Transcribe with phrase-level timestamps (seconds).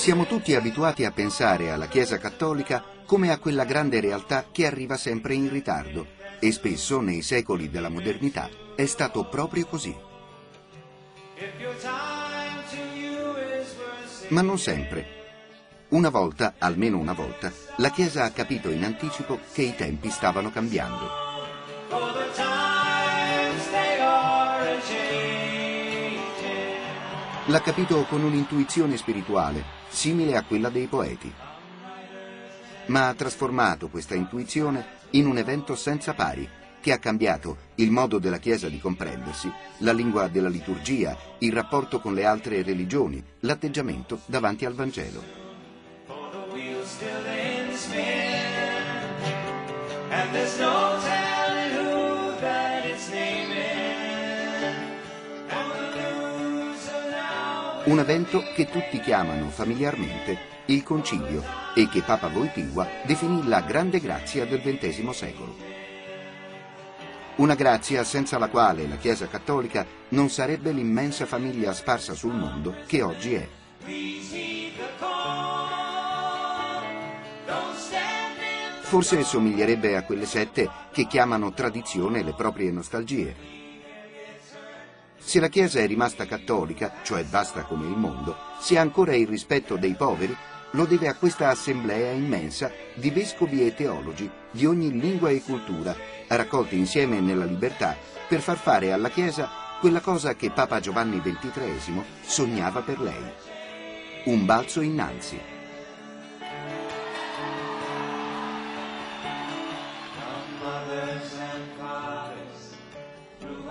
[0.00, 4.96] Siamo tutti abituati a pensare alla Chiesa cattolica come a quella grande realtà che arriva
[4.96, 6.06] sempre in ritardo
[6.40, 9.94] e spesso nei secoli della modernità è stato proprio così.
[14.28, 15.06] Ma non sempre.
[15.88, 20.50] Una volta, almeno una volta, la Chiesa ha capito in anticipo che i tempi stavano
[20.50, 21.19] cambiando.
[27.50, 31.32] L'ha capito con un'intuizione spirituale, simile a quella dei poeti.
[32.86, 36.48] Ma ha trasformato questa intuizione in un evento senza pari,
[36.80, 42.00] che ha cambiato il modo della Chiesa di comprendersi, la lingua della liturgia, il rapporto
[42.00, 45.38] con le altre religioni, l'atteggiamento davanti al Vangelo.
[50.12, 50.89] and there's no
[57.90, 61.42] Un evento che tutti chiamano familiarmente il Concilio
[61.74, 65.56] e che Papa Wojtyła definì la grande grazia del XX secolo.
[67.38, 72.76] Una grazia senza la quale la Chiesa Cattolica non sarebbe l'immensa famiglia sparsa sul mondo
[72.86, 73.48] che oggi è.
[78.82, 83.59] Forse somiglierebbe a quelle sette che chiamano tradizione le proprie nostalgie.
[85.22, 89.28] Se la Chiesa è rimasta cattolica, cioè vasta come il mondo, se ha ancora il
[89.28, 90.36] rispetto dei poveri,
[90.72, 95.94] lo deve a questa assemblea immensa di vescovi e teologi di ogni lingua e cultura,
[96.26, 97.96] raccolti insieme nella libertà
[98.28, 99.48] per far fare alla Chiesa
[99.80, 103.32] quella cosa che Papa Giovanni XXIII sognava per lei.
[104.24, 105.59] Un balzo innanzi.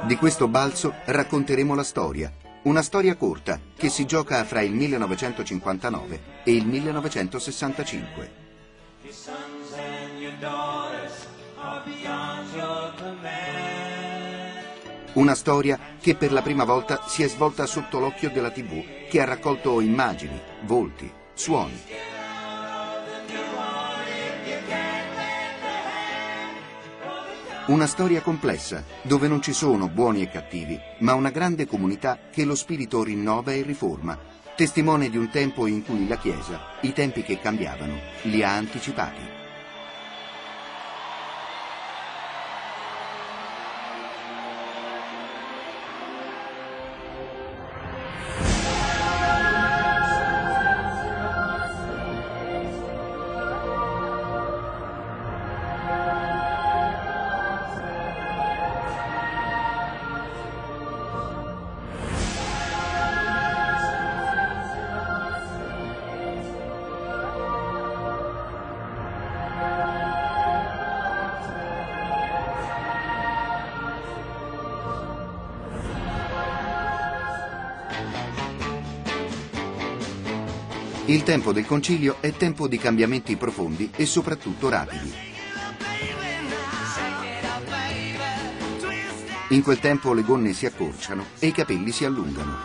[0.04, 2.32] Di questo balzo racconteremo la storia,
[2.64, 8.32] una storia corta che si gioca fra il 1959 e il 1965.
[15.14, 19.22] Una storia che per la prima volta si è svolta sotto l'occhio della TV, che
[19.22, 22.19] ha raccolto immagini, volti, suoni.
[27.70, 32.44] Una storia complessa, dove non ci sono buoni e cattivi, ma una grande comunità che
[32.44, 34.18] lo spirito rinnova e riforma,
[34.56, 37.94] testimone di un tempo in cui la Chiesa, i tempi che cambiavano,
[38.24, 39.39] li ha anticipati.
[81.10, 85.12] Il tempo del concilio è tempo di cambiamenti profondi e soprattutto rapidi.
[89.48, 92.60] In quel tempo le gonne si accorciano e i capelli si allungano.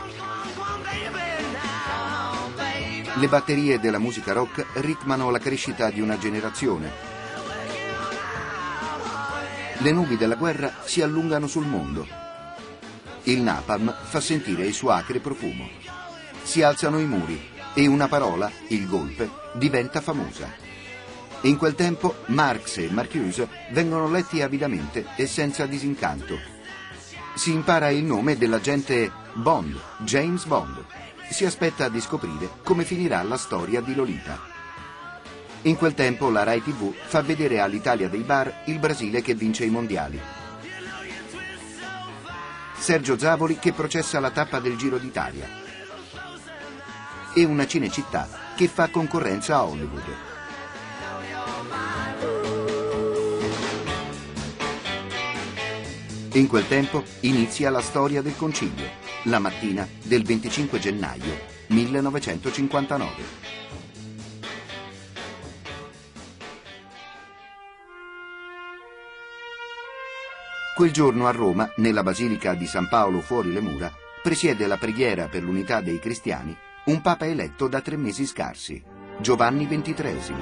[3.15, 6.91] Le batterie della musica rock ritmano la crescita di una generazione.
[9.79, 12.06] Le nubi della guerra si allungano sul mondo.
[13.23, 15.67] Il napalm fa sentire il suo acre profumo.
[16.43, 20.49] Si alzano i muri, e una parola, il golpe, diventa famosa.
[21.43, 26.38] In quel tempo Marx e Marcuse vengono letti avidamente e senza disincanto.
[27.35, 30.85] Si impara il nome dell'agente Bond, James Bond.
[31.29, 34.41] Si aspetta di scoprire come finirà la storia di Lolita.
[35.62, 39.65] In quel tempo la Rai TV fa vedere all'Italia dei bar il Brasile che vince
[39.65, 40.21] i mondiali.
[42.79, 45.63] Sergio Zavoli che processa la tappa del Giro d'Italia
[47.34, 50.02] e una cinecittà che fa concorrenza a Hollywood.
[56.34, 58.86] In quel tempo inizia la storia del concilio,
[59.25, 63.12] la mattina del 25 gennaio 1959.
[70.75, 73.92] Quel giorno a Roma, nella Basilica di San Paolo fuori le mura,
[74.22, 78.82] presiede la preghiera per l'unità dei cristiani un papa eletto da tre mesi scarsi,
[79.19, 80.34] Giovanni XXIII.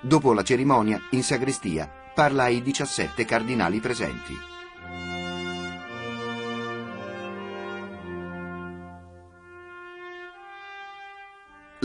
[0.00, 4.55] Dopo la cerimonia, in sagrestia, parla ai 17 cardinali presenti.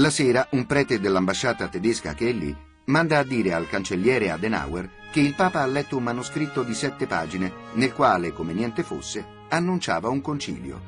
[0.02, 2.56] La sera un prete dell'ambasciata tedesca che è lì
[2.86, 7.06] manda a dire al cancelliere Adenauer che il Papa ha letto un manoscritto di sette
[7.06, 10.82] pagine nel quale, come niente fosse, annunciava un concilio.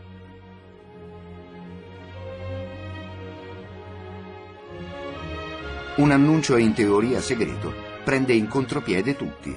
[5.97, 7.71] Un annuncio in teoria segreto
[8.03, 9.55] prende in contropiede tutti.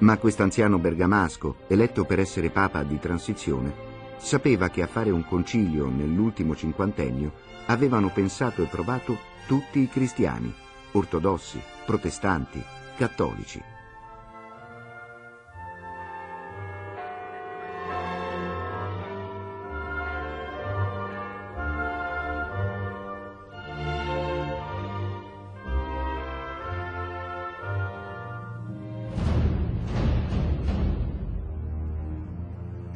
[0.00, 3.87] Ma quest'anziano bergamasco, eletto per essere papa di transizione,
[4.18, 7.32] sapeva che a fare un concilio nell'ultimo cinquantennio
[7.66, 9.16] avevano pensato e provato
[9.46, 10.52] tutti i cristiani,
[10.92, 12.62] ortodossi, protestanti,
[12.96, 13.67] cattolici.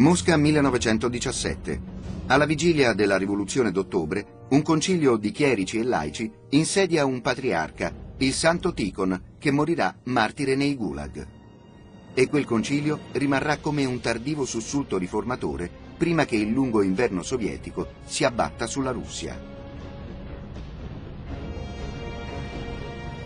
[0.03, 1.81] Mosca 1917.
[2.27, 8.33] Alla vigilia della rivoluzione d'ottobre, un concilio di chierici e laici insedia un patriarca, il
[8.33, 11.25] santo Ticon, che morirà martire nei gulag.
[12.15, 17.93] E quel concilio rimarrà come un tardivo sussulto riformatore prima che il lungo inverno sovietico
[18.05, 19.41] si abbatta sulla Russia.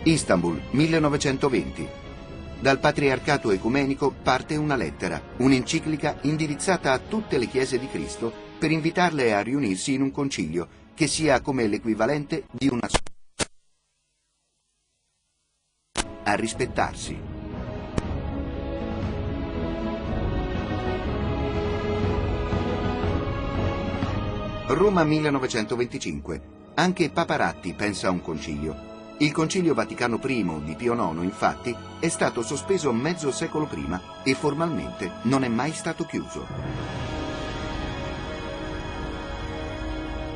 [0.02, 2.05] Istanbul, 1920.
[2.58, 8.70] Dal patriarcato ecumenico parte una lettera, un'enciclica indirizzata a tutte le chiese di Cristo per
[8.70, 12.88] invitarle a riunirsi in un concilio che sia come l'equivalente di una
[16.25, 17.17] a rispettarsi.
[24.69, 26.55] Roma 1925.
[26.75, 28.95] Anche Paparatti pensa a un concilio.
[29.18, 34.34] Il Concilio Vaticano I di Pio IX, infatti, è stato sospeso mezzo secolo prima e
[34.34, 36.46] formalmente non è mai stato chiuso.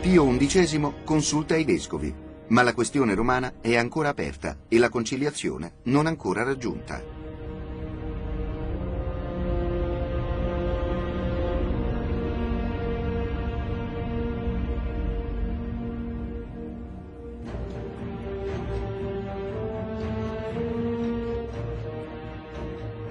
[0.00, 2.14] Pio XI consulta i vescovi,
[2.48, 7.19] ma la questione romana è ancora aperta e la conciliazione non ancora raggiunta.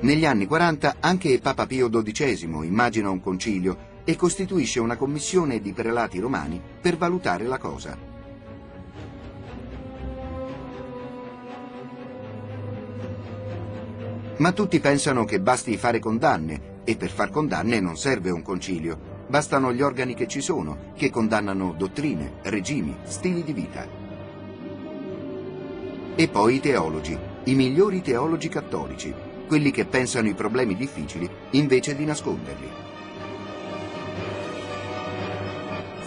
[0.09, 5.71] Negli anni 40 anche Papa Pio XII immagina un concilio e costituisce una commissione di
[5.71, 7.95] prelati romani per valutare la cosa.
[14.37, 19.25] Ma tutti pensano che basti fare condanne e per far condanne non serve un concilio.
[19.27, 23.87] Bastano gli organi che ci sono, che condannano dottrine, regimi, stili di vita.
[26.15, 31.95] E poi i teologi, i migliori teologi cattolici, quelli che pensano i problemi difficili invece
[31.95, 32.69] di nasconderli.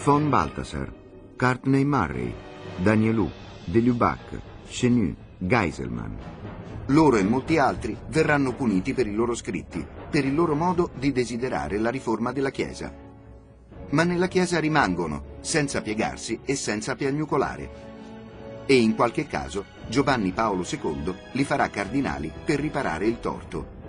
[0.04, 0.92] Von Balthasar,
[1.36, 2.32] Courtney Murray,
[2.76, 3.28] Danielou,
[3.64, 6.16] Delubac, Chenu, Geiselman.
[6.86, 11.10] Loro e molti altri verranno puniti per i loro scritti, per il loro modo di
[11.10, 12.94] desiderare la riforma della Chiesa.
[13.90, 17.70] Ma nella Chiesa rimangono, senza piegarsi e senza piagnucolare.
[18.66, 23.80] E in qualche caso Giovanni Paolo II li farà cardinali per riparare il torto.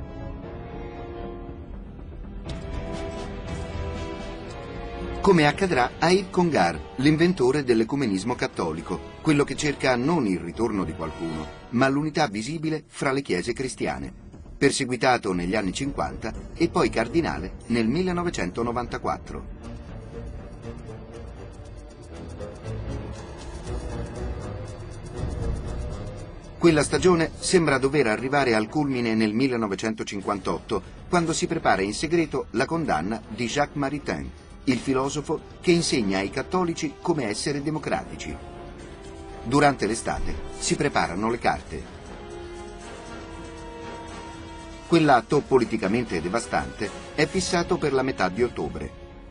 [5.24, 10.92] Come accadrà a Yves Congar, l'inventore dell'ecumenismo cattolico, quello che cerca non il ritorno di
[10.92, 14.12] qualcuno, ma l'unità visibile fra le chiese cristiane,
[14.58, 19.73] perseguitato negli anni 50 e poi cardinale nel 1994.
[26.64, 32.66] Quella stagione sembra dover arrivare al culmine nel 1958, quando si prepara in segreto la
[32.66, 34.32] condanna di Jacques Maritain,
[34.64, 38.34] il filosofo che insegna ai cattolici come essere democratici.
[39.44, 41.84] Durante l'estate si preparano le carte.
[44.88, 48.90] Quell'atto politicamente devastante è fissato per la metà di ottobre,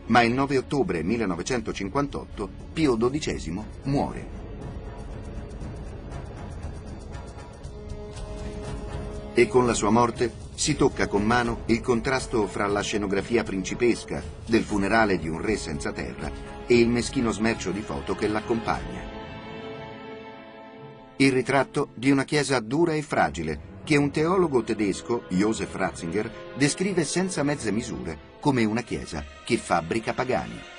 [0.08, 4.41] ma il 9 ottobre 1958 Pio XII muore.
[9.34, 14.22] E con la sua morte si tocca con mano il contrasto fra la scenografia principesca
[14.46, 16.30] del funerale di un re senza terra
[16.66, 19.10] e il meschino smercio di foto che l'accompagna.
[21.16, 27.04] Il ritratto di una chiesa dura e fragile che un teologo tedesco, Josef Ratzinger, descrive
[27.04, 30.72] senza mezze misure come una chiesa che fabbrica pagani.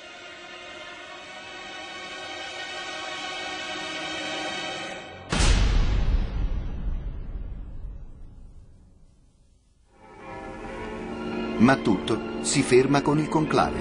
[11.64, 13.80] Ma tutto si ferma con il conclave.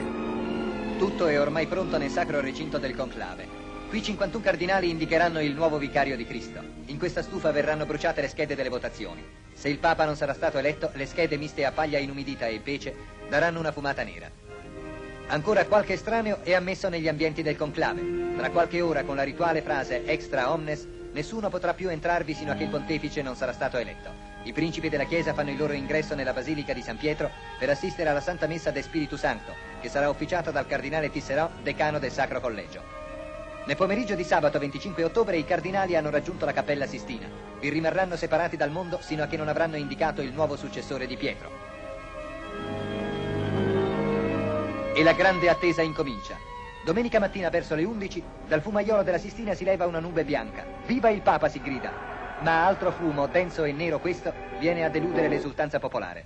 [0.97, 3.45] Tutto è ormai pronto nel sacro recinto del conclave.
[3.89, 6.61] Qui 51 cardinali indicheranno il nuovo vicario di Cristo.
[6.85, 9.21] In questa stufa verranno bruciate le schede delle votazioni.
[9.51, 12.95] Se il Papa non sarà stato eletto, le schede miste a paglia inumidita e pece
[13.27, 14.31] daranno una fumata nera.
[15.27, 18.01] Ancora qualche estraneo è ammesso negli ambienti del conclave.
[18.37, 22.55] Tra qualche ora, con la rituale frase extra omnes, nessuno potrà più entrarvi sino a
[22.55, 24.22] che il pontefice non sarà stato eletto.
[24.45, 28.09] I principi della Chiesa fanno il loro ingresso nella Basilica di San Pietro per assistere
[28.09, 32.41] alla Santa Messa de Spiritu Santo, che sarà officiata dal cardinale Tisserò, decano del Sacro
[32.41, 32.81] Collegio.
[33.65, 37.25] Nel pomeriggio di sabato 25 ottobre i cardinali hanno raggiunto la Cappella Sistina.
[37.61, 41.15] Vi rimarranno separati dal mondo sino a che non avranno indicato il nuovo successore di
[41.15, 41.49] Pietro.
[44.93, 46.37] E la grande attesa incomincia.
[46.83, 50.65] Domenica mattina verso le 11 dal fumaiolo della Sistina si leva una nube bianca.
[50.85, 52.12] Viva il Papa si grida.
[52.39, 56.25] Ma altro fumo, denso e nero questo, viene a deludere l'esultanza popolare.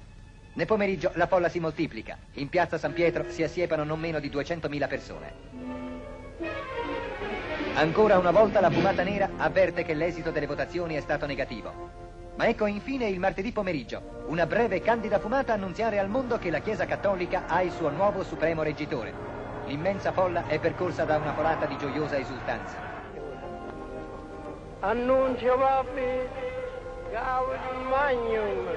[0.54, 2.18] Nel pomeriggio la folla si moltiplica.
[2.34, 5.34] In piazza San Pietro si assiepano non meno di 200.000 persone.
[7.76, 11.92] Ancora una volta la fumata nera avverte che l'esito delle votazioni è stato negativo.
[12.36, 16.60] Ma ecco infine il martedì pomeriggio, una breve candida fumata annunziare al mondo che la
[16.60, 19.14] Chiesa Cattolica ha il suo nuovo supremo reggitore.
[19.66, 22.87] L'immensa folla è percorsa da una folata di gioiosa esultanza.
[24.80, 26.30] Annuncio papi,
[27.12, 28.68] gaudium magnum,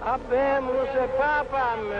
[0.00, 1.92] abemus papam.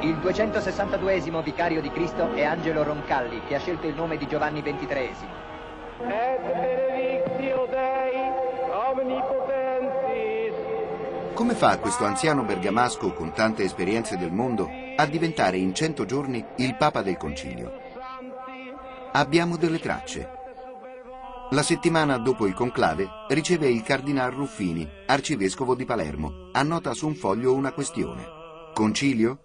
[0.00, 4.60] Il 262esimo vicario di Cristo è Angelo Roncalli, che ha scelto il nome di Giovanni
[4.60, 5.40] XXIII.
[6.00, 8.32] Et benedictio Dei
[8.90, 9.61] omnipotentis.
[11.34, 16.44] Come fa questo anziano bergamasco con tante esperienze del mondo a diventare in cento giorni
[16.56, 17.72] il Papa del Concilio?
[19.12, 20.28] Abbiamo delle tracce.
[21.50, 27.14] La settimana dopo il conclave riceve il cardinal Ruffini, arcivescovo di Palermo, annota su un
[27.14, 28.24] foglio una questione.
[28.74, 29.44] Concilio?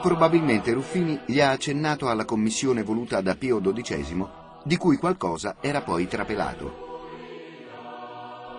[0.00, 4.26] Probabilmente Ruffini gli ha accennato alla commissione voluta da Pio XII,
[4.62, 6.86] di cui qualcosa era poi trapelato.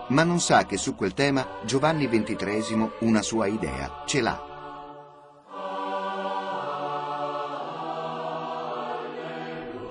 [0.09, 4.47] Ma non sa che su quel tema Giovanni XXIII una sua idea ce l'ha.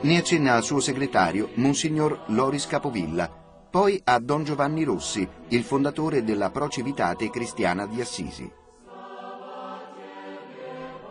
[0.00, 3.28] Ne accenna al suo segretario, Monsignor Loris Capovilla,
[3.71, 8.58] poi a Don Giovanni Rossi, il fondatore della Pro Civitate Cristiana di Assisi.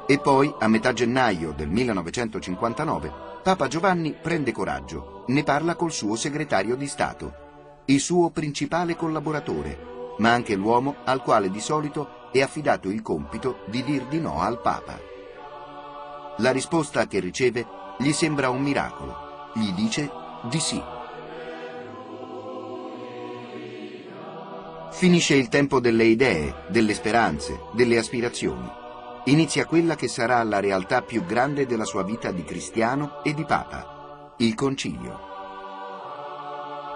[0.09, 3.11] E poi, a metà gennaio del 1959,
[3.43, 10.13] Papa Giovanni prende coraggio, ne parla col suo segretario di Stato, il suo principale collaboratore,
[10.19, 14.39] ma anche l'uomo al quale di solito è affidato il compito di dir di no
[14.39, 14.97] al Papa.
[16.37, 17.65] La risposta che riceve
[17.99, 19.49] gli sembra un miracolo.
[19.55, 20.09] Gli dice
[20.43, 20.81] di sì.
[24.91, 28.76] Finisce il tempo delle idee, delle speranze, delle aspirazioni
[29.27, 33.43] inizia quella che sarà la realtà più grande della sua vita di cristiano e di
[33.43, 35.25] papa, il concilio.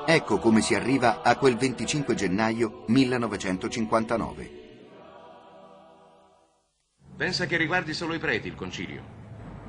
[0.06, 4.60] Ecco come si arriva a quel 25 gennaio 1959.
[7.18, 9.20] Pensa che riguardi solo i preti il concilio?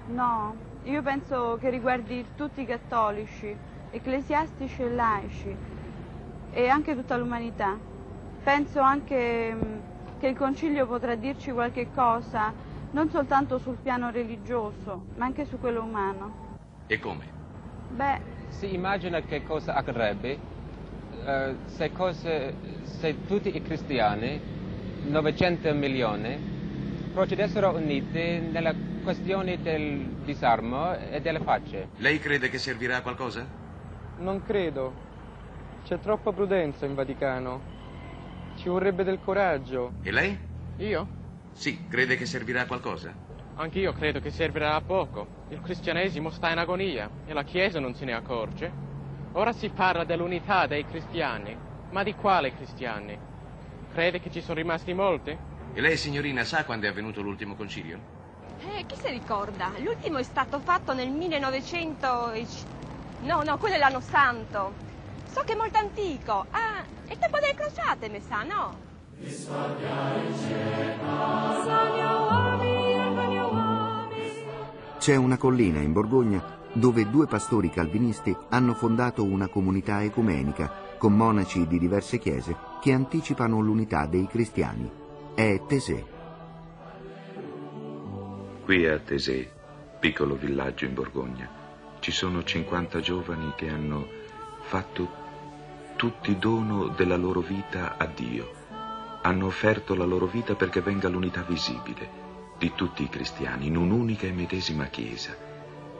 [0.06, 0.54] No,
[0.84, 3.54] io penso che riguardi tutti i cattolici,
[3.90, 5.56] ecclesiastici e laici
[6.52, 7.76] e anche tutta l'umanità.
[8.42, 9.91] Penso anche mm,
[10.22, 12.52] che il Concilio potrà dirci qualche cosa
[12.92, 16.32] non soltanto sul piano religioso, ma anche su quello umano.
[16.86, 17.24] E come?
[17.88, 20.38] Beh, Si immagina che cosa accadrebbe
[21.26, 24.38] eh, se, cose- se tutti i cristiani,
[25.06, 26.38] 900 milioni,
[27.12, 31.88] procedessero uniti nella questione del disarmo e delle facce.
[31.96, 33.44] Lei crede che servirà a qualcosa?
[34.18, 34.92] Non credo.
[35.84, 37.71] C'è troppa prudenza in Vaticano.
[38.62, 39.94] Ci vorrebbe del coraggio.
[40.02, 40.38] E lei?
[40.76, 41.08] Io?
[41.52, 43.12] Sì, crede che servirà a qualcosa?
[43.54, 45.26] Anch'io credo che servirà a poco.
[45.48, 48.72] Il cristianesimo sta in agonia e la Chiesa non se ne accorge.
[49.32, 51.58] Ora si parla dell'unità dei cristiani.
[51.88, 53.18] Ma di quale cristiani?
[53.92, 55.36] Crede che ci sono rimasti molti?
[55.74, 57.98] E lei, signorina, sa quando è avvenuto l'ultimo concilio?
[58.60, 59.72] Eh, chi si ricorda?
[59.78, 62.30] L'ultimo è stato fatto nel 1900...
[62.30, 62.62] e c-
[63.22, 64.90] No, no, quello è l'anno santo.
[65.32, 66.46] So che è molto antico.
[66.50, 68.90] Ah, è il tempo delle crociate, mi sa, no?
[74.98, 81.14] C'è una collina in Borgogna dove due pastori calvinisti hanno fondato una comunità ecumenica con
[81.14, 84.90] monaci di diverse chiese che anticipano l'unità dei cristiani.
[85.34, 86.04] È Tesè.
[88.64, 89.50] Qui a Tesè,
[89.98, 91.48] piccolo villaggio in Borgogna,
[92.00, 94.06] ci sono 50 giovani che hanno
[94.60, 95.21] fatto
[96.02, 98.50] tutti dono della loro vita a Dio.
[99.22, 102.10] Hanno offerto la loro vita perché venga l'unità visibile
[102.58, 105.36] di tutti i cristiani in un'unica e medesima Chiesa.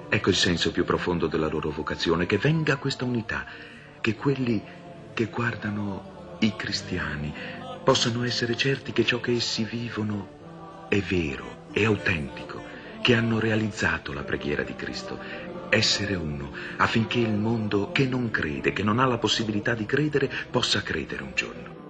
[0.09, 3.45] Ecco il senso più profondo della loro vocazione, che venga questa unità,
[4.01, 4.61] che quelli
[5.15, 7.33] che guardano i cristiani
[7.85, 12.61] possano essere certi che ciò che essi vivono è vero, è autentico,
[13.03, 15.17] che hanno realizzato la preghiera di Cristo.
[15.75, 20.31] Essere uno, affinché il mondo che non crede, che non ha la possibilità di credere,
[20.51, 21.81] possa credere un giorno.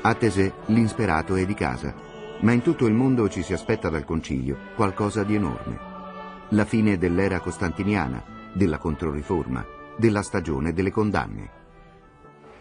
[0.00, 1.94] A Tesè l'insperato è di casa,
[2.40, 5.78] ma in tutto il mondo ci si aspetta dal concilio qualcosa di enorme.
[6.52, 9.62] La fine dell'era costantiniana, della Controriforma,
[9.98, 11.50] della stagione delle condanne.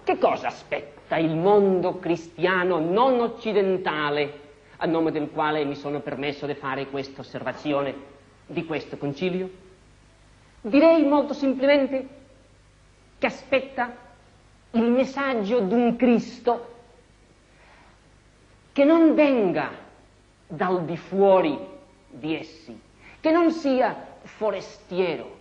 [0.04, 4.48] Che cosa aspetta il mondo cristiano non occidentale,
[4.78, 7.96] a nome del quale mi sono permesso di fare questa osservazione
[8.46, 9.50] di questo concilio?
[10.62, 12.08] Direi molto semplicemente
[13.18, 13.94] che aspetta
[14.72, 16.76] il messaggio di un Cristo
[18.72, 19.72] che non venga
[20.48, 21.58] dal di fuori
[22.08, 22.80] di essi,
[23.20, 25.38] che non sia forestiero,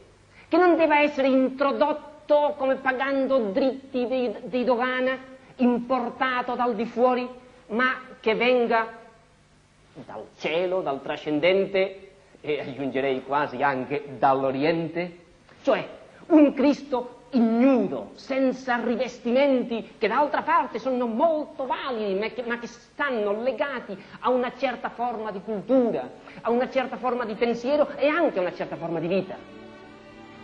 [0.48, 5.27] che non debba essere introdotto come pagando dritti di, di dogana,
[5.58, 7.28] importato dal di fuori,
[7.68, 8.86] ma che venga
[9.92, 15.18] dal cielo, dal trascendente e aggiungerei quasi anche dall'Oriente,
[15.62, 15.86] cioè
[16.26, 22.66] un Cristo ignudo, senza rivestimenti, che d'altra parte sono molto validi, ma che, ma che,
[22.66, 26.08] stanno legati a una certa forma di cultura,
[26.40, 29.36] a una certa forma di pensiero e anche a una certa forma di vita.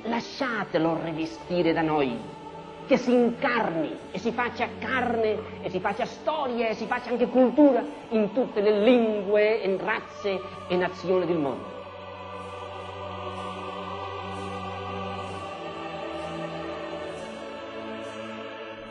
[0.03, 2.19] Lasciatelo rivestire da noi,
[2.87, 7.27] che si incarni e si faccia carne e si faccia storia e si faccia anche
[7.29, 11.73] cultura in tutte le lingue e razze e nazioni del mondo.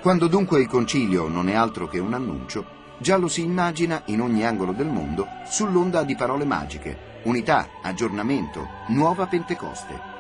[0.02, 2.66] Quando dunque il concilio non è altro che un annuncio,
[2.98, 8.68] già lo si immagina in ogni angolo del mondo sull'onda di parole magiche, unità, aggiornamento,
[8.88, 10.13] nuova Pentecoste.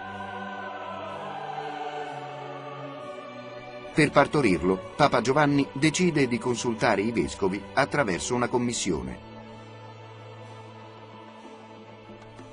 [3.94, 9.32] Per partorirlo, Papa Giovanni decide di consultare i vescovi attraverso una commissione.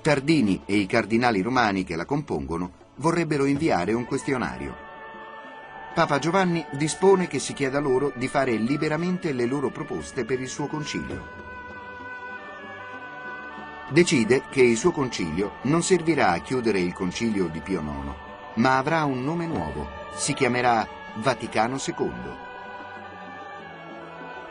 [0.03, 4.77] Tardini e i cardinali romani che la compongono vorrebbero inviare un questionario.
[5.95, 10.49] Papa Giovanni dispone che si chieda loro di fare liberamente le loro proposte per il
[10.49, 11.49] suo concilio.
[13.89, 18.13] Decide che il suo concilio non servirà a chiudere il concilio di Pio IX,
[18.57, 22.49] ma avrà un nome nuovo, si chiamerà Vaticano II.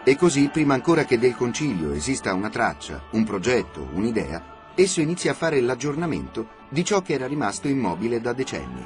[0.03, 5.31] E così, prima ancora che del concilio esista una traccia, un progetto, un'idea, esso inizia
[5.31, 8.85] a fare l'aggiornamento di ciò che era rimasto immobile da decenni.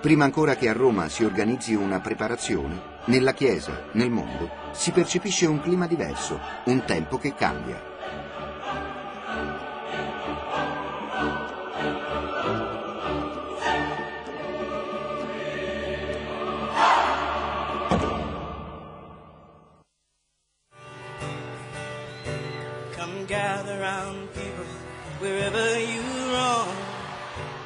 [0.00, 5.46] Prima ancora che a Roma si organizzi una preparazione, nella Chiesa, nel mondo, si percepisce
[5.46, 7.91] un clima diverso, un tempo che cambia.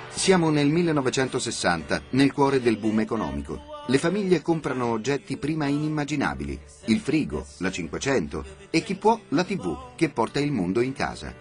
[0.09, 3.61] Siamo nel 1960, nel cuore del boom economico.
[3.89, 9.95] Le famiglie comprano oggetti prima inimmaginabili, il frigo, la 500 e chi può la tv
[9.95, 11.35] che porta il mondo in casa.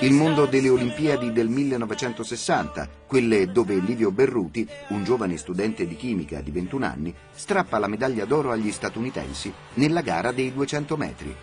[0.00, 6.40] Il mondo delle Olimpiadi del 1960, quelle dove Livio Berruti, un giovane studente di chimica
[6.40, 11.34] di 21 anni, strappa la medaglia d'oro agli statunitensi nella gara dei 200 metri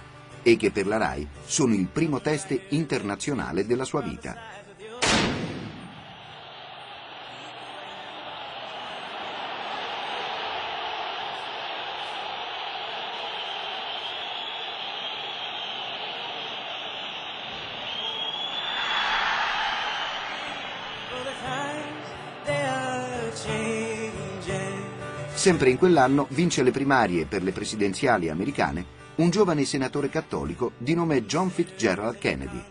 [0.42, 4.36] e che per la RAI sono il primo test internazionale della sua vita.
[25.40, 30.94] Sempre in quell'anno vince le primarie per le presidenziali americane un giovane senatore cattolico di
[30.94, 32.62] nome John Fitzgerald Kennedy,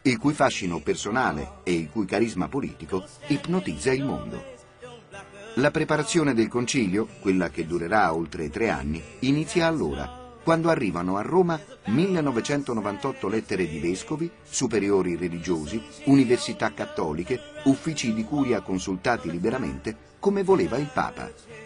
[0.00, 4.42] il cui fascino personale e il cui carisma politico ipnotizza il mondo.
[5.56, 11.22] La preparazione del concilio, quella che durerà oltre tre anni, inizia allora quando arrivano a
[11.22, 20.42] Roma 1998 lettere di vescovi, superiori religiosi, università cattoliche, uffici di curia consultati liberamente, come
[20.42, 21.65] voleva il Papa.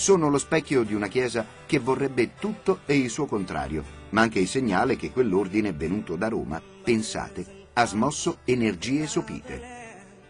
[0.00, 4.38] Sono lo specchio di una Chiesa che vorrebbe tutto e il suo contrario, ma anche
[4.38, 9.60] il segnale che quell'ordine venuto da Roma, pensate, ha smosso energie sopite.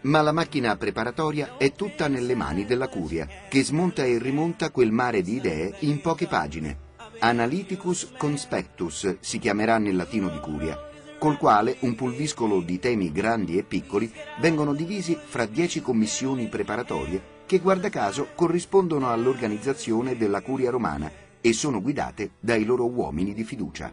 [0.01, 4.91] Ma la macchina preparatoria è tutta nelle mani della curia, che smonta e rimonta quel
[4.91, 6.77] mare di idee in poche pagine,
[7.19, 10.77] Analyticus Conspectus si chiamerà nel latino di Curia,
[11.17, 17.39] col quale un pulviscolo di temi grandi e piccoli vengono divisi fra dieci commissioni preparatorie
[17.51, 21.11] che guarda caso corrispondono all'organizzazione della Curia romana
[21.41, 23.91] e sono guidate dai loro uomini di fiducia.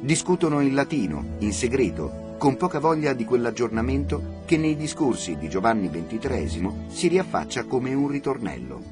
[0.00, 5.88] Discutono in latino, in segreto, con poca voglia di quell'aggiornamento che nei discorsi di Giovanni
[5.88, 8.82] XXIII si riaffaccia come un ritornello.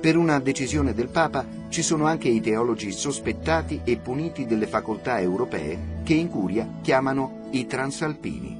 [0.00, 5.20] Per una decisione del Papa ci sono anche i teologi sospettati e puniti delle facoltà
[5.20, 8.55] europee che in curia chiamano i transalpini.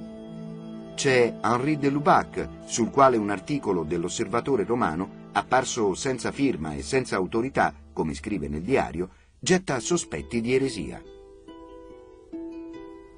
[0.96, 7.16] C'è Henri de Lubac, sul quale un articolo dell'Osservatore romano, apparso senza firma e senza
[7.16, 11.02] autorità, come scrive nel diario, getta sospetti di eresia.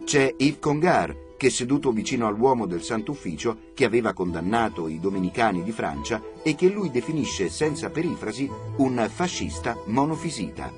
[0.04, 5.70] C'è Yves Congar, che seduto vicino all'uomo del Sant'Ufficio che aveva condannato i domenicani di
[5.70, 10.72] Francia e che lui definisce senza perifrasi un fascista monofisita.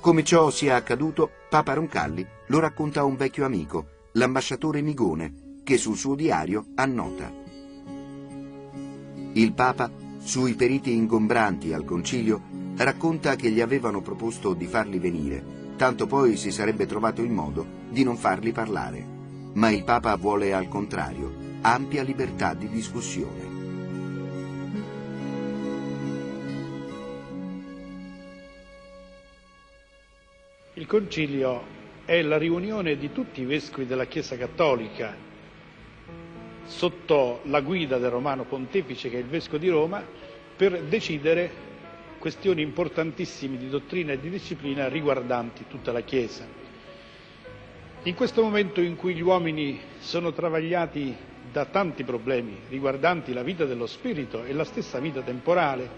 [0.00, 5.76] Come ciò sia accaduto, Papa Roncalli lo racconta a un vecchio amico, l'ambasciatore Migone, che
[5.76, 7.32] sul suo diario annota.
[9.32, 9.90] Il Papa,
[10.22, 12.42] sui periti ingombranti al concilio,
[12.76, 17.64] racconta che gli avevano proposto di farli venire tanto poi si sarebbe trovato il modo
[17.88, 19.02] di non farli parlare.
[19.54, 23.48] Ma il Papa vuole al contrario ampia libertà di discussione.
[30.74, 31.62] Il concilio
[32.04, 35.16] è la riunione di tutti i vescovi della Chiesa Cattolica
[36.64, 40.04] sotto la guida del Romano Pontefice, che è il Vescovo di Roma,
[40.56, 41.68] per decidere
[42.18, 46.46] questioni importantissime di dottrina e di disciplina riguardanti tutta la Chiesa.
[48.04, 51.14] In questo momento in cui gli uomini sono travagliati
[51.50, 55.88] da tanti problemi riguardanti la vita dello spirito e la stessa vita temporale,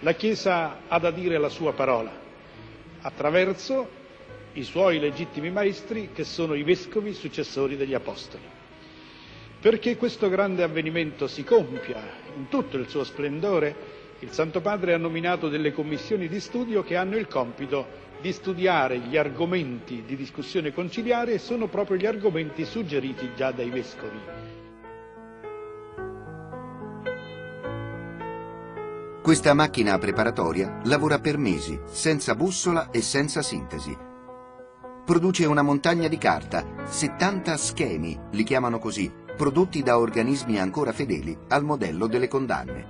[0.00, 2.24] la Chiesa ha da dire la sua parola
[3.02, 4.04] attraverso
[4.56, 8.42] i suoi legittimi maestri che sono i vescovi successori degli apostoli.
[9.60, 12.00] Perché questo grande avvenimento si compia
[12.36, 16.96] in tutto il suo splendore, il Santo Padre ha nominato delle commissioni di studio che
[16.96, 22.64] hanno il compito di studiare gli argomenti di discussione conciliare e sono proprio gli argomenti
[22.64, 24.18] suggeriti già dai vescovi.
[29.22, 34.05] Questa macchina preparatoria lavora per mesi, senza bussola e senza sintesi.
[35.06, 41.38] Produce una montagna di carta, 70 schemi, li chiamano così, prodotti da organismi ancora fedeli
[41.50, 42.86] al modello delle condanne.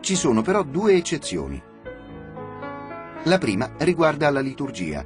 [0.00, 1.62] Ci sono però due eccezioni.
[3.22, 5.02] La prima riguarda la liturgia.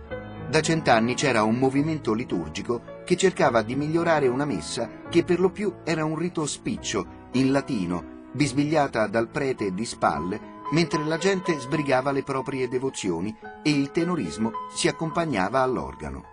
[0.50, 5.50] Da cent'anni c'era un movimento liturgico che cercava di migliorare una messa che per lo
[5.50, 11.58] più era un rito spiccio, in latino, bisbigliata dal prete di spalle, mentre la gente
[11.58, 16.24] sbrigava le proprie devozioni e il tenorismo si accompagnava all'organo.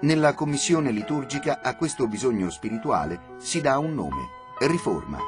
[0.00, 4.28] Nella commissione liturgica a questo bisogno spirituale si dà un nome,
[4.60, 5.18] riforma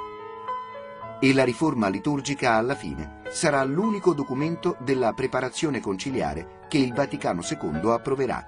[1.22, 7.42] e la riforma liturgica alla fine sarà l'unico documento della preparazione conciliare che il Vaticano
[7.42, 8.46] II approverà.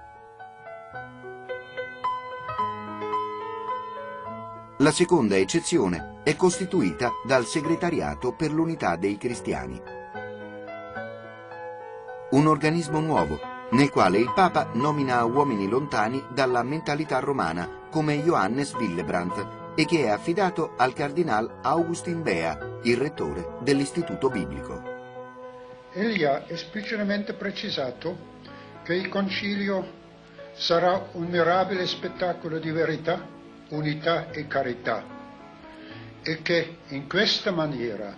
[4.79, 9.81] La seconda eccezione è costituita dal Segretariato per l'Unità dei Cristiani.
[12.31, 13.37] Un organismo nuovo,
[13.71, 20.05] nel quale il Papa nomina uomini lontani dalla mentalità romana, come Johannes Willebrandt, e che
[20.05, 24.81] è affidato al cardinal Augustin Bea, il rettore dell'Istituto Biblico.
[25.91, 28.31] Egli ha esplicitamente precisato
[28.83, 30.01] che il concilio
[30.53, 33.27] sarà un mirabile spettacolo di verità,
[33.69, 35.13] unità e carità
[36.23, 38.15] e che in questa maniera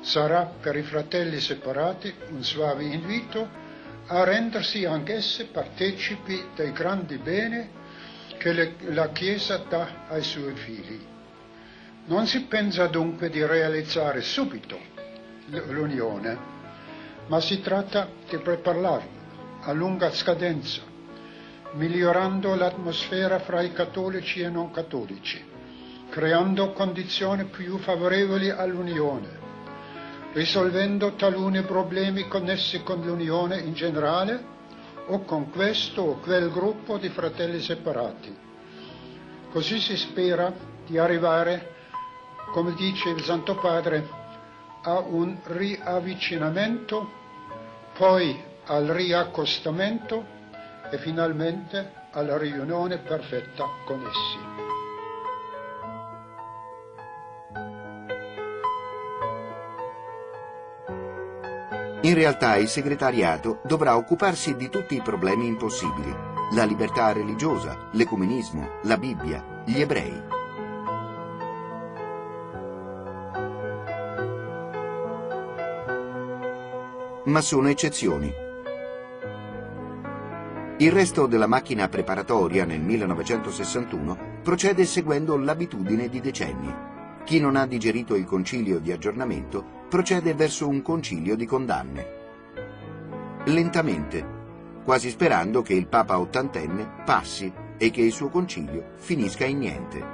[0.00, 3.62] sarà per i fratelli separati un suave invito
[4.06, 7.70] a rendersi anch'essi partecipi dei grandi beni
[8.36, 11.00] che le, la Chiesa dà ai suoi figli.
[12.06, 14.78] Non si pensa dunque di realizzare subito
[15.46, 16.38] l'unione,
[17.28, 19.22] ma si tratta di prepararla
[19.62, 20.82] a lunga scadenza,
[21.72, 25.42] migliorando l'atmosfera fra i cattolici e non cattolici,
[26.14, 29.28] creando condizioni più favorevoli all'Unione,
[30.32, 34.40] risolvendo taluni problemi connessi con l'Unione in generale
[35.08, 38.32] o con questo o quel gruppo di fratelli separati.
[39.50, 40.52] Così si spera
[40.86, 41.72] di arrivare,
[42.52, 44.08] come dice il Santo Padre,
[44.82, 47.10] a un riavvicinamento,
[47.98, 50.24] poi al riaccostamento
[50.92, 54.73] e finalmente alla riunione perfetta con essi.
[62.04, 66.14] In realtà il segretariato dovrà occuparsi di tutti i problemi impossibili.
[66.52, 70.22] La libertà religiosa, l'ecumenismo, la Bibbia, gli ebrei.
[77.24, 78.30] Ma sono eccezioni.
[80.76, 86.92] Il resto della macchina preparatoria nel 1961 procede seguendo l'abitudine di decenni.
[87.24, 92.06] Chi non ha digerito il concilio di aggiornamento procede verso un concilio di condanne.
[93.44, 94.26] Lentamente,
[94.82, 100.04] quasi sperando che il Papa ottantenne passi e che il suo concilio finisca in niente.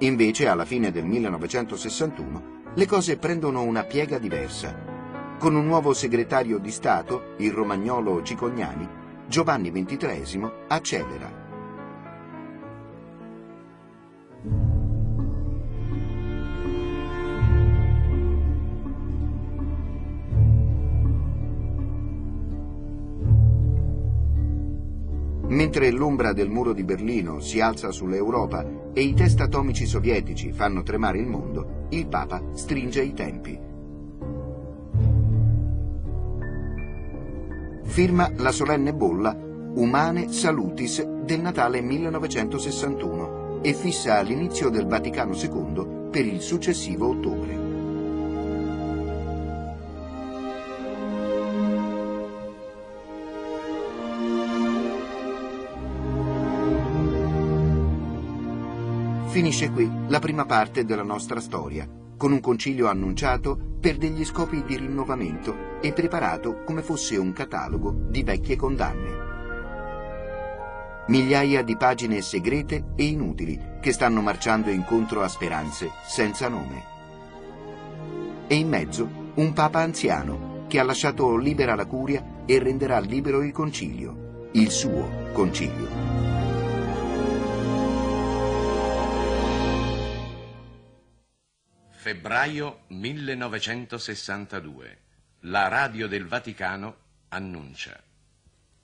[0.00, 2.42] Invece, alla fine del 1961,
[2.74, 4.76] le cose prendono una piega diversa.
[5.38, 8.86] Con un nuovo segretario di Stato, il romagnolo Cicognani,
[9.26, 11.45] Giovanni XXIII accelera.
[25.48, 30.82] Mentre l'ombra del muro di Berlino si alza sull'Europa e i test atomici sovietici fanno
[30.82, 33.60] tremare il mondo, il Papa stringe i tempi.
[37.84, 39.34] Firma la solenne bolla
[39.74, 47.65] Humane Salutis del Natale 1961 e fissa l'inizio del Vaticano II per il successivo ottobre.
[59.36, 64.64] Finisce qui la prima parte della nostra storia, con un concilio annunciato per degli scopi
[64.64, 69.10] di rinnovamento e preparato come fosse un catalogo di vecchie condanne.
[71.08, 76.82] Migliaia di pagine segrete e inutili che stanno marciando incontro a speranze senza nome.
[78.46, 83.42] E in mezzo un papa anziano che ha lasciato libera la curia e renderà libero
[83.42, 86.15] il concilio, il suo concilio.
[92.06, 94.98] Febbraio 1962.
[95.40, 96.94] La radio del Vaticano
[97.30, 98.00] annuncia.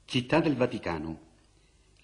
[0.05, 1.21] Città del Vaticano.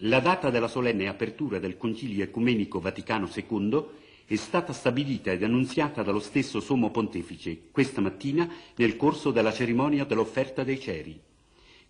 [0.02, 3.84] La data della solenne apertura del Concilio Ecumenico Vaticano II
[4.26, 10.04] è stata stabilita ed annunziata dallo stesso Sommo Pontefice questa mattina nel corso della cerimonia
[10.04, 11.20] dell'offerta dei ceri.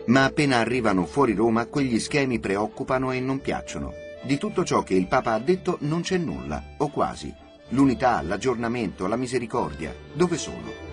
[0.09, 3.95] Ma appena arrivano fuori Roma, quegli schemi preoccupano e non piacciono.
[4.25, 7.33] Di tutto ciò che il Papa ha detto non c'è nulla, o quasi.
[7.71, 10.86] L'unità, l'aggiornamento, la misericordia, dove sono?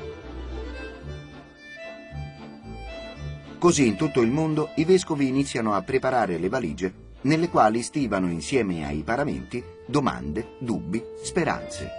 [3.64, 8.30] Così in tutto il mondo i vescovi iniziano a preparare le valigie nelle quali stivano
[8.30, 11.90] insieme ai paramenti domande, dubbi, speranze.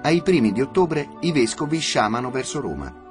[0.00, 3.03] Ai primi di ottobre i vescovi sciamano verso Roma.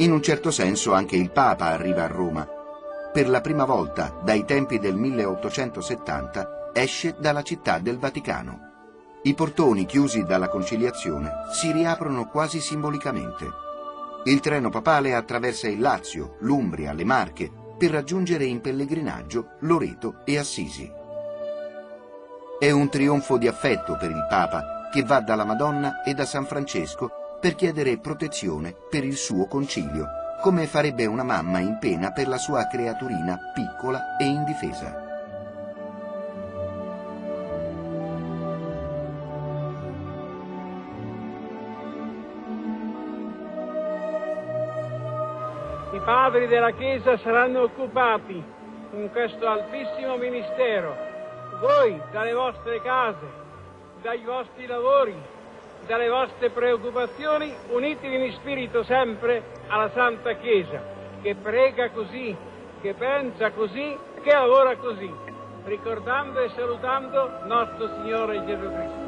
[0.00, 2.46] In un certo senso anche il Papa arriva a Roma.
[3.12, 8.66] Per la prima volta, dai tempi del 1870, esce dalla città del Vaticano.
[9.22, 13.50] I portoni chiusi dalla conciliazione si riaprono quasi simbolicamente.
[14.26, 20.38] Il treno papale attraversa il Lazio, l'Umbria, le Marche, per raggiungere in pellegrinaggio Loreto e
[20.38, 20.88] Assisi.
[22.60, 26.46] È un trionfo di affetto per il Papa che va dalla Madonna e da San
[26.46, 30.06] Francesco per chiedere protezione per il suo concilio,
[30.42, 35.06] come farebbe una mamma in pena per la sua creaturina piccola e indifesa.
[45.92, 48.42] I padri della Chiesa saranno occupati
[48.90, 50.94] con questo altissimo ministero.
[51.60, 53.26] Voi dalle vostre case,
[54.02, 55.14] dai vostri lavori,
[55.86, 60.82] dalle vostre preoccupazioni, unitevi in spirito sempre alla Santa Chiesa,
[61.22, 62.36] che prega così,
[62.80, 65.10] che pensa così, che lavora così,
[65.64, 69.06] ricordando e salutando nostro Signore Gesù Cristo.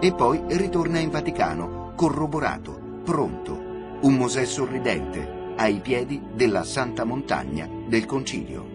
[0.00, 3.52] E poi ritorna in Vaticano, corroborato, pronto,
[4.00, 8.67] un Mosè sorridente, ai piedi della Santa Montagna del Concilio.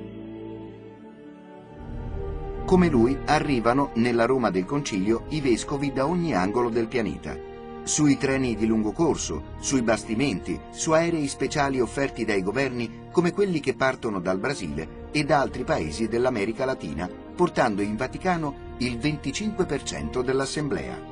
[2.66, 7.38] Come lui arrivano nella Roma del Concilio i vescovi da ogni angolo del pianeta.
[7.84, 13.60] Sui treni di lungo corso, sui bastimenti, su aerei speciali offerti dai governi come quelli
[13.60, 20.24] che partono dal Brasile e da altri paesi dell'America Latina, portando in Vaticano il 25%
[20.24, 21.12] dell'assemblea.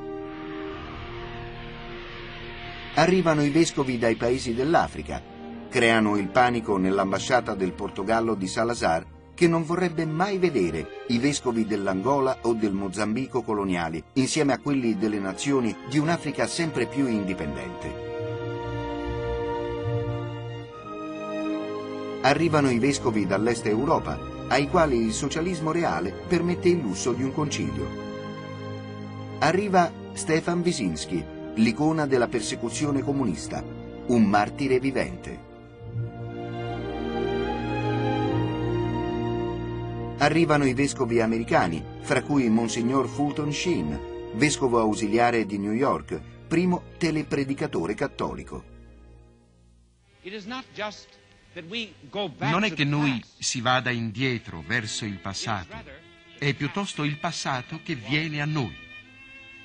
[2.96, 5.22] Arrivano i vescovi dai paesi dell'Africa,
[5.70, 11.66] creano il panico nell'ambasciata del Portogallo di Salazar che non vorrebbe mai vedere i vescovi
[11.66, 18.10] dell'Angola o del Mozambico coloniali insieme a quelli delle nazioni di un'Africa sempre più indipendente.
[22.22, 27.34] Arrivano i vescovi dall'est Europa, ai quali il socialismo reale permette il lusso di un
[27.34, 27.88] concilio.
[29.40, 31.24] Arriva Stefan Wyszynski,
[31.56, 33.62] l'icona della persecuzione comunista,
[34.08, 35.51] un martire vivente.
[40.22, 46.84] Arrivano i vescovi americani, fra cui Monsignor Fulton Sheen, vescovo ausiliare di New York, primo
[47.00, 48.64] telepredicatore cattolico.
[52.38, 55.76] Non è che noi si vada indietro verso il passato,
[56.38, 58.78] è piuttosto il passato che viene a noi.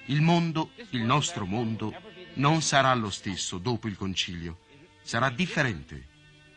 [0.06, 1.94] Il mondo, il nostro mondo,
[2.36, 4.60] non sarà lo stesso dopo il concilio.
[5.02, 6.06] Sarà differente,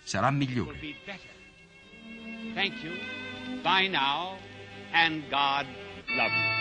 [0.03, 0.79] sarà migliore.
[2.53, 3.18] Thank you.
[3.63, 4.37] Bye now,
[4.93, 5.65] and God
[6.15, 6.59] love you.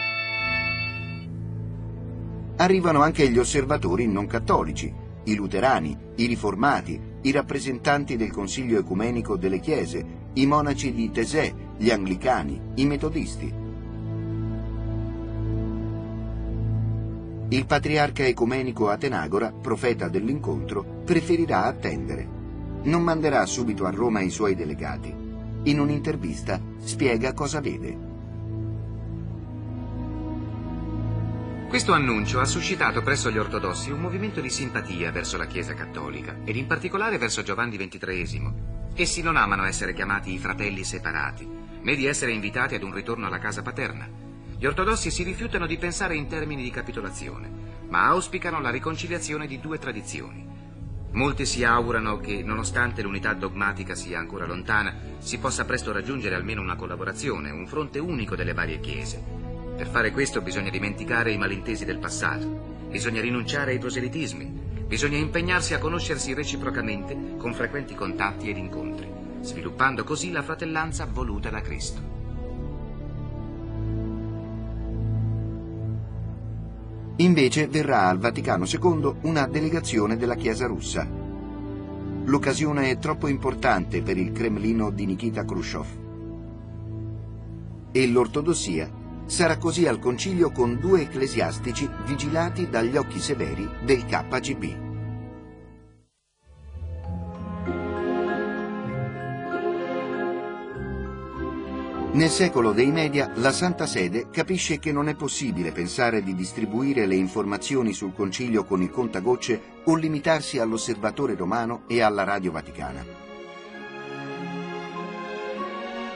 [2.57, 4.93] Arrivano anche gli osservatori non cattolici,
[5.25, 11.55] i luterani, i riformati, i rappresentanti del Consiglio ecumenico delle Chiese, i monaci di Tesè,
[11.77, 13.55] gli anglicani, i metodisti.
[17.51, 22.27] Il patriarca ecumenico Atenagora, profeta dell'incontro, preferirà attendere.
[22.83, 25.28] Non manderà subito a Roma i suoi delegati.
[25.69, 27.95] In un'intervista spiega cosa vede.
[31.69, 36.39] Questo annuncio ha suscitato presso gli ortodossi un movimento di simpatia verso la Chiesa cattolica
[36.43, 38.53] ed in particolare verso Giovanni XXIII.
[38.95, 41.47] Essi non amano essere chiamati i fratelli separati,
[41.83, 44.09] né di essere invitati ad un ritorno alla casa paterna.
[44.57, 47.51] Gli ortodossi si rifiutano di pensare in termini di capitolazione,
[47.91, 50.58] ma auspicano la riconciliazione di due tradizioni.
[51.13, 56.61] Molti si augurano che, nonostante l'unità dogmatica sia ancora lontana, si possa presto raggiungere almeno
[56.61, 59.23] una collaborazione, un fronte unico delle varie chiese.
[59.77, 65.75] Per fare questo bisogna dimenticare i malintesi del passato, bisogna rinunciare ai proselitismi, bisogna impegnarsi
[65.75, 69.09] a conoscersi reciprocamente con frequenti contatti ed incontri,
[69.41, 72.18] sviluppando così la fratellanza voluta da Cristo.
[77.21, 81.05] Invece verrà al Vaticano II una delegazione della Chiesa russa.
[82.25, 85.87] L'occasione è troppo importante per il Cremlino di Nikita Khrushchev.
[87.91, 88.89] E l'ortodossia
[89.27, 94.88] sarà così al concilio con due ecclesiastici vigilati dagli occhi severi del KGB.
[102.11, 107.05] Nel secolo dei media la Santa Sede capisce che non è possibile pensare di distribuire
[107.05, 113.05] le informazioni sul concilio con il contagocce o limitarsi all'osservatore romano e alla radio vaticana.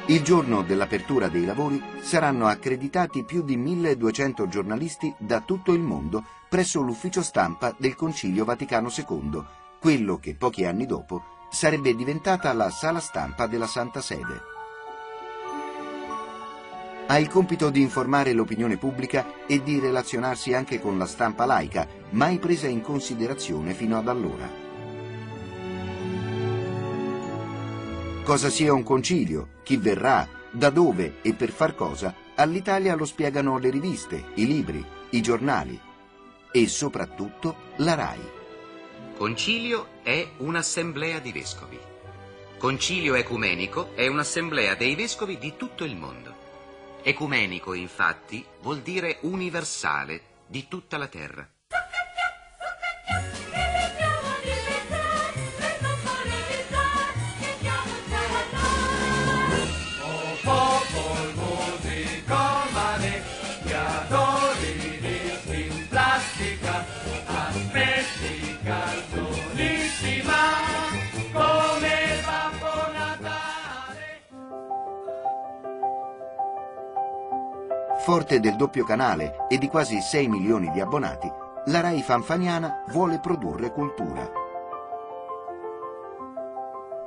[0.07, 6.25] Il giorno dell'apertura dei lavori saranno accreditati più di 1200 giornalisti da tutto il mondo
[6.49, 9.45] presso l'ufficio stampa del Concilio Vaticano II,
[9.79, 14.52] quello che pochi anni dopo sarebbe diventata la sala stampa della Santa Sede
[17.07, 21.87] ha il compito di informare l'opinione pubblica e di relazionarsi anche con la stampa laica,
[22.11, 24.49] mai presa in considerazione fino ad allora.
[28.25, 33.59] Cosa sia un concilio, chi verrà, da dove e per far cosa, all'Italia lo spiegano
[33.59, 35.79] le riviste, i libri, i giornali
[36.53, 38.31] e soprattutto la RAI.
[39.17, 41.79] Concilio è un'assemblea di vescovi.
[42.59, 46.42] Concilio ecumenico è un'assemblea dei vescovi di tutto il mondo.
[47.05, 51.45] Ecumenico, infatti, vuol dire universale di tutta la terra.
[78.13, 81.33] Forte del doppio canale e di quasi 6 milioni di abbonati,
[81.69, 84.31] la RAI fanfaniana vuole produrre cultura.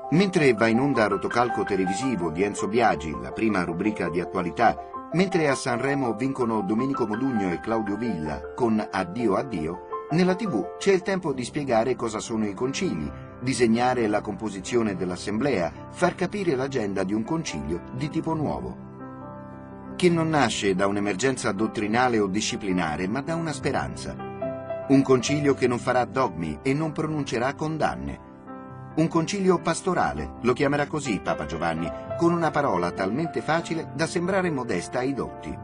[0.10, 4.76] Mentre va in onda rotocalco televisivo di Enzo Biagi, la prima rubrica di attualità,
[5.12, 10.92] mentre a Sanremo vincono Domenico Modugno e Claudio Villa con Addio Addio, nella tv c'è
[10.92, 17.04] il tempo di spiegare cosa sono i concili, disegnare la composizione dell'assemblea, far capire l'agenda
[17.04, 18.85] di un concilio di tipo nuovo
[19.96, 24.16] che non nasce da un'emergenza dottrinale o disciplinare, ma da una speranza.
[24.88, 28.20] Un concilio che non farà dogmi e non pronuncerà condanne.
[28.96, 34.50] Un concilio pastorale, lo chiamerà così Papa Giovanni, con una parola talmente facile da sembrare
[34.50, 35.58] modesta ai dotti.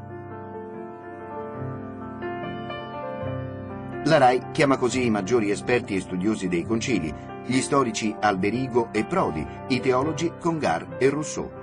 [4.06, 7.14] La RAI chiama così i maggiori esperti e studiosi dei concili,
[7.46, 11.61] gli storici Alberigo e Prodi, i teologi Congar e Rousseau.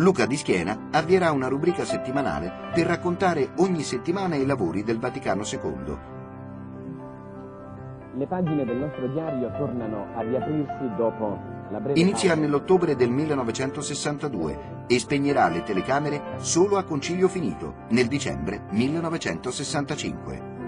[0.00, 5.42] Luca di Schiena avvierà una rubrica settimanale per raccontare ogni settimana i lavori del Vaticano
[5.44, 5.98] II.
[8.16, 11.38] Le pagine del nostro diario tornano a riaprirsi dopo
[11.70, 12.00] la breve...
[12.00, 20.59] Inizia nell'ottobre del 1962 e spegnerà le telecamere solo a concilio finito, nel dicembre 1965.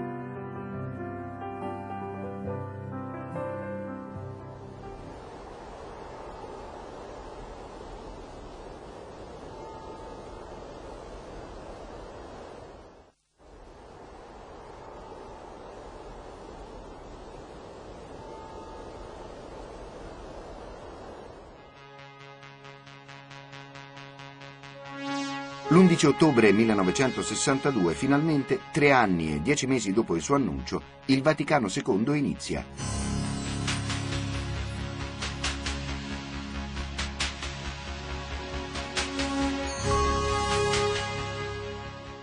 [25.83, 31.67] L'11 ottobre 1962, finalmente, tre anni e dieci mesi dopo il suo annuncio, il Vaticano
[31.67, 32.65] II inizia.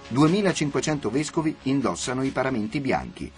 [0.08, 3.30] «2.500 vescovi indossano i paramenti bianchi.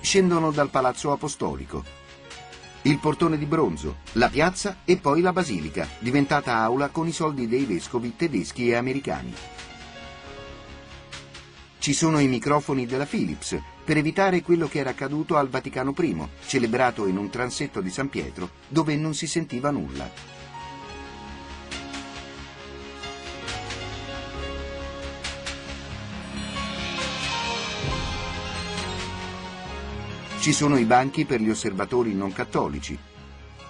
[0.00, 1.97] Scendono dal Palazzo Apostolico,
[2.82, 7.48] il portone di bronzo, la piazza e poi la basilica, diventata aula con i soldi
[7.48, 9.34] dei vescovi tedeschi e americani.
[11.78, 16.28] Ci sono i microfoni della Philips per evitare quello che era accaduto al Vaticano I,
[16.46, 20.37] celebrato in un transetto di San Pietro dove non si sentiva nulla.
[30.48, 32.98] Ci sono i banchi per gli osservatori non cattolici,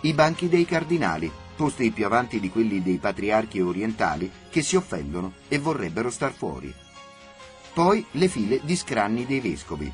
[0.03, 5.33] i banchi dei cardinali, posti più avanti di quelli dei patriarchi orientali che si offendono
[5.49, 6.73] e vorrebbero star fuori.
[7.75, 9.93] Poi le file di scranni dei vescovi.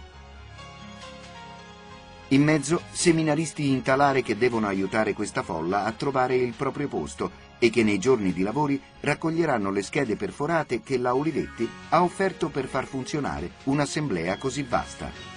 [2.29, 7.31] In mezzo seminaristi in talare che devono aiutare questa folla a trovare il proprio posto
[7.59, 12.51] e che nei giorni di lavori raccoglieranno le schede perforate che la Olivetti ha offerto
[12.51, 15.34] per far funzionare un'assemblea così vasta.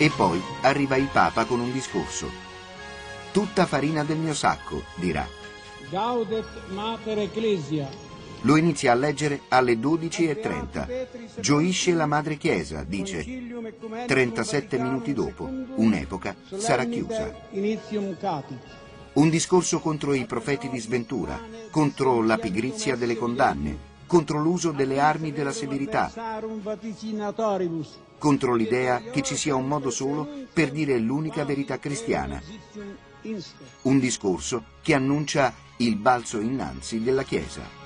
[0.00, 2.30] E poi arriva il Papa con un discorso.
[3.32, 5.26] Tutta farina del mio sacco, dirà.
[5.90, 7.88] Gaudet Mater Ecclesia.
[8.42, 11.40] Lo inizia a leggere alle 12.30.
[11.40, 13.26] Gioisce la Madre Chiesa, dice.
[14.06, 17.34] 37 minuti dopo, un'epoca sarà chiusa.
[19.14, 21.40] Un discorso contro i profeti di sventura,
[21.72, 23.76] contro la pigrizia delle condanne,
[24.06, 26.12] contro l'uso delle armi della severità,
[28.18, 32.42] contro l'idea che ci sia un modo solo per dire l'unica verità cristiana.
[33.82, 37.76] Un discorso che annuncia il balzo innanzi della Chiesa.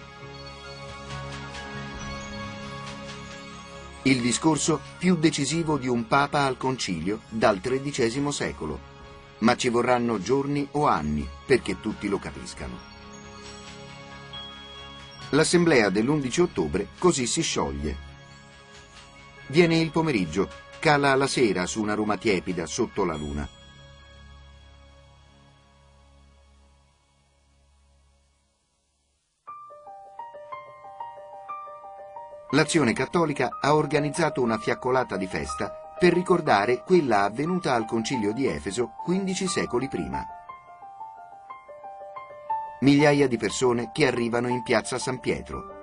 [4.05, 8.91] Il discorso più decisivo di un Papa al Concilio dal XIII secolo,
[9.39, 12.91] ma ci vorranno giorni o anni perché tutti lo capiscano.
[15.30, 18.11] L'assemblea dell'11 ottobre così si scioglie
[19.53, 20.48] Viene il pomeriggio,
[20.80, 23.46] cala la sera su una Roma tiepida sotto la luna.
[32.53, 38.46] L'Azione Cattolica ha organizzato una fiaccolata di festa per ricordare quella avvenuta al concilio di
[38.46, 40.24] Efeso 15 secoli prima.
[42.80, 45.82] Migliaia di persone che arrivano in piazza San Pietro.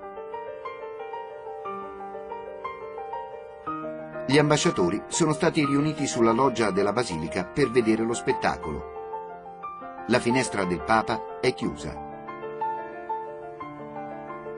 [4.30, 10.04] Gli ambasciatori sono stati riuniti sulla loggia della Basilica per vedere lo spettacolo.
[10.06, 11.98] La finestra del Papa è chiusa.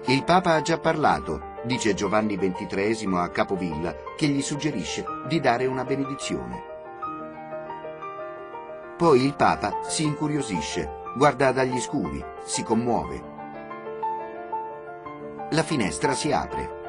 [0.07, 5.67] Il Papa ha già parlato, dice Giovanni XXIII a Capovilla, che gli suggerisce di dare
[5.67, 6.63] una benedizione.
[8.97, 13.23] Poi il Papa si incuriosisce, guarda dagli scuri, si commuove.
[15.51, 16.80] La finestra si apre.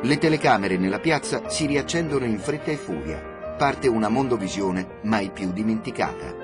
[0.00, 3.20] Le telecamere nella piazza si riaccendono in fretta e furia.
[3.58, 6.36] Parte una mondovisione mai più dimenticata.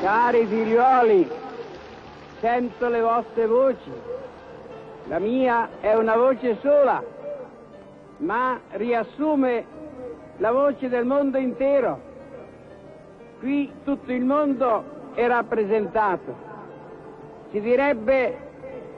[0.00, 1.30] Cari figlioli,
[2.40, 3.90] sento le vostre voci.
[5.06, 7.00] La mia è una voce sola,
[8.16, 9.64] ma riassume
[10.38, 12.00] la voce del mondo intero.
[13.38, 16.34] Qui tutto il mondo è rappresentato.
[17.52, 18.36] Si direbbe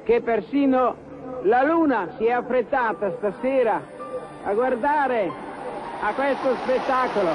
[0.04, 1.07] che persino
[1.42, 3.80] la luna si è affrettata stasera
[4.44, 5.30] a guardare
[6.00, 7.30] a questo spettacolo.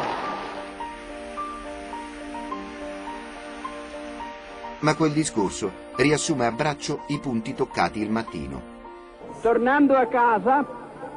[4.80, 8.62] Ma quel discorso riassume a braccio i punti toccati il mattino.
[9.42, 10.66] Tornando a casa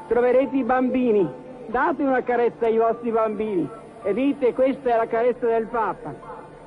[0.07, 1.45] troverete i bambini.
[1.67, 3.69] Date una carezza ai vostri bambini
[4.05, 6.15] e dite questa è la carezza del Papa.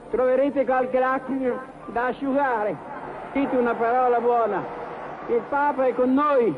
[0.09, 2.75] Troverete qualche lacrima da asciugare.
[3.31, 4.78] Dite una parola buona
[5.29, 6.55] il Papa è con noi.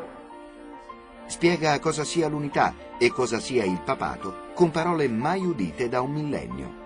[1.26, 6.12] Spiega cosa sia l'unità e cosa sia il papato con parole mai udite da un
[6.12, 6.80] millennio.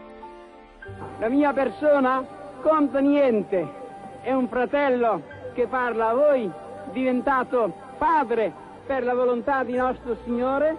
[1.20, 2.26] La mia persona
[2.62, 3.68] conta niente,
[4.22, 5.22] è un fratello
[5.54, 6.52] che parla a voi,
[6.92, 8.52] diventato padre
[8.86, 10.76] per la volontà di nostro Signore.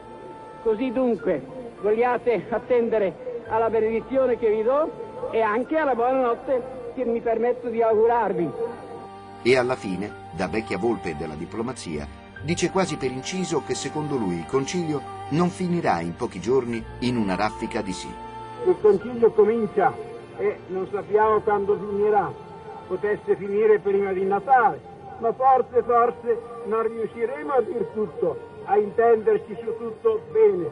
[0.62, 1.44] Così dunque
[1.80, 7.82] vogliate attendere alla benedizione che vi do e anche alla buonanotte che mi permetto di
[7.82, 8.50] augurarvi.
[9.42, 12.06] E alla fine da vecchia volpe della diplomazia,
[12.42, 17.16] dice quasi per inciso che secondo lui il concilio non finirà in pochi giorni in
[17.16, 18.08] una raffica di sì.
[18.66, 19.92] Il concilio comincia
[20.36, 22.30] e non sappiamo quando finirà.
[22.86, 24.80] Potesse finire prima di Natale,
[25.18, 30.70] ma forse, forse non riusciremo a dir tutto, a intenderci su tutto bene.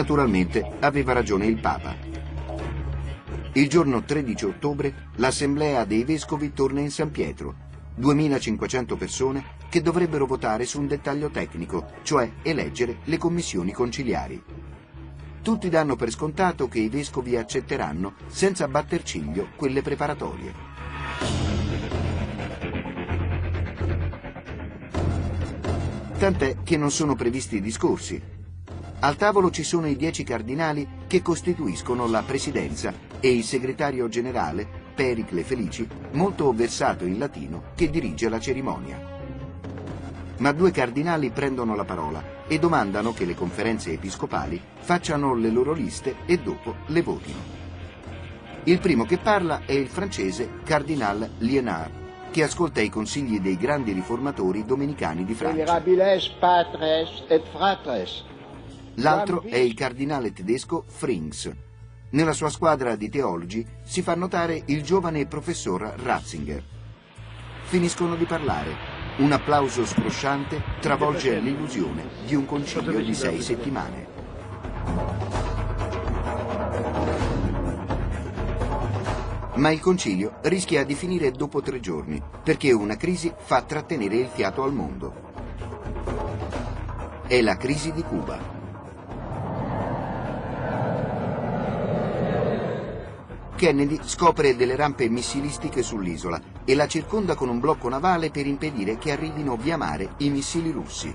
[0.00, 1.94] Naturalmente aveva ragione il Papa.
[3.52, 7.54] Il giorno 13 ottobre l'Assemblea dei Vescovi torna in San Pietro.
[7.96, 14.42] 2500 persone che dovrebbero votare su un dettaglio tecnico, cioè eleggere le commissioni conciliari.
[15.42, 20.54] Tutti danno per scontato che i vescovi accetteranno senza batter ciglio quelle preparatorie.
[26.16, 28.38] Tant'è che non sono previsti discorsi.
[29.02, 34.68] Al tavolo ci sono i dieci cardinali che costituiscono la presidenza e il segretario generale,
[34.94, 39.00] Pericle Felici, molto versato in latino, che dirige la cerimonia.
[40.36, 45.72] Ma due cardinali prendono la parola e domandano che le conferenze episcopali facciano le loro
[45.72, 47.58] liste e dopo le votino.
[48.64, 51.90] Il primo che parla è il francese Cardinal Lienard,
[52.30, 55.82] che ascolta i consigli dei grandi riformatori domenicani di Francia.
[59.00, 61.50] L'altro è il cardinale tedesco Frings.
[62.10, 66.62] Nella sua squadra di teologi si fa notare il giovane professor Ratzinger.
[67.62, 74.06] Finiscono di parlare un applauso scrosciante travolge l'illusione di un concilio di sei settimane.
[79.56, 84.28] Ma il concilio rischia di finire dopo tre giorni, perché una crisi fa trattenere il
[84.28, 85.28] fiato al mondo.
[87.26, 88.59] È la crisi di Cuba.
[93.60, 98.96] Kennedy scopre delle rampe missilistiche sull'isola e la circonda con un blocco navale per impedire
[98.96, 101.14] che arrivino via mare i missili russi.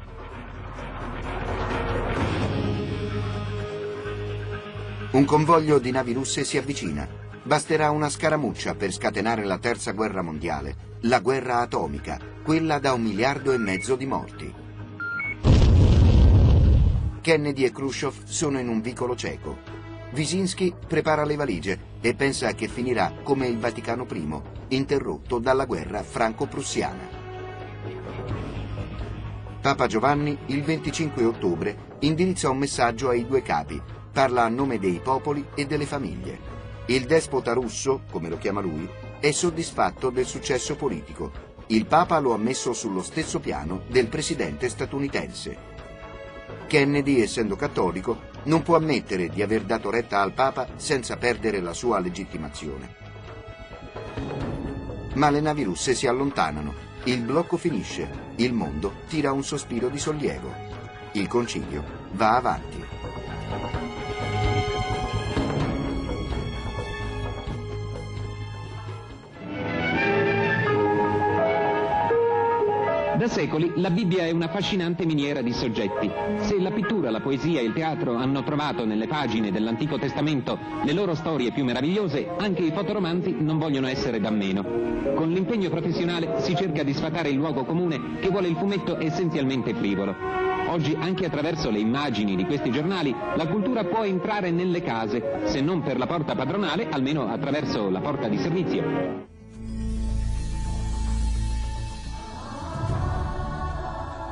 [5.14, 7.10] Un convoglio di navi russe si avvicina.
[7.42, 13.02] Basterà una scaramuccia per scatenare la terza guerra mondiale, la guerra atomica, quella da un
[13.02, 14.54] miliardo e mezzo di morti.
[17.22, 19.75] Kennedy e Khrushchev sono in un vicolo cieco.
[20.16, 26.04] Wyszynski prepara le valigie e pensa che finirà come il Vaticano I, interrotto dalla guerra
[26.04, 27.24] franco-prussiana.
[29.60, 33.82] Papa Giovanni il 25 ottobre indirizza un messaggio ai due capi,
[34.14, 36.40] parla a nome dei popoli e delle famiglie.
[36.86, 38.88] Il despota russo, come lo chiama lui,
[39.20, 41.30] è soddisfatto del successo politico.
[41.68, 45.74] Il Papa lo ha messo sullo stesso piano del presidente statunitense.
[46.68, 51.74] Kennedy, essendo cattolico, non può ammettere di aver dato retta al Papa senza perdere la
[51.74, 53.04] sua legittimazione.
[55.14, 56.74] Ma le navi russe si allontanano,
[57.06, 60.52] il blocco finisce, il mondo tira un sospiro di sollievo.
[61.14, 63.85] Il concilio va avanti.
[73.26, 76.12] Da secoli la Bibbia è una affascinante miniera di soggetti.
[76.42, 80.94] Se la pittura, la poesia e il teatro hanno trovato nelle pagine dell'Antico Testamento le
[80.94, 84.64] loro storie più meravigliose, anche i fotoromanzi non vogliono essere da meno.
[85.16, 89.74] Con l'impegno professionale si cerca di sfatare il luogo comune che vuole il fumetto essenzialmente
[89.74, 90.16] frivolo.
[90.68, 95.62] Oggi anche attraverso le immagini di questi giornali la cultura può entrare nelle case, se
[95.62, 99.34] non per la porta padronale, almeno attraverso la porta di servizio.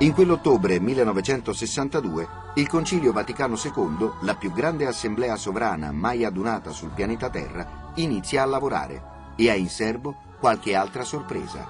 [0.03, 6.89] In quell'ottobre 1962 il Concilio Vaticano II, la più grande assemblea sovrana mai adunata sul
[6.89, 9.01] pianeta Terra, inizia a lavorare
[9.37, 11.65] e ha in serbo qualche altra sorpresa.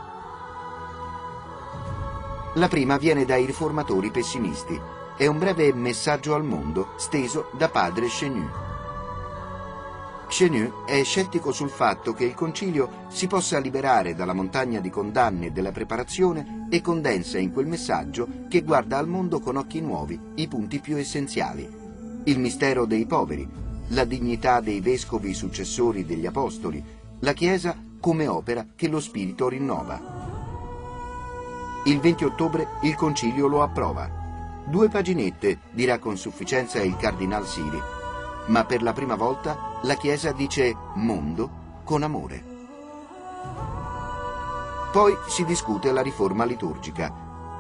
[2.55, 4.81] La prima viene dai riformatori pessimisti.
[5.15, 8.62] È un breve messaggio al mondo steso da padre Chenu.
[10.33, 15.51] Chenu è scettico sul fatto che il concilio si possa liberare dalla montagna di condanne
[15.51, 20.47] della preparazione e condensa in quel messaggio che guarda al mondo con occhi nuovi i
[20.47, 21.69] punti più essenziali.
[22.23, 23.47] Il mistero dei poveri,
[23.89, 26.83] la dignità dei vescovi successori degli apostoli,
[27.19, 30.01] la Chiesa come opera che lo Spirito rinnova.
[31.85, 34.09] Il 20 ottobre il concilio lo approva.
[34.65, 38.01] Due paginette, dirà con sufficienza il cardinal Siri,
[38.47, 42.51] ma per la prima volta la Chiesa dice mondo con amore.
[44.91, 47.11] Poi si discute la riforma liturgica.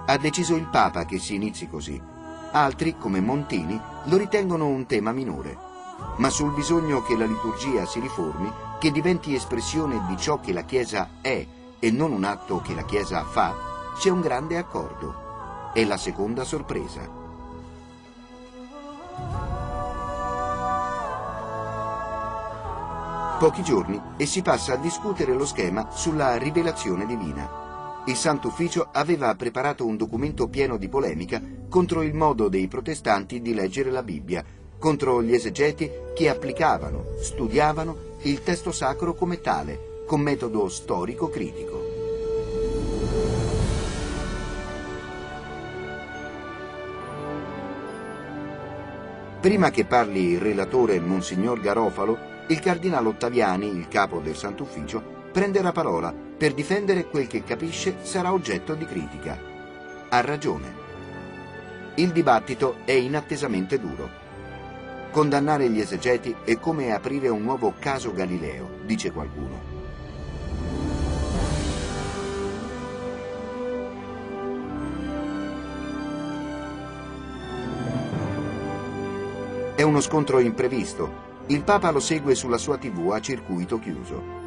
[0.05, 1.99] Ha deciso il Papa che si inizi così.
[2.51, 5.57] Altri, come Montini, lo ritengono un tema minore.
[6.17, 10.63] Ma sul bisogno che la liturgia si riformi, che diventi espressione di ciò che la
[10.63, 11.45] Chiesa è
[11.79, 13.55] e non un atto che la Chiesa fa,
[13.97, 15.71] c'è un grande accordo.
[15.73, 17.21] È la seconda sorpresa.
[23.39, 28.01] Pochi giorni e si passa a discutere lo schema sulla rivelazione divina.
[28.05, 33.53] Il Sant'Ufficio aveva preparato un documento pieno di polemica contro il modo dei protestanti di
[33.53, 34.43] leggere la Bibbia,
[34.77, 41.81] contro gli esegeti che applicavano, studiavano il testo sacro come tale, con metodo storico-critico.
[49.41, 55.61] Prima che parli il relatore Monsignor Garofalo, il cardinale Ottaviani, il capo del Sant'Ufficio, prende
[55.61, 59.39] la parola per difendere quel che capisce sarà oggetto di critica.
[60.09, 60.81] Ha ragione.
[61.95, 64.21] Il dibattito è inattesamente duro.
[65.11, 69.71] Condannare gli esegeti è come aprire un nuovo caso Galileo, dice qualcuno.
[79.75, 81.32] È uno scontro imprevisto.
[81.47, 84.41] Il Papa lo segue sulla sua TV a circuito chiuso.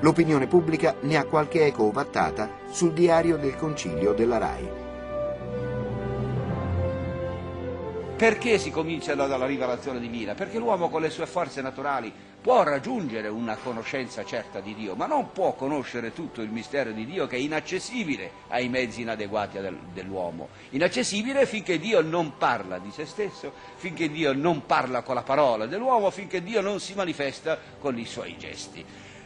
[0.00, 4.68] L'opinione pubblica ne ha qualche eco ovattata sul diario del concilio della RAI.
[8.16, 10.34] Perché si comincia dalla rivelazione divina?
[10.34, 12.12] Perché l'uomo con le sue forze naturali
[12.46, 17.04] può raggiungere una conoscenza certa di Dio, ma non può conoscere tutto il mistero di
[17.04, 20.50] Dio che è inaccessibile ai mezzi inadeguati del, dell'uomo.
[20.70, 25.66] Inaccessibile finché Dio non parla di se stesso, finché Dio non parla con la parola
[25.66, 28.84] dell'uomo, finché Dio non si manifesta con i suoi gesti.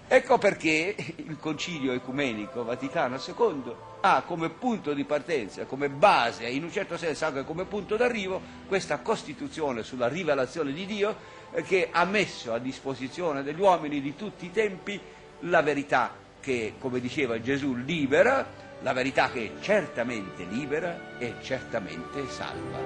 [0.09, 6.64] Ecco perché il Concilio Ecumenico Vaticano II ha come punto di partenza, come base in
[6.64, 12.05] un certo senso anche come punto d'arrivo questa Costituzione sulla rivelazione di Dio che ha
[12.05, 15.01] messo a disposizione degli uomini di tutti i tempi
[15.40, 18.46] la verità che, come diceva Gesù, libera,
[18.82, 22.78] la verità che certamente libera e certamente salva.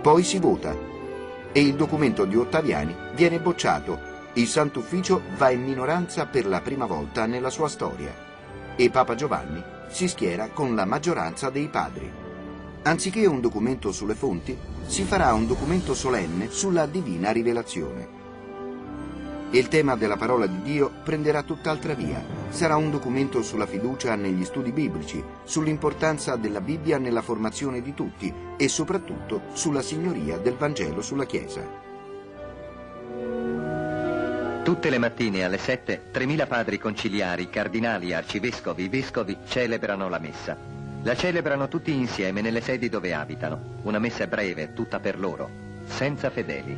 [0.00, 0.76] Poi si vota
[1.52, 6.86] e il documento di Ottaviani viene bocciato il Sant'Ufficio va in minoranza per la prima
[6.86, 8.14] volta nella sua storia
[8.76, 12.29] e Papa Giovanni si schiera con la maggioranza dei padri.
[12.82, 14.56] Anziché un documento sulle fonti,
[14.86, 18.18] si farà un documento solenne sulla divina rivelazione.
[19.50, 22.24] Il tema della parola di Dio prenderà tutt'altra via.
[22.48, 28.32] Sarà un documento sulla fiducia negli studi biblici, sull'importanza della Bibbia nella formazione di tutti
[28.56, 31.88] e soprattutto sulla signoria del Vangelo sulla Chiesa.
[34.62, 40.79] Tutte le mattine alle sette, 3.000 padri conciliari, cardinali, arcivescovi, vescovi celebrano la messa.
[41.02, 43.78] La celebrano tutti insieme nelle sedi dove abitano.
[43.84, 45.48] Una messa breve, tutta per loro,
[45.86, 46.76] senza fedeli.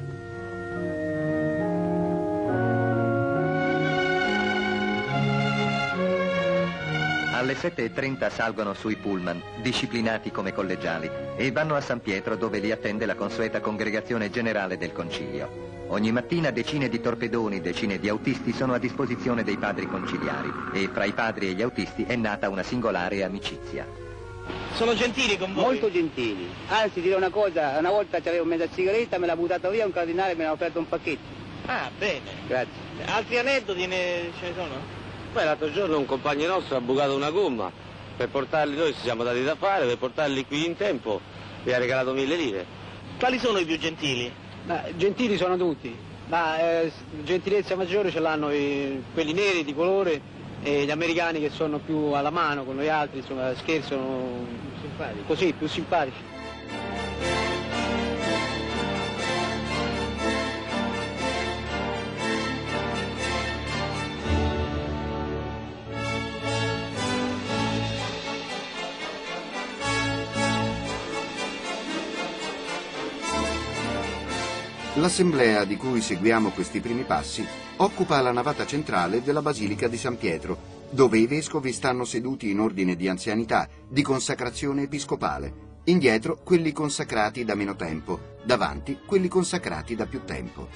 [7.34, 12.70] Alle 7.30 salgono sui pullman, disciplinati come collegiali, e vanno a San Pietro dove li
[12.70, 15.70] attende la consueta congregazione generale del concilio.
[15.88, 20.88] Ogni mattina decine di torpedoni, decine di autisti sono a disposizione dei padri conciliari e
[20.92, 24.01] fra i padri e gli autisti è nata una singolare amicizia.
[24.74, 25.64] Sono gentili con voi?
[25.64, 26.48] Molto gentili.
[26.68, 30.34] Anzi, dirò una cosa, una volta c'avevo mezza sigaretta, me l'ha buttata via, un cardinale
[30.34, 31.40] me ne ha offerto un pacchetto.
[31.66, 32.30] Ah, bene.
[32.46, 32.80] Grazie.
[33.06, 34.30] Altri aneddoti ne...
[34.40, 34.74] ce ne sono?
[35.32, 37.70] Beh, l'altro giorno un compagno nostro ha bucato una gomma.
[38.16, 41.20] Per portarli noi ci siamo dati da fare, per portarli qui in tempo
[41.62, 42.66] vi ha regalato mille lire.
[43.18, 44.30] Quali sono i più gentili?
[44.64, 45.94] Ma gentili sono tutti,
[46.26, 46.92] ma eh,
[47.24, 50.20] gentilezza maggiore ce l'hanno quelli neri di colore
[50.62, 54.46] gli americani che sono più alla mano con noi altri, insomma scherzano
[54.80, 55.24] simpatici.
[55.26, 56.30] così, più simpatici.
[74.96, 80.16] L'assemblea di cui seguiamo questi primi passi occupa la navata centrale della Basilica di San
[80.16, 86.72] Pietro, dove i vescovi stanno seduti in ordine di anzianità, di consacrazione episcopale, indietro quelli
[86.72, 90.68] consacrati da meno tempo, davanti quelli consacrati da più tempo.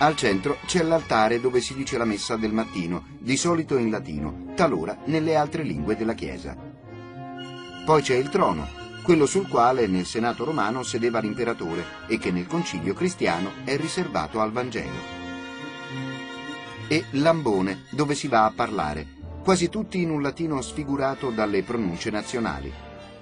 [0.00, 4.52] Al centro c'è l'altare dove si dice la messa del mattino, di solito in latino,
[4.54, 6.56] talora nelle altre lingue della Chiesa.
[7.84, 8.77] Poi c'è il trono,
[9.08, 14.38] quello sul quale nel Senato romano sedeva l'imperatore e che nel concilio cristiano è riservato
[14.38, 14.98] al Vangelo.
[16.88, 19.06] E l'ambone, dove si va a parlare,
[19.42, 22.70] quasi tutti in un latino sfigurato dalle pronunce nazionali.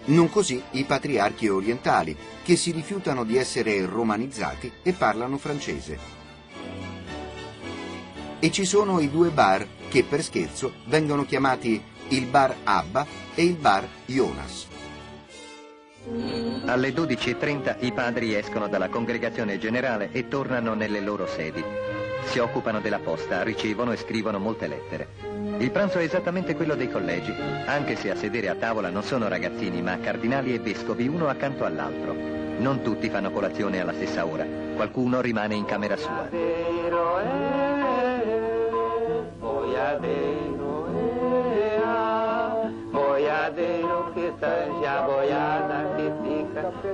[0.06, 5.96] Non così i patriarchi orientali, che si rifiutano di essere romanizzati e parlano francese.
[8.40, 13.06] E ci sono i due bar che per scherzo vengono chiamati il bar Abba
[13.36, 14.74] e il bar Jonas.
[16.66, 21.64] Alle 12.30 i padri escono dalla congregazione generale e tornano nelle loro sedi.
[22.26, 25.08] Si occupano della posta, ricevono e scrivono molte lettere.
[25.58, 27.32] Il pranzo è esattamente quello dei collegi,
[27.66, 31.64] anche se a sedere a tavola non sono ragazzini, ma cardinali e vescovi uno accanto
[31.64, 32.14] all'altro.
[32.58, 36.28] Non tutti fanno colazione alla stessa ora, qualcuno rimane in camera sua.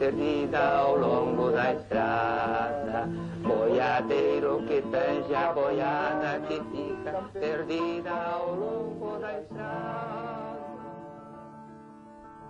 [0.03, 3.09] Perdida ao longo da estrada.
[3.41, 10.61] Boiadeiro que tange a boiada que fica perdida ao longo da estrada.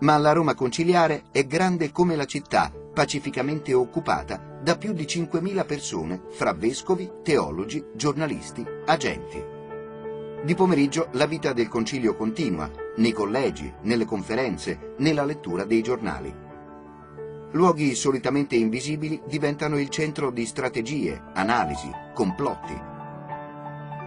[0.00, 5.66] Ma la Roma conciliare è grande come la città, pacificamente occupata da più di 5.000
[5.66, 9.44] persone, fra vescovi, teologi, giornalisti, agenti.
[10.42, 16.41] Di pomeriggio la vita del concilio continua, nei collegi, nelle conferenze, nella lettura dei giornali.
[17.52, 22.90] Luoghi solitamente invisibili diventano il centro di strategie, analisi, complotti.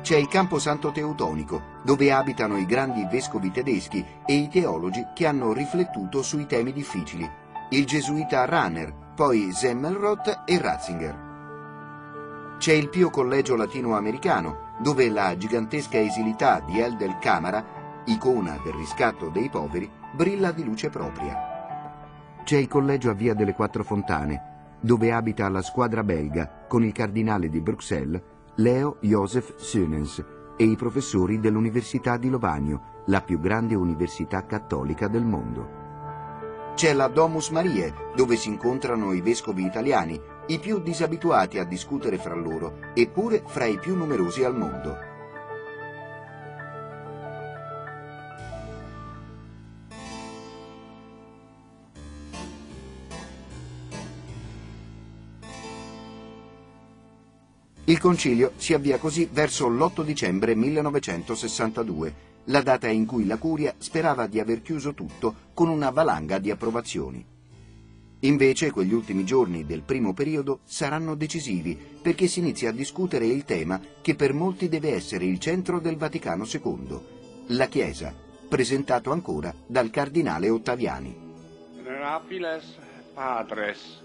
[0.01, 5.27] C'è il campo santo teutonico, dove abitano i grandi vescovi tedeschi e i teologi che
[5.27, 7.29] hanno riflettuto sui temi difficili.
[7.69, 11.23] Il gesuita Rahner, poi Semmelroth e Ratzinger.
[12.57, 17.63] C'è il Pio Collegio Latinoamericano, dove la gigantesca esilità di El del Camara,
[18.05, 21.54] icona del riscatto dei poveri, brilla di luce propria.
[22.45, 26.91] C'è il collegio a Via delle Quattro Fontane, dove abita la squadra belga con il
[26.91, 28.21] cardinale di Bruxelles
[28.57, 30.23] Leo Joseph Sönens
[30.55, 36.73] e i professori dell'Università di Lovanio, la più grande università cattolica del mondo.
[36.75, 42.19] C'è la Domus Mariae, dove si incontrano i vescovi italiani, i più disabituati a discutere
[42.19, 45.14] fra loro, eppure fra i più numerosi al mondo.
[57.87, 62.13] Il concilio si avvia così verso l'8 dicembre 1962,
[62.45, 66.49] la data in cui la Curia sperava di aver chiuso tutto con una valanga di
[66.49, 67.23] approvazioni.
[68.21, 73.43] Invece quegli ultimi giorni del primo periodo saranno decisivi perché si inizia a discutere il
[73.43, 76.99] tema che per molti deve essere il centro del Vaticano II,
[77.49, 78.11] la Chiesa,
[78.49, 81.15] presentato ancora dal cardinale Ottaviani.
[81.83, 82.77] Venerabiles
[83.13, 84.01] Padres,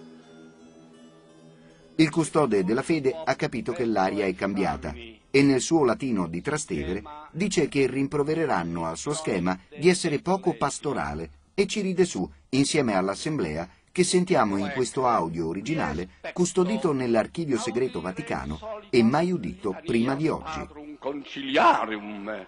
[2.01, 4.94] il custode della fede ha capito che l'aria è cambiata
[5.30, 10.57] e nel suo latino di Trastevere dice che rimprovereranno al suo schema di essere poco
[10.57, 17.59] pastorale e ci ride su insieme all'assemblea che sentiamo in questo audio originale custodito nell'archivio
[17.59, 20.66] segreto vaticano e mai udito prima di oggi.
[20.98, 22.46] conciliarium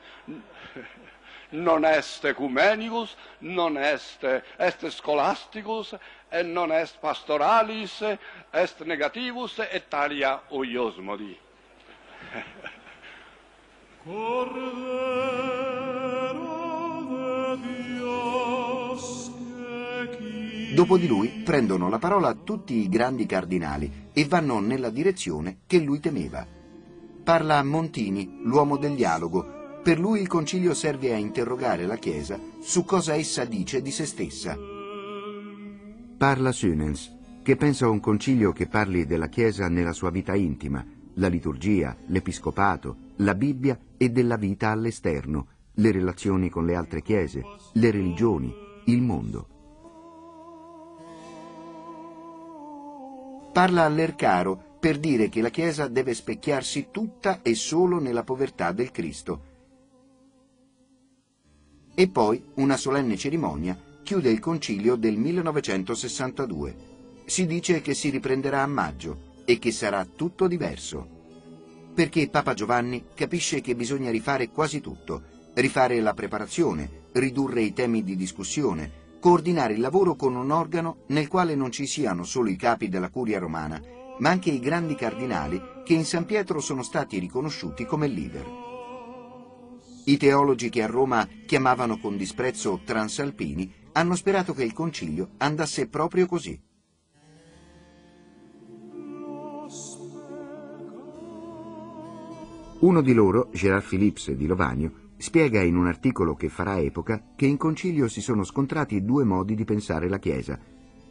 [1.52, 4.24] non est ecumenicus, non est,
[4.56, 5.94] est scholasticus,
[6.32, 8.02] et non est pastoralis,
[8.52, 11.36] est negativus, et talia oiosmodi.
[20.74, 25.78] Dopo di lui prendono la parola tutti i grandi cardinali e vanno nella direzione che
[25.78, 26.44] lui temeva.
[27.22, 32.84] Parla Montini, l'uomo del dialogo, per lui il concilio serve a interrogare la Chiesa su
[32.84, 34.71] cosa essa dice di se stessa.
[36.22, 40.86] Parla Sünens, che pensa a un concilio che parli della Chiesa nella sua vita intima,
[41.14, 47.42] la liturgia, l'episcopato, la Bibbia e della vita all'esterno, le relazioni con le altre chiese,
[47.72, 48.54] le religioni,
[48.84, 49.48] il mondo.
[53.52, 58.92] Parla all'Ercaro per dire che la Chiesa deve specchiarsi tutta e solo nella povertà del
[58.92, 59.50] Cristo
[61.94, 66.76] e poi una solenne cerimonia chiude il concilio del 1962.
[67.24, 71.20] Si dice che si riprenderà a maggio e che sarà tutto diverso.
[71.94, 75.22] Perché Papa Giovanni capisce che bisogna rifare quasi tutto,
[75.54, 81.28] rifare la preparazione, ridurre i temi di discussione, coordinare il lavoro con un organo nel
[81.28, 83.80] quale non ci siano solo i capi della curia romana,
[84.18, 88.46] ma anche i grandi cardinali che in San Pietro sono stati riconosciuti come leader.
[90.04, 95.88] I teologi che a Roma chiamavano con disprezzo transalpini hanno sperato che il concilio andasse
[95.88, 96.60] proprio così.
[102.80, 107.46] Uno di loro, Gérard Philips di Lovanio, spiega in un articolo che farà epoca che
[107.46, 110.58] in concilio si sono scontrati due modi di pensare la Chiesa.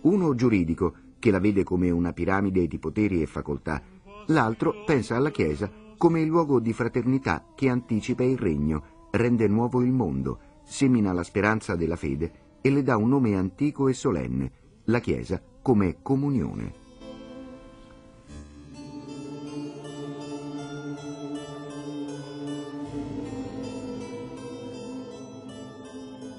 [0.01, 3.82] Uno giuridico, che la vede come una piramide di poteri e facoltà,
[4.27, 9.82] l'altro pensa alla Chiesa come il luogo di fraternità che anticipa il regno, rende nuovo
[9.82, 14.51] il mondo, semina la speranza della fede e le dà un nome antico e solenne,
[14.86, 16.80] la Chiesa come comunione.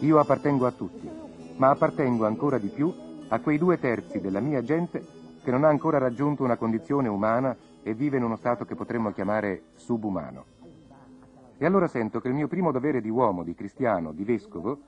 [0.00, 1.08] Io appartengo a tutti,
[1.56, 2.92] ma appartengo ancora di più
[3.28, 7.56] a quei due terzi della mia gente che non ha ancora raggiunto una condizione umana
[7.82, 10.44] e vive in uno stato che potremmo chiamare subumano.
[11.56, 14.78] E allora sento che il mio primo dovere di uomo, di cristiano, di vescovo,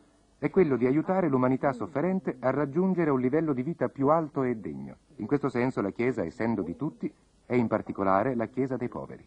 [0.44, 4.56] è quello di aiutare l'umanità sofferente a raggiungere un livello di vita più alto e
[4.56, 4.96] degno.
[5.16, 7.10] In questo senso la Chiesa, essendo di tutti,
[7.46, 9.24] è in particolare la Chiesa dei poveri.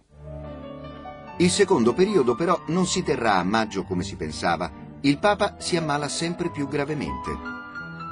[1.38, 4.70] Il secondo periodo però non si terrà a maggio come si pensava.
[5.02, 7.32] Il Papa si ammala sempre più gravemente.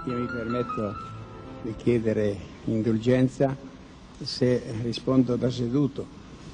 [0.07, 0.93] Io mi permetto
[1.61, 3.55] di chiedere indulgenza
[4.19, 6.07] se rispondo da seduto,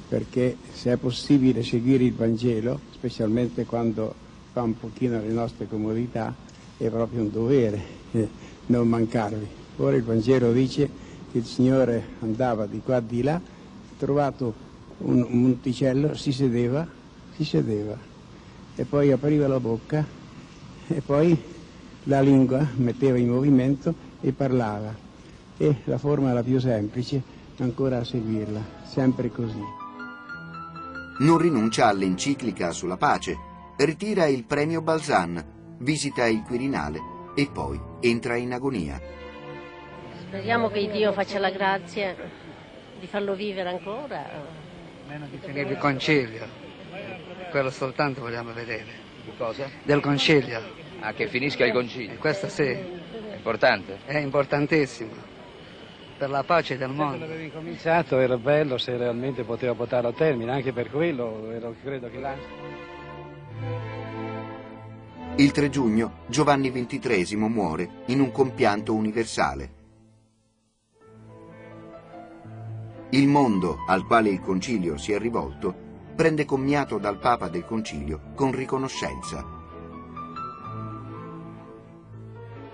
[0.10, 6.34] perché se è possibile seguire il Vangelo, specialmente quando fa un pochino le nostre comodità,
[6.78, 8.28] è proprio un dovere eh,
[8.68, 9.48] non mancarvi.
[9.78, 10.90] Ora il Vangelo dice
[11.32, 13.40] che il Signore andava di qua e di là,
[13.98, 14.54] trovato
[15.00, 16.88] un monticello, si sedeva,
[17.36, 17.98] si sedeva
[18.76, 20.06] e poi apriva la bocca
[20.88, 21.38] e poi
[22.06, 25.10] la lingua metteva in movimento e parlava.
[25.58, 27.22] E la forma la più semplice,
[27.58, 29.62] ancora a seguirla, sempre così.
[31.20, 33.38] Non rinuncia all'enciclica sulla pace,
[33.86, 37.00] ritira il premio Balzan, visita il Quirinale
[37.36, 39.00] e poi entra in agonia.
[40.28, 42.16] Speriamo che Dio faccia la grazia
[43.00, 44.60] di farlo vivere ancora.
[45.30, 46.48] Di finire il concilio,
[47.50, 49.10] quello soltanto vogliamo vedere.
[49.26, 49.70] Di cosa?
[49.84, 50.62] Del concilio.
[51.02, 52.14] Ah, che finisca il concilio.
[52.14, 52.64] E questo sì.
[52.64, 54.00] È importante?
[54.06, 55.12] È importantissimo.
[56.18, 57.18] Per la pace del mondo.
[57.18, 61.76] Quando aveva incominciato era bello se realmente poteva portarlo a termine, anche per quello ero,
[61.84, 62.90] credo che l'ansia.
[65.38, 69.74] Il 3 giugno Giovanni XXIII muore in un compianto universale.
[73.12, 75.74] Il mondo al quale il concilio si è rivolto
[76.16, 79.44] prende commiato dal Papa del concilio con riconoscenza.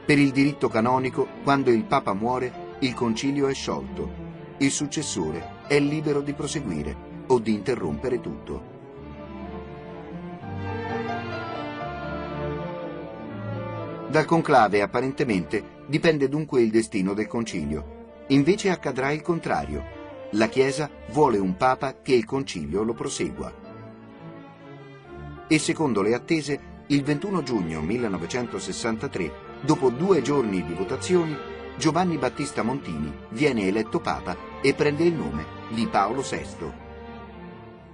[0.04, 4.26] Per il diritto canonico, quando il Papa muore, il concilio è sciolto.
[4.58, 6.96] Il successore è libero di proseguire
[7.28, 8.77] o di interrompere tutto.
[14.10, 18.24] Dal conclave apparentemente dipende dunque il destino del concilio.
[18.28, 19.96] Invece accadrà il contrario.
[20.32, 23.54] La Chiesa vuole un Papa che il concilio lo prosegua.
[25.50, 29.32] E secondo le attese, il 21 giugno 1963,
[29.62, 31.36] dopo due giorni di votazioni,
[31.78, 36.86] Giovanni Battista Montini viene eletto Papa e prende il nome di Paolo VI.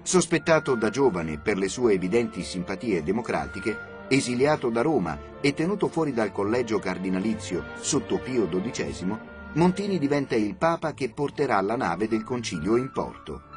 [0.04, 6.14] Sospettato da giovane per le sue evidenti simpatie democratiche, esiliato da Roma e tenuto fuori
[6.14, 9.18] dal collegio cardinalizio sotto Pio XII,
[9.54, 13.52] Montini diventa il Papa che porterà la nave del concilio in porto.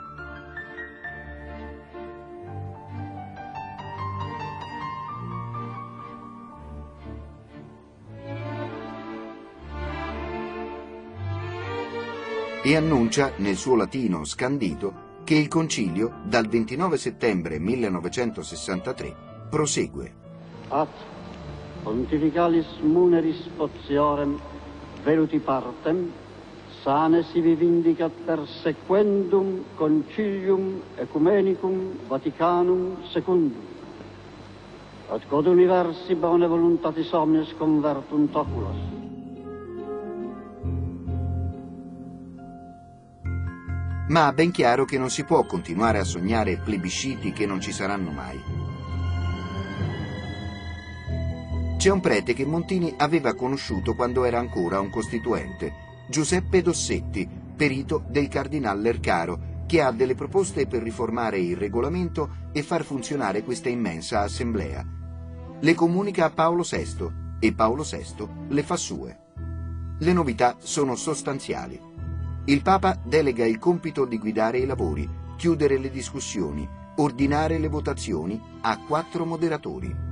[12.66, 19.16] e annuncia nel suo latino scandito che il concilio dal 29 settembre 1963
[19.48, 20.25] prosegue.
[20.70, 20.88] At
[21.84, 24.38] pontificalis muneris potiorem
[25.04, 26.10] veluti partem
[26.82, 33.62] sane si vivindicat persequendum concilium ecumenicum Vaticanum secundum
[35.08, 38.76] ad quod universi bone voluntatis omnes convertunt oculos
[44.08, 48.10] ma ben chiaro che non si può continuare a sognare plebisciti che non ci saranno
[48.10, 48.65] mai.
[51.86, 55.72] C'è un prete che Montini aveva conosciuto quando era ancora un costituente,
[56.08, 62.64] Giuseppe Dossetti, perito del cardinal Lercaro, che ha delle proposte per riformare il regolamento e
[62.64, 64.84] far funzionare questa immensa assemblea.
[65.60, 69.18] Le comunica a Paolo VI e Paolo VI le fa sue.
[69.96, 71.80] Le novità sono sostanziali.
[72.46, 78.42] Il Papa delega il compito di guidare i lavori, chiudere le discussioni, ordinare le votazioni
[78.62, 80.05] a quattro moderatori.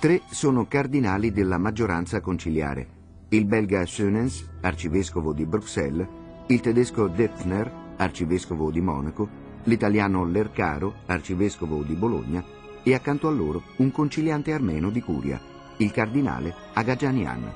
[0.00, 2.86] Tre sono cardinali della maggioranza conciliare.
[3.28, 6.08] Il belga Sönens, arcivescovo di Bruxelles,
[6.46, 9.28] il tedesco Depfner, arcivescovo di Monaco,
[9.64, 12.42] l'italiano Lercaro, arcivescovo di Bologna,
[12.82, 15.38] e accanto a loro un conciliante armeno di Curia,
[15.76, 17.52] il cardinale Agagianian.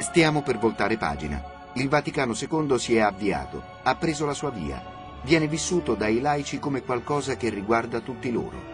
[0.00, 1.40] Stiamo per voltare pagina.
[1.74, 4.82] Il Vaticano II si è avviato, ha preso la sua via,
[5.22, 8.73] viene vissuto dai laici come qualcosa che riguarda tutti loro.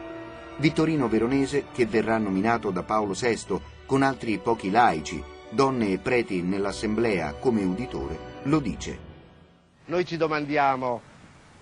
[0.61, 6.43] Vittorino Veronese, che verrà nominato da Paolo VI con altri pochi laici, donne e preti
[6.43, 8.99] nell'assemblea come uditore, lo dice.
[9.87, 11.01] Noi ci domandiamo,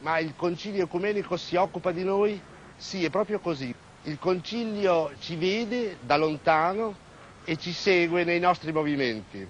[0.01, 2.41] ma il concilio ecumenico si occupa di noi?
[2.77, 3.73] Sì, è proprio così.
[4.03, 6.97] Il concilio ci vede da lontano
[7.45, 9.47] e ci segue nei nostri movimenti.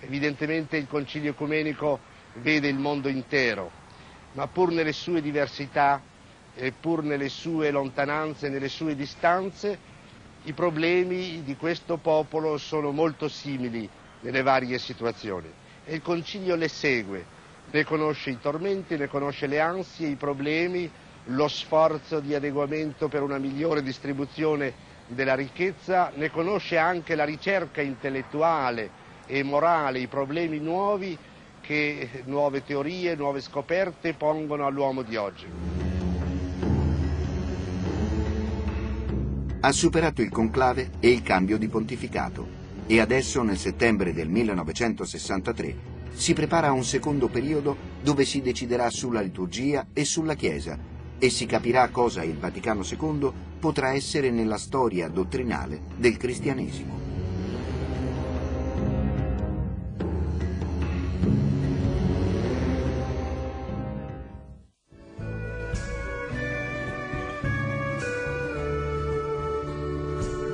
[0.00, 1.98] Evidentemente il Concilio Ecumenico
[2.36, 3.70] vede il mondo intero,
[4.32, 6.00] ma pur nelle sue diversità
[6.54, 9.78] e pur nelle sue lontananze, nelle sue distanze,
[10.44, 13.88] i problemi di questo popolo sono molto simili
[14.20, 15.52] nelle varie situazioni
[15.84, 17.24] e il Concilio le segue,
[17.70, 20.90] ne conosce i tormenti, ne conosce le ansie, i problemi,
[21.24, 24.72] lo sforzo di adeguamento per una migliore distribuzione
[25.06, 28.90] della ricchezza, ne conosce anche la ricerca intellettuale
[29.26, 31.16] e morale, i problemi nuovi
[31.60, 35.46] che nuove teorie, nuove scoperte pongono all'uomo di oggi.
[39.62, 45.76] Ha superato il conclave e il cambio di pontificato e adesso nel settembre del 1963
[46.14, 50.78] si prepara un secondo periodo dove si deciderà sulla liturgia e sulla Chiesa
[51.18, 53.30] e si capirà cosa il Vaticano II
[53.60, 56.99] potrà essere nella storia dottrinale del cristianesimo.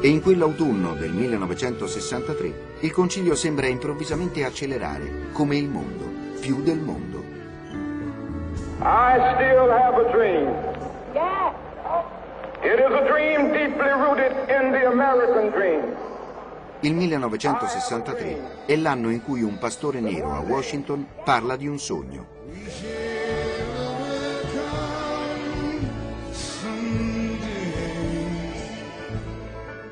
[0.07, 6.05] E in quell'autunno del 1963 il concilio sembra improvvisamente accelerare, come il mondo,
[6.39, 7.25] più del mondo.
[8.83, 10.47] I still have a dream.
[12.63, 15.97] It is a dream deeply rooted in the American dream.
[16.83, 22.27] Il 1963 è l'anno in cui un pastore nero a Washington parla di un sogno.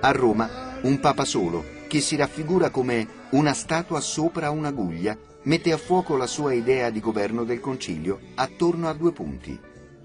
[0.04, 5.78] A Roma, un papa solo, che si raffigura come una statua sopra un'aguglia, mette a
[5.78, 9.58] fuoco la sua idea di governo del concilio attorno a due punti,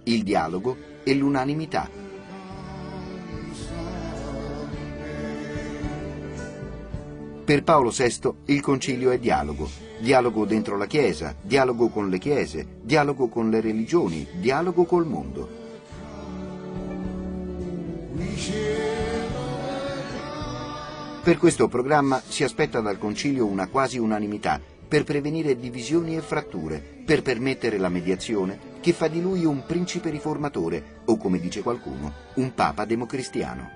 [0.06, 1.89] il dialogo e l'unanimità.
[7.43, 9.70] Per Paolo VI il concilio è dialogo,
[10.00, 15.50] dialogo dentro la Chiesa, dialogo con le chiese, dialogo con le religioni, dialogo col mondo.
[21.30, 26.80] Per questo programma si aspetta dal Concilio una quasi unanimità per prevenire divisioni e fratture,
[27.06, 32.12] per permettere la mediazione che fa di lui un principe riformatore o, come dice qualcuno,
[32.38, 33.70] un papa democristiano.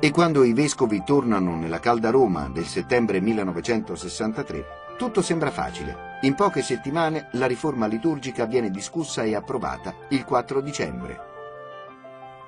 [0.00, 4.64] E quando i vescovi tornano nella calda Roma del settembre 1963,
[4.96, 6.18] tutto sembra facile.
[6.22, 11.28] In poche settimane la riforma liturgica viene discussa e approvata il 4 dicembre.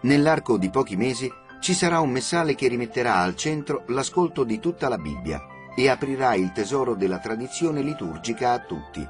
[0.04, 1.30] Nell'arco di pochi mesi
[1.62, 5.40] ci sarà un messale che rimetterà al centro l'ascolto di tutta la Bibbia
[5.76, 9.08] e aprirà il tesoro della tradizione liturgica a tutti.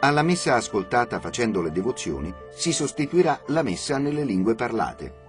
[0.00, 5.20] Alla messa ascoltata facendo le devozioni si sostituirà la messa nelle lingue parlate.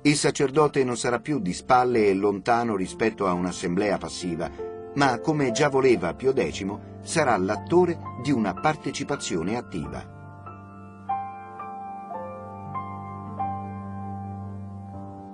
[0.00, 4.50] Il sacerdote non sarà più di spalle e lontano rispetto a un'assemblea passiva,
[4.94, 6.64] ma come già voleva Pio X,
[7.02, 10.15] sarà l'attore di una partecipazione attiva.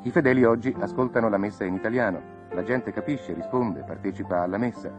[0.05, 2.21] I fedeli oggi ascoltano la messa in italiano,
[2.51, 4.91] la gente capisce, risponde, partecipa alla messa.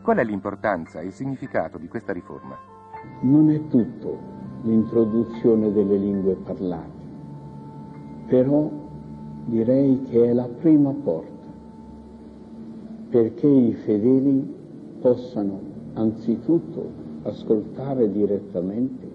[0.00, 2.56] Qual è l'importanza e il significato di questa riforma?
[3.22, 4.16] Non è tutto
[4.62, 7.00] l'introduzione delle lingue parlate,
[8.28, 8.70] però
[9.46, 11.34] direi che è la prima porta
[13.10, 14.54] perché i fedeli
[15.00, 15.60] possano
[15.94, 16.88] anzitutto
[17.22, 19.10] ascoltare direttamente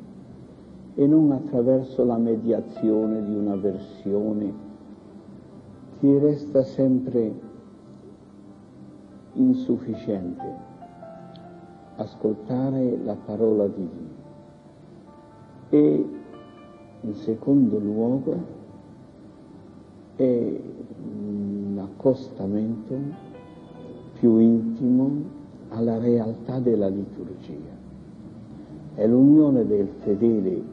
[0.95, 4.70] e non attraverso la mediazione di una versione
[6.02, 7.32] ti resta sempre
[9.34, 10.56] insufficiente
[11.98, 14.19] ascoltare la parola di Dio.
[15.69, 16.10] E
[17.02, 18.36] in secondo luogo
[20.15, 20.60] è
[21.03, 22.95] un accostamento
[24.14, 25.22] più intimo
[25.69, 27.78] alla realtà della liturgia.
[28.95, 30.64] È l'unione del fedele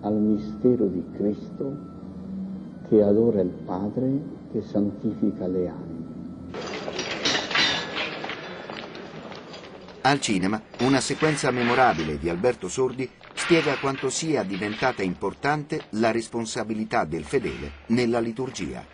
[0.00, 1.92] al mistero di Cristo
[2.88, 6.02] che adora il Padre che santifica le anime.
[10.02, 17.04] Al cinema, una sequenza memorabile di Alberto Sordi spiega quanto sia diventata importante la responsabilità
[17.04, 18.93] del fedele nella liturgia.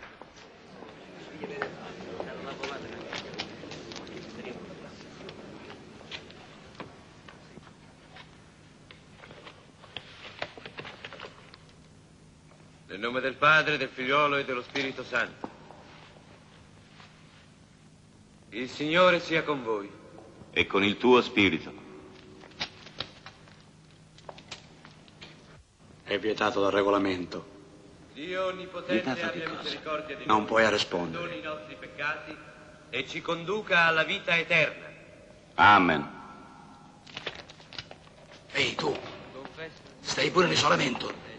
[13.01, 15.49] Nel nome del Padre, del Figliolo e dello Spirito Santo.
[18.49, 19.89] Il Signore sia con voi.
[20.51, 21.73] E con il tuo spirito.
[26.03, 27.43] È vietato dal regolamento.
[28.13, 31.23] Dio Onnipotente Vietato abbia misericordia di Non noi, puoi rispondere.
[31.23, 32.37] perdoni i nostri peccati
[32.91, 34.85] e ci conduca alla vita eterna.
[35.55, 36.07] Amen.
[38.51, 38.95] Ehi tu,
[40.01, 41.30] stai pure in isolamento.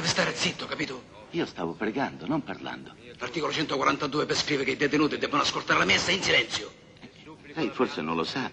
[0.00, 1.02] Deve stare zitto, capito?
[1.32, 2.94] Io stavo pregando, non parlando.
[3.18, 6.70] L'articolo 142 prescrive che i detenuti debbano ascoltare la messa in silenzio.
[7.52, 8.50] Lei forse non lo sa,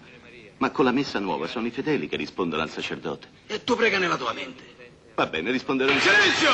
[0.58, 3.28] ma con la messa nuova sono i fedeli che rispondono al sacerdote.
[3.46, 4.62] E tu prega nella tua mente.
[5.14, 6.50] Va bene, risponderò in silenzio!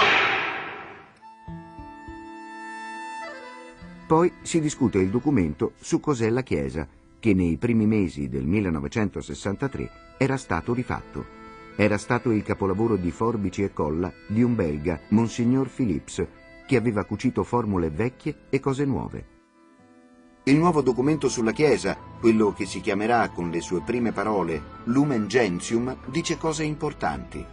[4.07, 6.87] Poi si discute il documento su cos'è la Chiesa,
[7.19, 11.34] che nei primi mesi del 1963 era stato rifatto.
[11.77, 16.25] Era stato il capolavoro di forbici e colla di un belga, Monsignor Philips,
[16.67, 19.33] che aveva cucito formule vecchie e cose nuove.
[20.45, 25.27] Il nuovo documento sulla Chiesa, quello che si chiamerà con le sue prime parole Lumen
[25.27, 27.45] Gentium, dice cose importanti.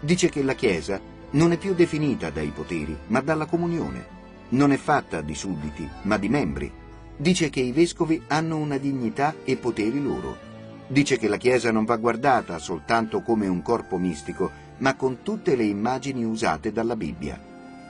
[0.00, 0.98] Dice che la Chiesa
[1.32, 4.14] non è più definita dai poteri, ma dalla comunione.
[4.50, 6.72] Non è fatta di sudditi, ma di membri.
[7.16, 10.55] Dice che i vescovi hanno una dignità e poteri loro.
[10.88, 15.56] Dice che la Chiesa non va guardata soltanto come un corpo mistico, ma con tutte
[15.56, 17.40] le immagini usate dalla Bibbia.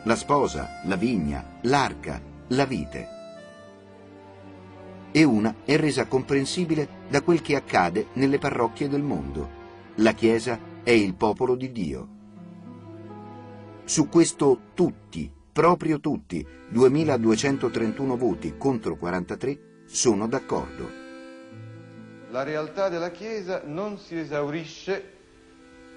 [0.04, 3.08] La sposa, la vigna, l'arca, la vite.
[5.12, 9.64] E una è resa comprensibile da quel che accade nelle parrocchie del mondo.
[9.96, 12.08] La Chiesa è il popolo di Dio.
[13.84, 21.05] Su questo tutti, proprio tutti, 2231 voti contro 43, sono d'accordo.
[22.30, 25.14] La realtà della Chiesa non si esaurisce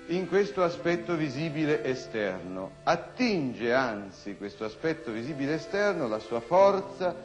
[0.08, 7.16] in questo aspetto visibile esterno, attinge anzi questo aspetto visibile esterno, la sua forza,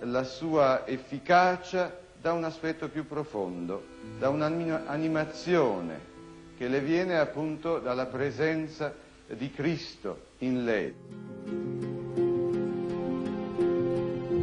[0.00, 3.84] la sua efficacia da un aspetto più profondo,
[4.18, 6.12] da un'animazione
[6.56, 8.94] che le viene appunto dalla presenza
[9.26, 10.94] di Cristo in lei.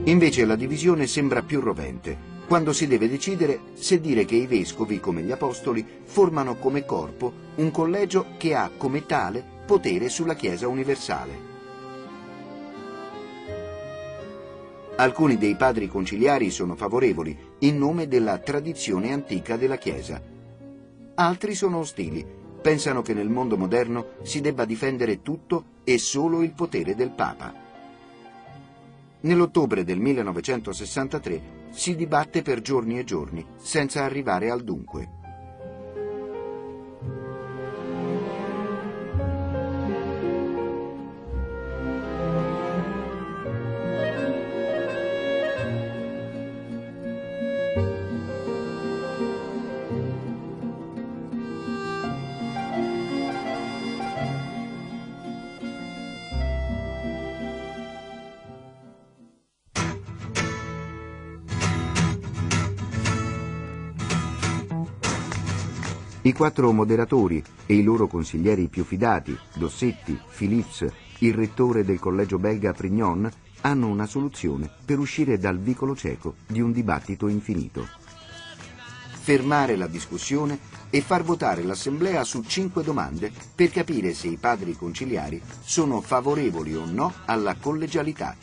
[0.05, 4.99] Invece la divisione sembra più rovente quando si deve decidere se dire che i vescovi,
[4.99, 10.67] come gli apostoli, formano come corpo un collegio che ha come tale potere sulla Chiesa
[10.67, 11.31] universale.
[14.97, 20.21] Alcuni dei padri conciliari sono favorevoli in nome della tradizione antica della Chiesa.
[21.15, 22.25] Altri sono ostili,
[22.61, 27.53] pensano che nel mondo moderno si debba difendere tutto e solo il potere del Papa.
[29.21, 35.20] Nell'ottobre del 1963 si dibatte per giorni e giorni, senza arrivare al dunque.
[66.23, 70.85] I quattro moderatori e i loro consiglieri più fidati, Dossetti, Philips,
[71.19, 73.27] il rettore del collegio belga Prignon,
[73.61, 77.87] hanno una soluzione per uscire dal vicolo cieco di un dibattito infinito.
[79.19, 80.59] Fermare la discussione
[80.91, 86.75] e far votare l'Assemblea su cinque domande per capire se i padri conciliari sono favorevoli
[86.75, 88.35] o no alla collegialità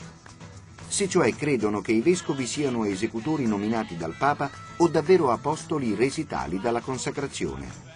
[0.88, 6.26] se cioè credono che i vescovi siano esecutori nominati dal Papa o davvero apostoli resi
[6.26, 7.86] tali dalla consacrazione.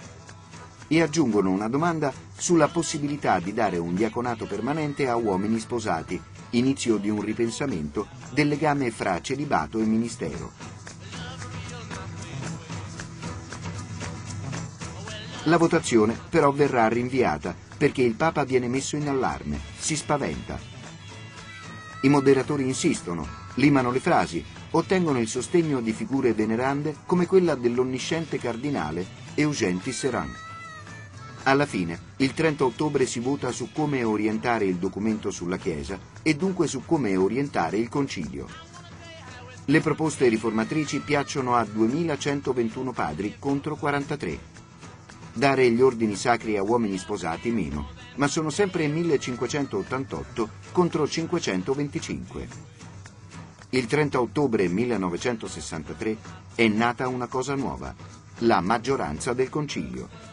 [0.89, 6.21] E aggiungono una domanda sulla possibilità di dare un diaconato permanente a uomini sposati,
[6.51, 10.51] inizio di un ripensamento del legame fra celibato e ministero.
[15.45, 20.73] La votazione però verrà rinviata perché il Papa viene messo in allarme, si spaventa
[22.03, 28.39] i moderatori insistono, limano le frasi, ottengono il sostegno di figure venerande come quella dell'onnisciente
[28.39, 29.05] cardinale
[29.35, 30.35] Eugène Tisserand.
[31.45, 36.37] Alla fine, il 30 ottobre si vota su come orientare il documento sulla Chiesa e
[36.37, 38.47] dunque su come orientare il Concilio.
[39.65, 44.53] Le proposte riformatrici piacciono a 2121 padri contro 43
[45.33, 52.49] dare gli ordini sacri a uomini sposati meno, ma sono sempre 1588 contro 525.
[53.71, 56.17] Il 30 ottobre 1963
[56.55, 57.95] è nata una cosa nuova,
[58.39, 60.31] la maggioranza del concilio.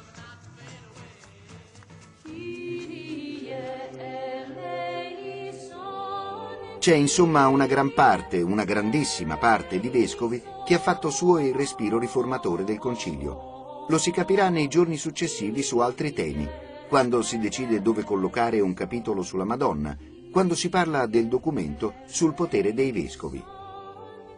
[6.79, 11.53] C'è insomma una gran parte, una grandissima parte di vescovi che ha fatto suo il
[11.53, 13.57] respiro riformatore del concilio
[13.89, 16.47] lo si capirà nei giorni successivi su altri temi,
[16.89, 19.95] quando si decide dove collocare un capitolo sulla Madonna,
[20.31, 23.41] quando si parla del documento sul potere dei vescovi.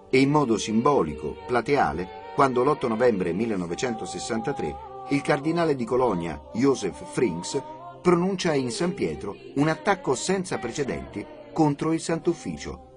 [0.10, 7.62] E in modo simbolico, plateale, quando l'8 novembre 1963 il cardinale di Colonia, Joseph Frings,
[8.02, 12.90] pronuncia in San Pietro un attacco senza precedenti contro il Sant'Ufficio.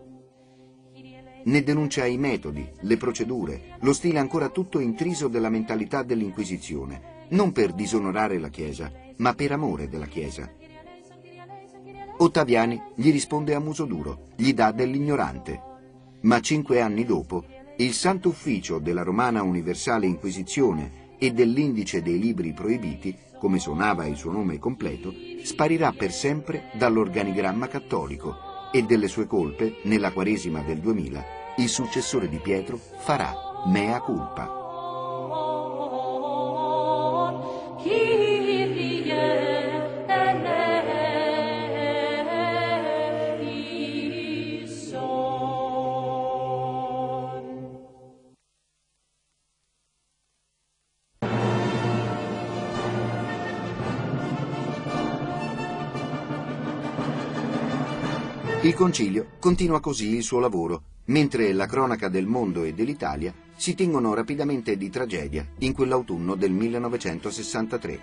[1.45, 7.53] Ne denuncia i metodi, le procedure, lo stile ancora tutto intriso della mentalità dell'Inquisizione, non
[7.53, 10.51] per disonorare la Chiesa, ma per amore della Chiesa.
[12.17, 15.61] Ottaviani gli risponde a muso duro, gli dà dell'ignorante.
[16.23, 17.45] Ma cinque anni dopo,
[17.77, 24.17] il Santo Ufficio della Romana Universale Inquisizione e dell'Indice dei Libri Proibiti, come suonava il
[24.17, 25.13] suo nome completo,
[25.43, 31.25] sparirà per sempre dall'organigramma cattolico e delle sue colpe, nella Quaresima del 2000,
[31.59, 33.35] il successore di Pietro farà
[33.67, 34.64] mea culpa.
[58.75, 63.77] Il concilio continua così il suo lavoro, mentre la cronaca del mondo e dell'Italia si
[63.77, 68.01] tingono rapidamente di tragedia in quell'autunno del 1963.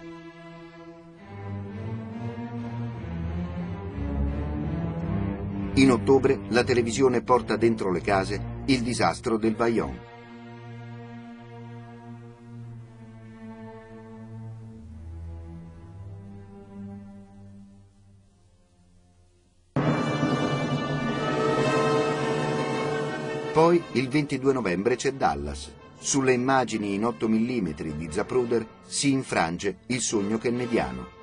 [5.73, 10.10] In ottobre la televisione porta dentro le case il disastro del Vaillant.
[23.51, 25.69] Poi il 22 novembre c'è Dallas.
[25.99, 31.20] Sulle immagini in 8 mm di Zapruder si infrange il sogno kennediano.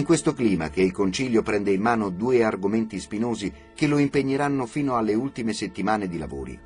[0.00, 4.64] In questo clima che il Concilio prende in mano due argomenti spinosi che lo impegneranno
[4.64, 6.58] fino alle ultime settimane di lavori.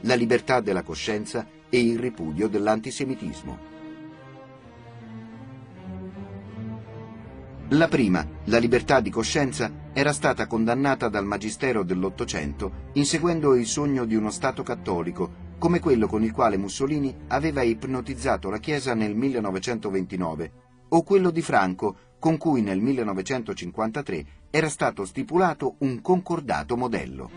[0.00, 3.72] La libertà della coscienza e il ripudio dell'antisemitismo.
[7.68, 14.04] La prima, la libertà di coscienza, era stata condannata dal Magistero dell'Ottocento inseguendo il sogno
[14.04, 19.14] di uno Stato cattolico, come quello con il quale Mussolini aveva ipnotizzato la Chiesa nel
[19.14, 20.63] 1929
[20.94, 27.30] o quello di Franco, con cui nel 1953 era stato stipulato un concordato modello.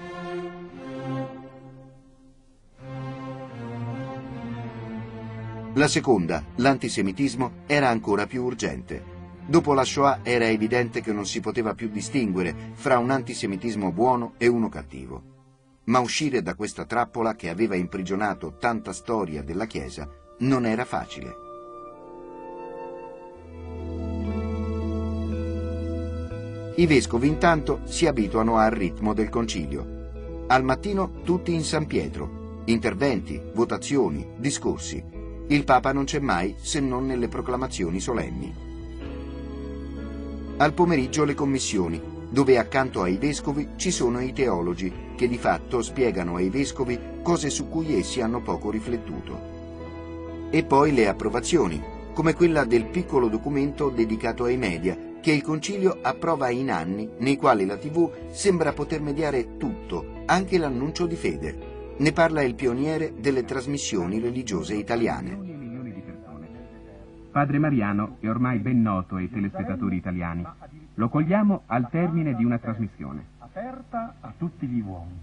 [5.73, 9.15] La seconda, l'antisemitismo, era ancora più urgente.
[9.45, 14.33] Dopo la Shoah era evidente che non si poteva più distinguere fra un antisemitismo buono
[14.37, 15.35] e uno cattivo.
[15.85, 20.07] Ma uscire da questa trappola che aveva imprigionato tanta storia della Chiesa
[20.39, 21.46] non era facile.
[26.79, 30.45] I vescovi intanto si abituano al ritmo del concilio.
[30.45, 35.03] Al mattino tutti in San Pietro, interventi, votazioni, discorsi.
[35.47, 38.53] Il Papa non c'è mai se non nelle proclamazioni solenni.
[40.57, 41.99] Al pomeriggio le commissioni,
[42.29, 47.49] dove accanto ai vescovi ci sono i teologi, che di fatto spiegano ai vescovi cose
[47.49, 49.39] su cui essi hanno poco riflettuto.
[50.51, 51.81] E poi le approvazioni,
[52.13, 57.35] come quella del piccolo documento dedicato ai media, che il Concilio approva in anni nei
[57.35, 61.95] quali la TV sembra poter mediare tutto, anche l'annuncio di fede.
[61.97, 65.37] Ne parla il pioniere delle trasmissioni religiose italiane.
[67.29, 70.45] Padre Mariano è ormai ben noto ai telespettatori italiani.
[70.93, 73.25] Lo cogliamo al termine di una trasmissione.
[73.39, 75.19] Aperta a tutti gli uomini.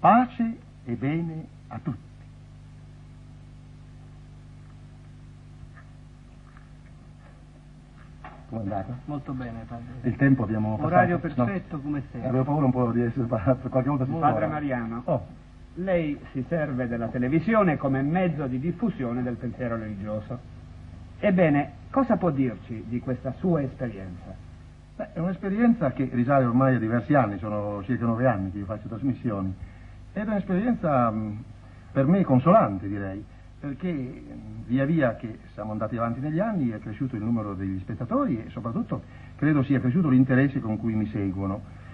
[0.00, 2.07] Pace e bene a tutti.
[8.48, 8.84] Come è?
[9.04, 9.84] Molto bene, padre.
[10.02, 10.86] Il tempo abbiamo passato.
[10.86, 11.82] Orario perfetto, no.
[11.82, 12.28] come sempre.
[12.28, 14.46] Avevo paura un po' di essere sbagliato, qualche volta si Padre sbaglia.
[14.52, 15.26] Mariano, Oh,
[15.74, 20.38] lei si serve della televisione come mezzo di diffusione del pensiero religioso.
[21.20, 24.46] Ebbene, cosa può dirci di questa sua esperienza?
[24.96, 28.64] beh, è un'esperienza che risale ormai a diversi anni, sono circa nove anni che io
[28.64, 29.54] faccio trasmissioni.
[30.12, 31.12] Ed è un'esperienza
[31.92, 33.24] per me consolante, direi,
[33.60, 34.22] perché
[34.66, 38.50] via via che siamo andati avanti negli anni è cresciuto il numero degli spettatori e
[38.50, 39.02] soprattutto
[39.36, 41.86] credo sia cresciuto l'interesse con cui mi seguono.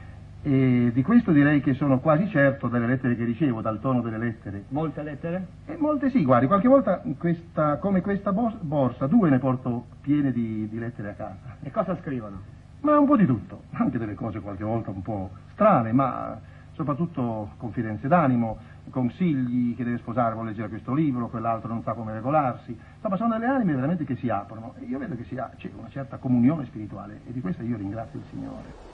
[0.42, 4.18] E di questo direi che sono quasi certo dalle lettere che ricevo, dal tono delle
[4.18, 4.64] lettere.
[4.68, 5.46] Molte lettere?
[5.64, 10.68] E molte sì, guardi, qualche volta questa, come questa borsa, due ne porto piene di,
[10.68, 11.56] di lettere a casa.
[11.62, 12.42] E cosa scrivono?
[12.80, 16.38] Ma un po' di tutto, anche delle cose qualche volta un po' strane, ma
[16.74, 18.58] soprattutto confidenze d'animo,
[18.90, 22.76] consigli che deve sposare, vuole leggere questo libro, quell'altro non sa come regolarsi.
[22.96, 26.18] Insomma, sono delle anime veramente che si aprono e io vedo che c'è una certa
[26.18, 28.93] comunione spirituale e di questo io ringrazio il Signore.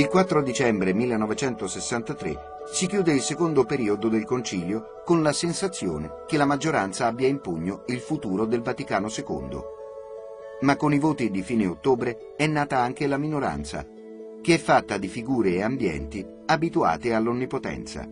[0.00, 2.34] Il 4 dicembre 1963
[2.72, 7.42] si chiude il secondo periodo del concilio con la sensazione che la maggioranza abbia in
[7.42, 9.60] pugno il futuro del Vaticano II.
[10.62, 13.86] Ma con i voti di fine ottobre è nata anche la minoranza,
[14.40, 18.08] che è fatta di figure e ambienti abituate all'onnipotenza.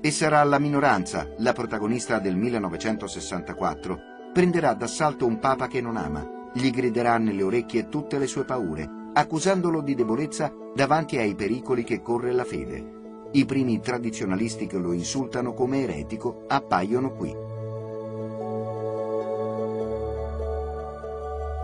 [0.00, 3.98] E sarà la minoranza, la protagonista del 1964,
[4.32, 8.95] prenderà d'assalto un papa che non ama, gli griderà nelle orecchie tutte le sue paure
[9.18, 13.28] accusandolo di debolezza davanti ai pericoli che corre la fede.
[13.32, 17.34] I primi tradizionalisti che lo insultano come eretico appaiono qui.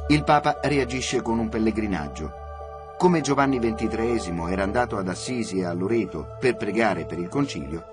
[0.09, 2.33] Il Papa reagisce con un pellegrinaggio.
[2.97, 7.85] Come Giovanni XXIII era andato ad Assisi e a Loreto per pregare per il concilio,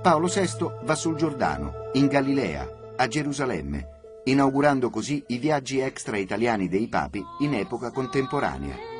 [0.00, 3.88] Paolo VI va sul Giordano, in Galilea, a Gerusalemme,
[4.24, 8.91] inaugurando così i viaggi extra italiani dei papi in epoca contemporanea.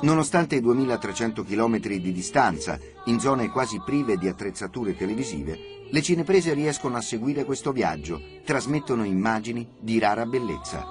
[0.00, 6.54] Nonostante i 2300 km di distanza, in zone quasi prive di attrezzature televisive, le cineprese
[6.54, 10.86] riescono a seguire questo viaggio, trasmettono immagini di rara bellezza.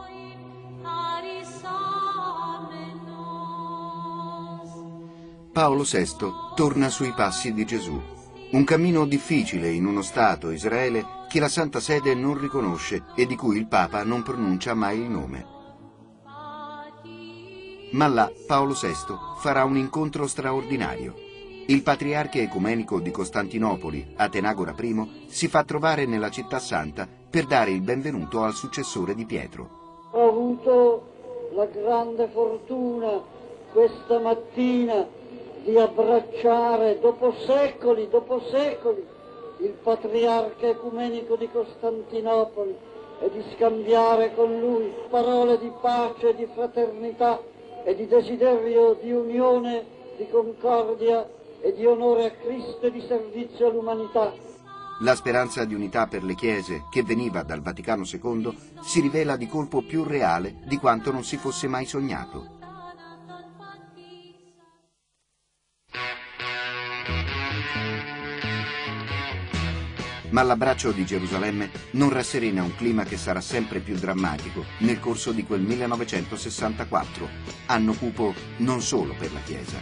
[5.53, 6.15] Paolo VI
[6.55, 7.99] torna sui passi di Gesù.
[8.51, 13.35] Un cammino difficile in uno Stato, Israele, che la Santa Sede non riconosce e di
[13.35, 15.56] cui il Papa non pronuncia mai il nome.
[17.91, 21.13] Ma là Paolo VI farà un incontro straordinario.
[21.67, 27.71] Il patriarca ecumenico di Costantinopoli, Atenagora I, si fa trovare nella città santa per dare
[27.71, 29.69] il benvenuto al successore di Pietro.
[30.11, 33.21] Ho avuto la grande fortuna
[33.71, 35.07] questa mattina
[35.63, 39.05] di abbracciare dopo secoli, dopo secoli,
[39.59, 42.75] il patriarca ecumenico di Costantinopoli
[43.21, 47.55] e di scambiare con lui parole di pace e di fraternità
[47.87, 49.85] e di desiderio di unione,
[50.17, 51.25] di concordia
[51.61, 54.33] e di onore a Cristo e di servizio all'umanità.
[54.99, 59.47] La speranza di unità per le chiese che veniva dal Vaticano II si rivela di
[59.47, 62.55] colpo più reale di quanto non si fosse mai sognato.
[70.29, 75.31] Ma l'abbraccio di Gerusalemme non rasserena un clima che sarà sempre più drammatico nel corso
[75.31, 77.29] di quel 1964,
[77.67, 79.81] anno cupo non solo per la Chiesa.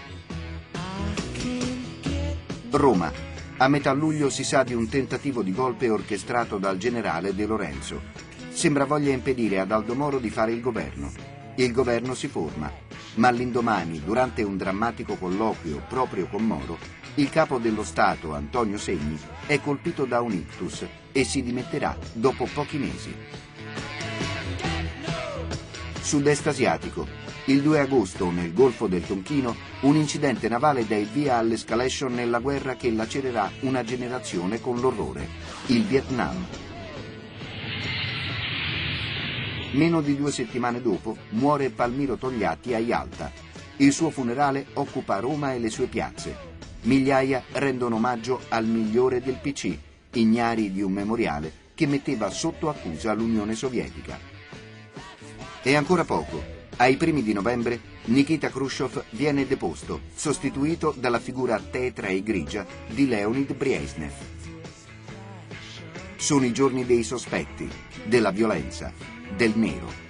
[2.69, 3.11] Roma.
[3.57, 8.01] A metà luglio si sa di un tentativo di golpe orchestrato dal generale De Lorenzo.
[8.49, 11.35] Sembra voglia impedire ad Aldo Moro di fare il governo.
[11.57, 12.69] Il governo si forma,
[13.15, 16.77] ma all'indomani, durante un drammatico colloquio proprio con Moro,
[17.15, 22.45] il capo dello Stato, Antonio Segni, è colpito da un ictus e si dimetterà dopo
[22.53, 23.15] pochi mesi.
[26.02, 27.07] Sud-est asiatico.
[27.45, 32.40] Il 2 agosto, nel Golfo del Tonchino, un incidente navale dà il via all'escalation nella
[32.40, 35.26] guerra che lacererà una generazione con l'orrore,
[35.68, 36.45] il Vietnam.
[39.76, 43.30] Meno di due settimane dopo muore Palmiro Togliatti a Yalta.
[43.76, 46.34] Il suo funerale occupa Roma e le sue piazze.
[46.84, 49.77] Migliaia rendono omaggio al migliore del PC,
[50.14, 54.18] ignari di un memoriale che metteva sotto accusa l'Unione Sovietica.
[55.61, 56.41] E ancora poco.
[56.77, 63.10] Ai primi di novembre Nikita Khrushchev viene deposto, sostituito dalla figura tetra e grigia di
[63.10, 64.14] Leonid Brezhnev.
[66.15, 67.69] Sono i giorni dei sospetti,
[68.06, 70.03] della violenza, del nero.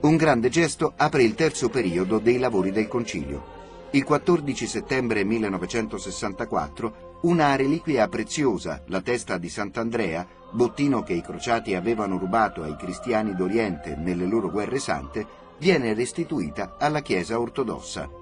[0.00, 3.60] Un grande gesto apre il terzo periodo dei lavori del concilio.
[3.92, 11.76] Il 14 settembre 1964 una reliquia preziosa, la testa di Sant'Andrea, bottino che i crociati
[11.76, 15.24] avevano rubato ai cristiani d'Oriente nelle loro guerre sante,
[15.58, 18.20] viene restituita alla Chiesa ortodossa.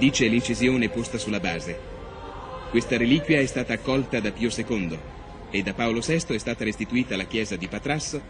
[0.00, 1.78] dice l'incisione posta sulla base.
[2.70, 4.98] Questa reliquia è stata accolta da Pio II
[5.50, 8.22] e da Paolo VI è stata restituita alla chiesa di Patrasso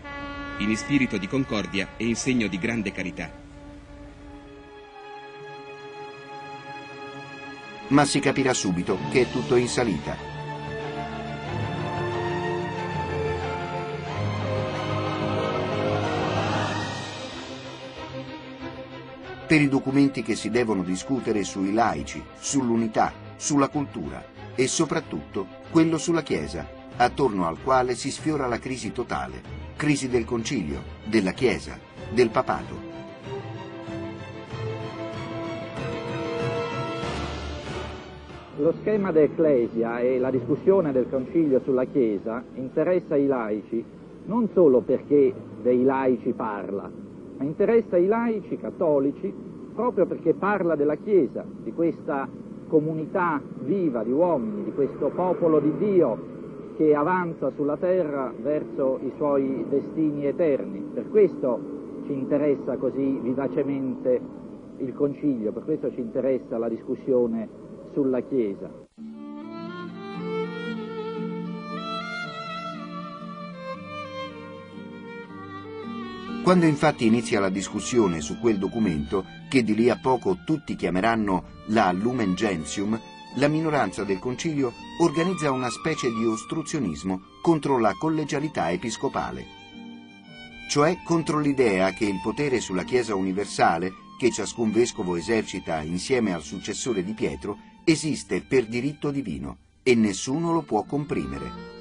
[0.59, 3.31] in spirito di concordia e in segno di grande carità.
[7.89, 10.30] Ma si capirà subito che è tutto in salita.
[19.51, 24.23] Per i documenti che si devono discutere sui laici, sull'unità, sulla cultura
[24.55, 26.65] e soprattutto quello sulla Chiesa,
[26.97, 29.43] attorno al quale si sfiora la crisi totale,
[29.75, 31.77] crisi del concilio, della Chiesa,
[32.13, 32.75] del papato.
[38.59, 43.85] Lo schema d'Ecclesia e la discussione del concilio sulla Chiesa interessa i laici
[44.27, 47.00] non solo perché dei laici parla,
[47.41, 49.33] ma interessa i laici cattolici
[49.75, 52.29] proprio perché parla della Chiesa, di questa
[52.69, 56.29] comunità viva di uomini, di questo popolo di Dio
[56.77, 60.81] che avanza sulla terra verso i suoi destini eterni.
[60.93, 61.59] Per questo
[62.05, 64.21] ci interessa così vivacemente
[64.77, 67.49] il Concilio, per questo ci interessa la discussione
[67.93, 68.80] sulla Chiesa.
[76.51, 81.45] Quando infatti inizia la discussione su quel documento, che di lì a poco tutti chiameranno
[81.67, 83.01] la Lumen Gentium,
[83.37, 89.47] la minoranza del concilio organizza una specie di ostruzionismo contro la collegialità episcopale,
[90.69, 96.43] cioè contro l'idea che il potere sulla Chiesa universale, che ciascun vescovo esercita insieme al
[96.43, 101.80] successore di Pietro, esiste per diritto divino e nessuno lo può comprimere.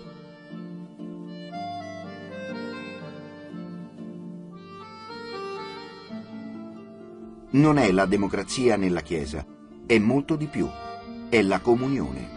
[7.51, 9.43] Non è la democrazia nella Chiesa,
[9.87, 10.67] è molto di più,
[11.29, 12.27] è la comunione.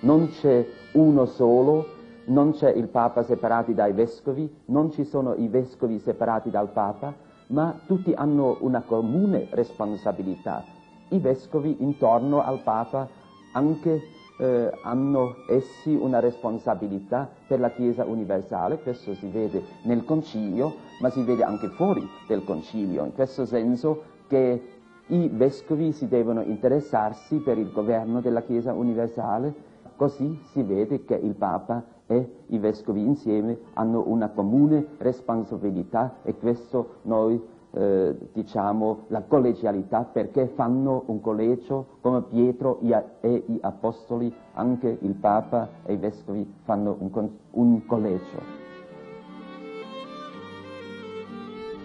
[0.00, 1.86] Non c'è uno solo,
[2.28, 7.14] non c'è il Papa separato dai vescovi, non ci sono i vescovi separati dal Papa,
[7.48, 10.64] ma tutti hanno una comune responsabilità.
[11.10, 13.06] I vescovi intorno al Papa
[13.52, 14.00] anche
[14.38, 21.10] eh, hanno essi una responsabilità per la Chiesa universale, questo si vede nel concilio, ma
[21.10, 24.62] si vede anche fuori del concilio, in questo senso che
[25.08, 31.14] i vescovi si devono interessarsi per il governo della Chiesa universale, così si vede che
[31.14, 37.40] il Papa e i vescovi insieme hanno una comune responsabilità e questo noi
[37.74, 42.78] eh, diciamo la collegialità perché fanno un collegio come Pietro
[43.20, 48.62] e gli Apostoli, anche il Papa e i Vescovi fanno un, un collegio.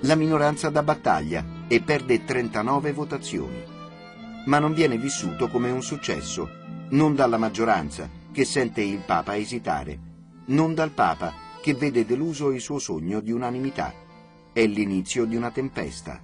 [0.01, 3.63] La minoranza dà battaglia e perde 39 votazioni,
[4.45, 6.47] ma non viene vissuto come un successo,
[6.91, 9.99] non dalla maggioranza che sente il Papa esitare,
[10.45, 14.07] non dal Papa che vede deluso il suo sogno di unanimità
[14.59, 16.21] è l'inizio di una tempesta.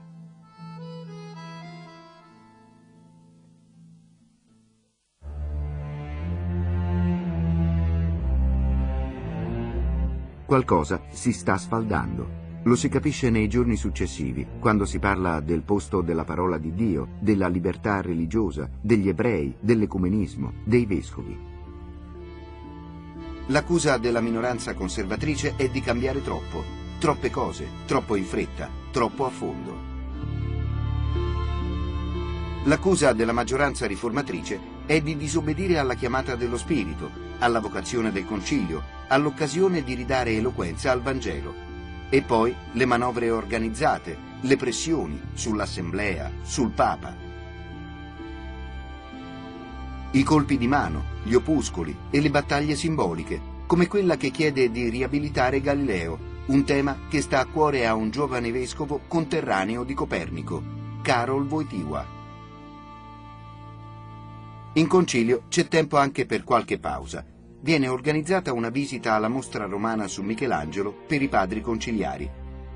[10.45, 12.43] Qualcosa si sta sfaldando.
[12.63, 17.11] Lo si capisce nei giorni successivi, quando si parla del posto della parola di Dio,
[17.21, 21.39] della libertà religiosa, degli ebrei, dell'ecumenismo, dei vescovi.
[23.45, 29.29] L'accusa della minoranza conservatrice è di cambiare troppo, Troppe cose, troppo in fretta, troppo a
[29.29, 29.93] fondo.
[32.63, 38.81] L'accusa della maggioranza riformatrice è di disobbedire alla chiamata dello Spirito, alla vocazione del Concilio,
[39.09, 41.53] all'occasione di ridare eloquenza al Vangelo.
[42.09, 47.13] E poi le manovre organizzate, le pressioni sull'Assemblea, sul Papa.
[50.11, 54.89] I colpi di mano, gli opuscoli e le battaglie simboliche, come quella che chiede di
[54.89, 60.61] riabilitare Galileo un tema che sta a cuore a un giovane vescovo conterraneo di Copernico,
[61.01, 62.05] Karol Wojtyła.
[64.73, 67.25] In concilio c'è tempo anche per qualche pausa.
[67.61, 72.29] Viene organizzata una visita alla mostra romana su Michelangelo per i padri conciliari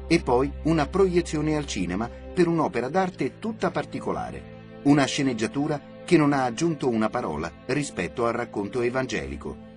[0.07, 6.33] e poi una proiezione al cinema per un'opera d'arte tutta particolare, una sceneggiatura che non
[6.33, 9.67] ha aggiunto una parola rispetto al racconto evangelico.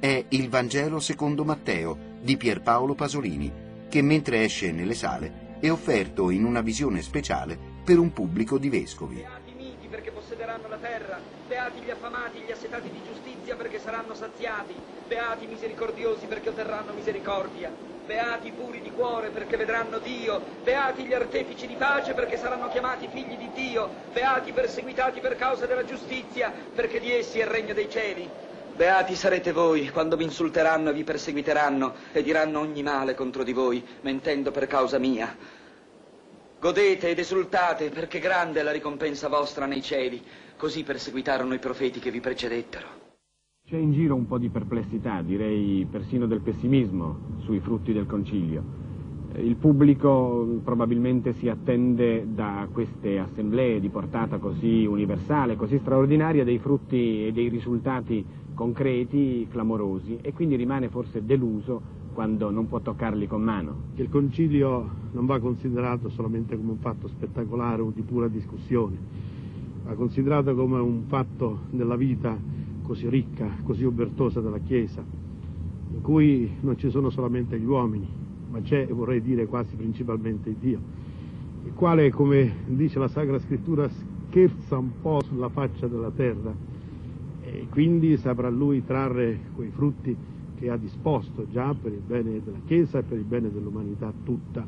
[0.00, 3.52] È il Vangelo secondo Matteo, di Pierpaolo Pasolini,
[3.86, 8.70] che mentre esce nelle sale è offerto in una visione speciale per un pubblico di
[8.70, 9.22] vescovi.
[9.90, 11.20] perché possederà possedranno la terra.
[11.46, 14.74] Beati gli affamati, gli assetati di giustizia perché saranno saziati.
[15.06, 17.70] Beati i misericordiosi perché otterranno misericordia.
[18.06, 20.40] Beati i puri di cuore perché vedranno Dio.
[20.64, 23.90] Beati gli artefici di pace perché saranno chiamati figli di Dio.
[24.14, 28.30] Beati i perseguitati per causa della giustizia perché di essi è il regno dei cieli.
[28.76, 33.52] Beati sarete voi quando vi insulteranno e vi perseguiteranno e diranno ogni male contro di
[33.52, 35.36] voi, mentendo per causa mia.
[36.58, 40.20] Godete ed esultate perché grande è la ricompensa vostra nei cieli.
[40.56, 43.02] Così perseguitarono i profeti che vi precedettero.
[43.64, 48.83] C'è in giro un po' di perplessità, direi persino del pessimismo sui frutti del concilio.
[49.36, 56.60] Il pubblico probabilmente si attende da queste assemblee di portata così universale, così straordinaria, dei
[56.60, 58.24] frutti e dei risultati
[58.54, 61.82] concreti, clamorosi, e quindi rimane forse deluso
[62.12, 63.74] quando non può toccarli con mano.
[63.96, 68.96] Il concilio non va considerato solamente come un fatto spettacolare o di pura discussione,
[69.84, 72.38] va considerato come un fatto della vita
[72.82, 75.02] così ricca, così obertosa della Chiesa,
[75.92, 78.22] in cui non ci sono solamente gli uomini,
[78.54, 80.78] ma c'è, vorrei dire, quasi principalmente Dio,
[81.64, 83.88] il quale, come dice la Sacra Scrittura,
[84.28, 86.54] scherza un po' sulla faccia della terra
[87.42, 90.16] e quindi saprà lui trarre quei frutti
[90.56, 94.64] che ha disposto già per il bene della Chiesa e per il bene dell'umanità tutta.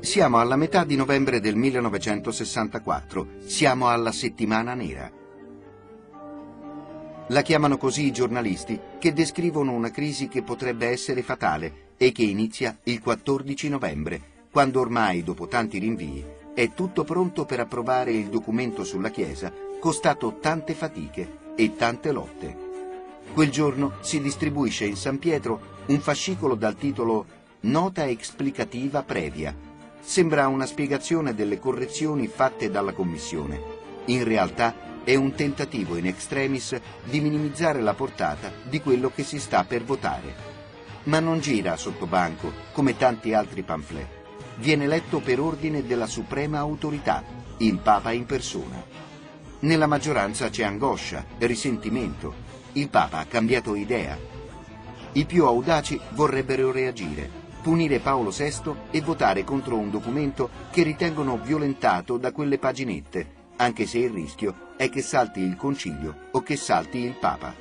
[0.00, 5.21] Siamo alla metà di novembre del 1964, siamo alla settimana nera.
[7.28, 12.24] La chiamano così i giornalisti che descrivono una crisi che potrebbe essere fatale e che
[12.24, 14.20] inizia il 14 novembre,
[14.50, 20.38] quando ormai, dopo tanti rinvii, è tutto pronto per approvare il documento sulla Chiesa, costato
[20.40, 22.56] tante fatiche e tante lotte.
[23.32, 27.24] Quel giorno si distribuisce in San Pietro un fascicolo dal titolo
[27.60, 29.56] Nota explicativa previa.
[30.00, 33.60] Sembra una spiegazione delle correzioni fatte dalla Commissione.
[34.06, 34.74] In realtà
[35.04, 39.82] è un tentativo in extremis di minimizzare la portata di quello che si sta per
[39.82, 40.50] votare.
[41.04, 44.20] Ma non gira sotto banco come tanti altri pamphlet.
[44.56, 47.24] Viene letto per ordine della suprema autorità,
[47.58, 48.82] il Papa in persona.
[49.60, 52.34] Nella maggioranza c'è angoscia, risentimento,
[52.72, 54.16] il Papa ha cambiato idea.
[55.12, 57.28] I più audaci vorrebbero reagire,
[57.60, 63.86] punire Paolo VI e votare contro un documento che ritengono violentato da quelle paginette, anche
[63.86, 67.54] se il rischio è che salti il concilio o che salti il Papa.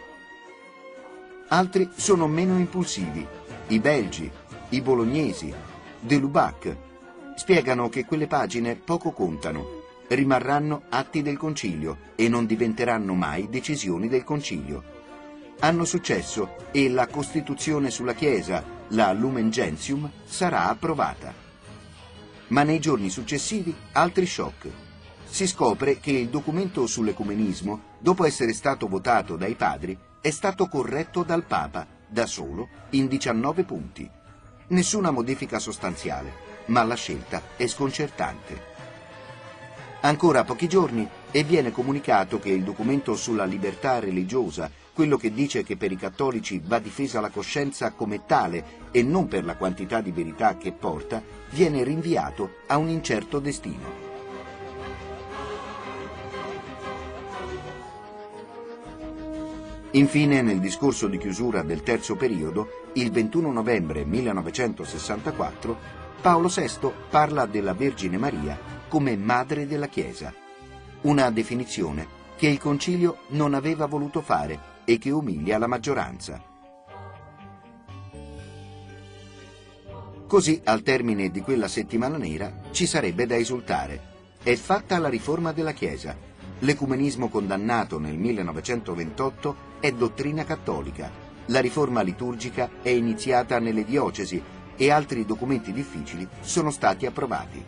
[1.47, 3.25] Altri sono meno impulsivi,
[3.67, 4.29] i belgi,
[4.69, 5.53] i bolognesi,
[5.99, 6.75] De Lubac.
[7.35, 14.07] Spiegano che quelle pagine poco contano, rimarranno atti del concilio e non diventeranno mai decisioni
[14.07, 14.99] del concilio
[15.63, 21.33] hanno successo e la Costituzione sulla Chiesa, la Lumen Gentium, sarà approvata.
[22.47, 24.67] Ma nei giorni successivi altri shock.
[25.31, 31.23] Si scopre che il documento sull'ecumenismo, dopo essere stato votato dai padri, è stato corretto
[31.23, 34.07] dal Papa, da solo, in 19 punti.
[34.67, 36.33] Nessuna modifica sostanziale,
[36.65, 38.69] ma la scelta è sconcertante.
[40.01, 45.63] Ancora pochi giorni e viene comunicato che il documento sulla libertà religiosa quello che dice
[45.63, 50.01] che per i cattolici va difesa la coscienza come tale e non per la quantità
[50.01, 54.00] di verità che porta, viene rinviato a un incerto destino.
[59.93, 65.77] Infine, nel discorso di chiusura del terzo periodo, il 21 novembre 1964,
[66.21, 68.57] Paolo VI parla della Vergine Maria
[68.87, 70.33] come Madre della Chiesa,
[71.01, 72.07] una definizione
[72.37, 76.41] che il Concilio non aveva voluto fare e che umilia la maggioranza.
[80.25, 84.09] Così, al termine di quella settimana nera, ci sarebbe da esultare.
[84.41, 86.15] È fatta la riforma della Chiesa.
[86.59, 91.11] L'ecumenismo condannato nel 1928 è dottrina cattolica.
[91.47, 94.41] La riforma liturgica è iniziata nelle diocesi
[94.77, 97.61] e altri documenti difficili sono stati approvati.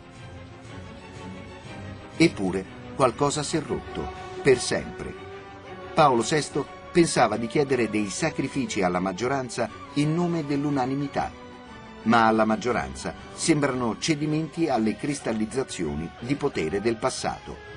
[2.16, 2.64] Eppure
[2.94, 4.08] qualcosa si è rotto,
[4.42, 5.12] per sempre.
[5.92, 11.32] Paolo VI pensava di chiedere dei sacrifici alla maggioranza in nome dell'unanimità,
[12.02, 17.73] ma alla maggioranza sembrano cedimenti alle cristallizzazioni di potere del passato.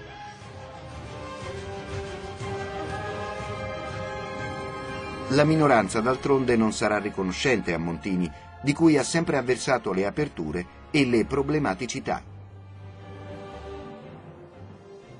[5.31, 8.31] La minoranza d'altronde non sarà riconoscente a Montini,
[8.61, 12.23] di cui ha sempre avversato le aperture e le problematicità.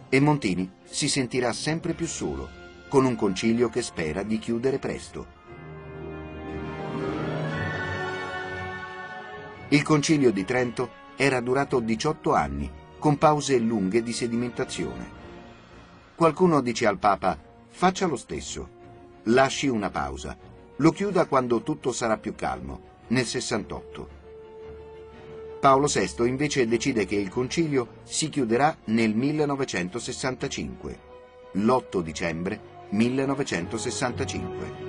[0.07, 2.47] E Montini si sentirà sempre più solo
[2.87, 5.35] con un concilio che spera di chiudere presto.
[9.67, 15.15] Il concilio di Trento era durato 18 anni con pause lunghe di sedimentazione.
[16.15, 18.75] Qualcuno dice al Papa, faccia lo stesso,
[19.27, 20.37] lasci una pausa,
[20.77, 24.15] lo chiuda quando tutto sarà più calmo, nel 68.
[25.59, 30.99] Paolo VI invece decide che il concilio si chiuderà nel 1965,
[31.53, 32.59] l'8 dicembre
[32.89, 34.86] 1965.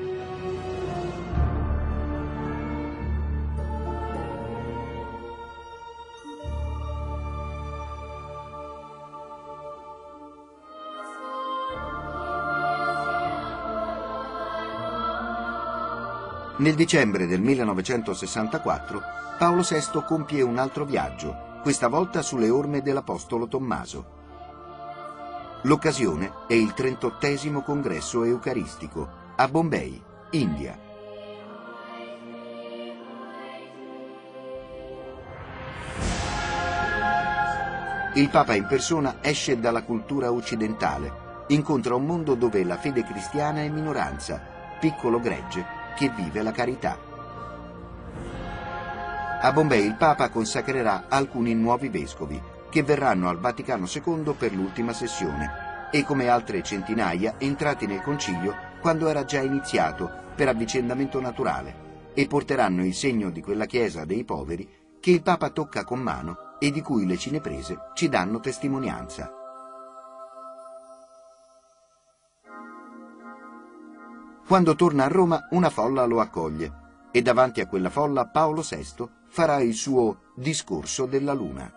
[16.59, 19.01] Nel dicembre del 1964
[19.39, 24.17] Paolo VI compie un altro viaggio, questa volta sulle orme dell'Apostolo Tommaso.
[25.63, 30.77] L'occasione è il 38 congresso eucaristico a Bombay, India.
[38.15, 43.61] Il Papa in persona esce dalla cultura occidentale, incontra un mondo dove la fede cristiana
[43.61, 44.43] è minoranza,
[44.81, 46.97] piccolo gregge che vive la carità.
[49.41, 54.93] A Bombay il Papa consacrerà alcuni nuovi vescovi che verranno al Vaticano II per l'ultima
[54.93, 61.87] sessione e come altre centinaia entrati nel concilio quando era già iniziato per avvicendamento naturale
[62.15, 64.69] e porteranno il segno di quella Chiesa dei poveri
[65.01, 69.38] che il Papa tocca con mano e di cui le cineprese ci danno testimonianza.
[74.49, 76.73] Quando torna a Roma una folla lo accoglie
[77.11, 81.71] e davanti a quella folla Paolo VI farà il suo discorso della luna.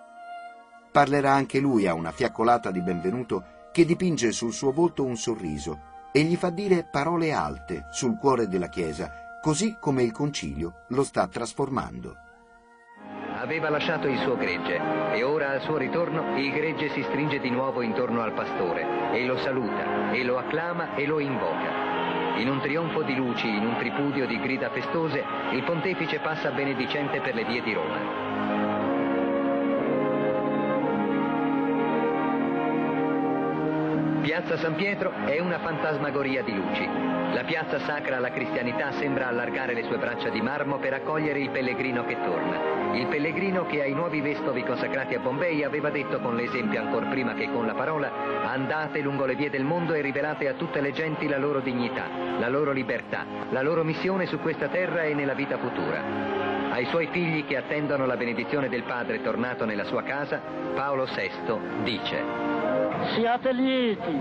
[0.90, 3.44] Parlerà anche lui a una fiaccolata di benvenuto
[3.74, 5.82] che dipinge sul suo volto un sorriso
[6.14, 11.04] e gli fa dire parole alte sul cuore della Chiesa, così come il concilio lo
[11.04, 12.16] sta trasformando.
[13.36, 14.80] Aveva lasciato il suo gregge
[15.14, 19.26] e ora al suo ritorno il gregge si stringe di nuovo intorno al pastore e
[19.26, 21.91] lo saluta e lo acclama e lo invoca.
[22.42, 27.22] In un trionfo di luci, in un tripudio di grida festose, il pontefice passa benedicente
[27.22, 28.71] per le vie di Roma.
[34.32, 36.88] Piazza San Pietro è una fantasmagoria di luci.
[37.34, 41.50] La piazza sacra alla cristianità sembra allargare le sue braccia di marmo per accogliere il
[41.50, 42.94] pellegrino che torna.
[42.94, 47.34] Il pellegrino che ai nuovi vescovi consacrati a Bombay aveva detto con l'esempio ancor prima
[47.34, 48.10] che con la parola
[48.46, 52.08] andate lungo le vie del mondo e rivelate a tutte le genti la loro dignità,
[52.40, 56.51] la loro libertà, la loro missione su questa terra e nella vita futura.
[56.72, 60.40] Ai suoi figli che attendono la benedizione del Padre tornato nella sua casa,
[60.74, 62.62] Paolo VI dice
[63.14, 64.20] Siate lieti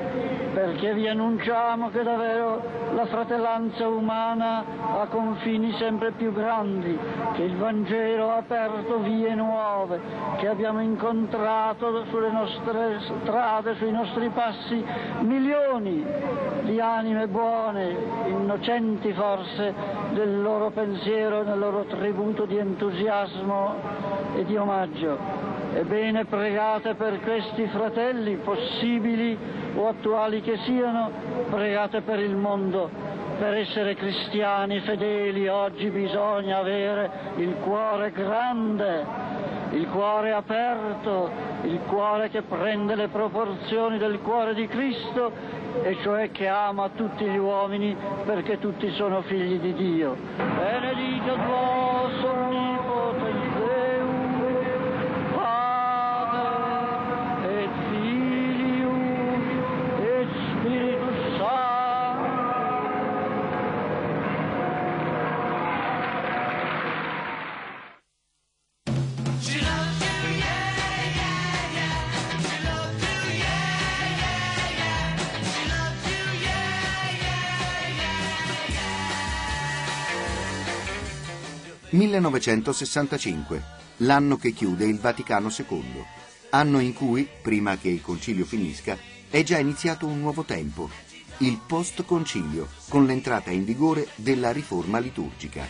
[0.53, 2.63] perché vi annunciamo che davvero
[2.95, 4.65] la fratellanza umana
[4.99, 6.99] ha confini sempre più grandi,
[7.35, 10.01] che il Vangelo ha aperto vie nuove,
[10.39, 14.85] che abbiamo incontrato sulle nostre strade, sui nostri passi,
[15.21, 16.05] milioni
[16.63, 17.97] di anime buone,
[18.27, 19.73] innocenti forse
[20.13, 23.75] del loro pensiero, nel loro tributo di entusiasmo
[24.37, 25.19] e di omaggio.
[25.75, 29.39] Ebbene pregate per questi fratelli, possibili
[29.77, 31.11] o attuali che siano,
[31.49, 32.91] pregate per il mondo.
[33.39, 39.05] Per essere cristiani fedeli oggi bisogna avere il cuore grande,
[39.73, 41.31] il cuore aperto,
[41.63, 45.33] il cuore che prende le proporzioni del cuore di Cristo
[45.83, 50.17] e cioè che ama tutti gli uomini perché tutti sono figli di Dio.
[50.37, 53.29] Benedito vos onnipotens–
[81.91, 83.63] 1965,
[83.99, 86.05] l'anno che chiude il Vaticano II,
[86.51, 88.97] anno in cui, prima che il concilio finisca,
[89.29, 90.89] è già iniziato un nuovo tempo,
[91.39, 95.67] il post-concilio, con l'entrata in vigore della riforma liturgica.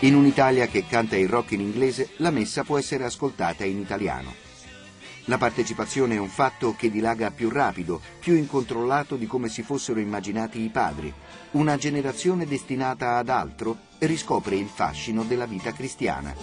[0.00, 4.49] In un'Italia che canta il rock in inglese, la messa può essere ascoltata in italiano.
[5.30, 10.00] La partecipazione è un fatto che dilaga più rapido, più incontrollato di come si fossero
[10.00, 11.14] immaginati i padri.
[11.52, 16.34] Una generazione destinata ad altro riscopre il fascino della vita cristiana.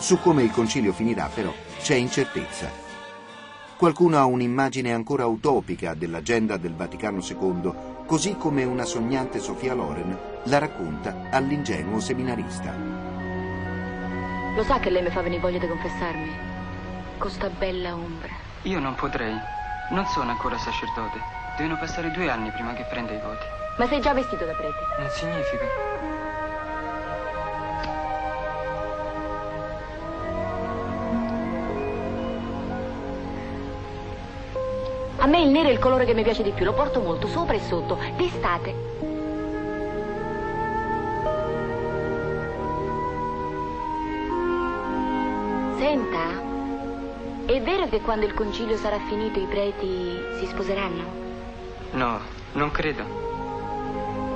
[0.00, 2.68] Su come il concilio finirà, però, c'è incertezza.
[3.76, 10.18] Qualcuno ha un'immagine ancora utopica dell'agenda del Vaticano II, così come una sognante Sofia Loren
[10.44, 12.74] la racconta all'ingenuo seminarista.
[14.54, 16.30] Lo sa che lei mi fa venire voglia di confessarmi?
[17.18, 18.30] Con sta bella ombra.
[18.62, 19.34] Io non potrei.
[19.90, 21.18] Non sono ancora sacerdote.
[21.56, 23.44] Devono passare due anni prima che prenda i voti.
[23.78, 24.78] Ma sei già vestito da prete?
[24.98, 25.91] Non significa.
[35.22, 37.28] A me il nero è il colore che mi piace di più, lo porto molto,
[37.28, 38.74] sopra e sotto, d'estate.
[45.78, 46.26] Senta,
[47.46, 51.04] è vero che quando il concilio sarà finito i preti si sposeranno?
[51.92, 52.18] No,
[52.54, 53.04] non credo.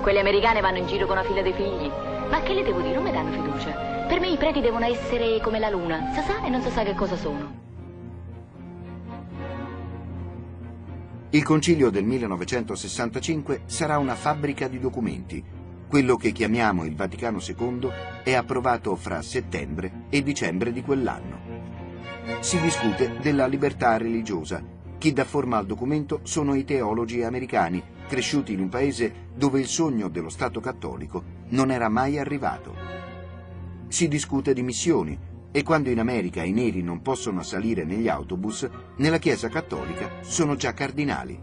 [0.02, 1.90] Quelle americane vanno in giro con una fila dei figli.
[2.30, 2.94] Ma che le devo dire?
[2.94, 3.72] Non mi danno fiducia.
[4.06, 6.84] Per me i preti devono essere come la luna, sa sa e non sa sa
[6.84, 7.65] che cosa sono.
[11.30, 15.42] Il concilio del 1965 sarà una fabbrica di documenti.
[15.88, 17.90] Quello che chiamiamo il Vaticano II
[18.22, 21.40] è approvato fra settembre e dicembre di quell'anno.
[22.38, 24.62] Si discute della libertà religiosa.
[24.98, 29.66] Chi dà forma al documento sono i teologi americani, cresciuti in un paese dove il
[29.66, 32.72] sogno dello Stato cattolico non era mai arrivato.
[33.88, 35.18] Si discute di missioni,
[35.56, 40.54] e quando in America i neri non possono salire negli autobus, nella Chiesa cattolica sono
[40.54, 41.40] già cardinali.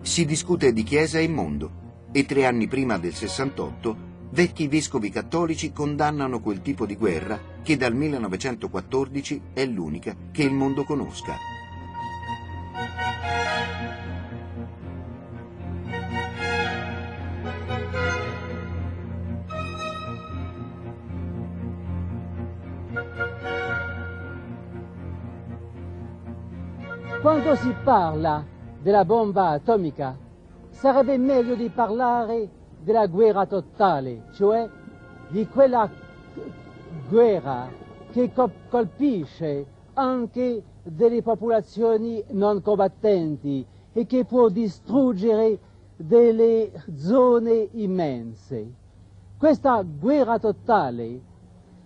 [0.00, 3.96] Si discute di Chiesa e mondo e tre anni prima del 68
[4.30, 10.52] vecchi vescovi cattolici condannano quel tipo di guerra che dal 1914 è l'unica che il
[10.52, 11.53] mondo conosca.
[27.24, 28.44] Quando si parla
[28.82, 30.14] della bomba atomica,
[30.68, 32.50] sarebbe meglio di parlare
[32.82, 34.68] della guerra totale, cioè
[35.28, 35.88] di quella
[37.08, 37.70] guerra
[38.12, 38.30] che
[38.68, 43.64] colpisce anche delle popolazioni non combattenti
[43.94, 45.58] e che può distruggere
[45.96, 48.70] delle zone immense.
[49.38, 51.20] Questa guerra totale,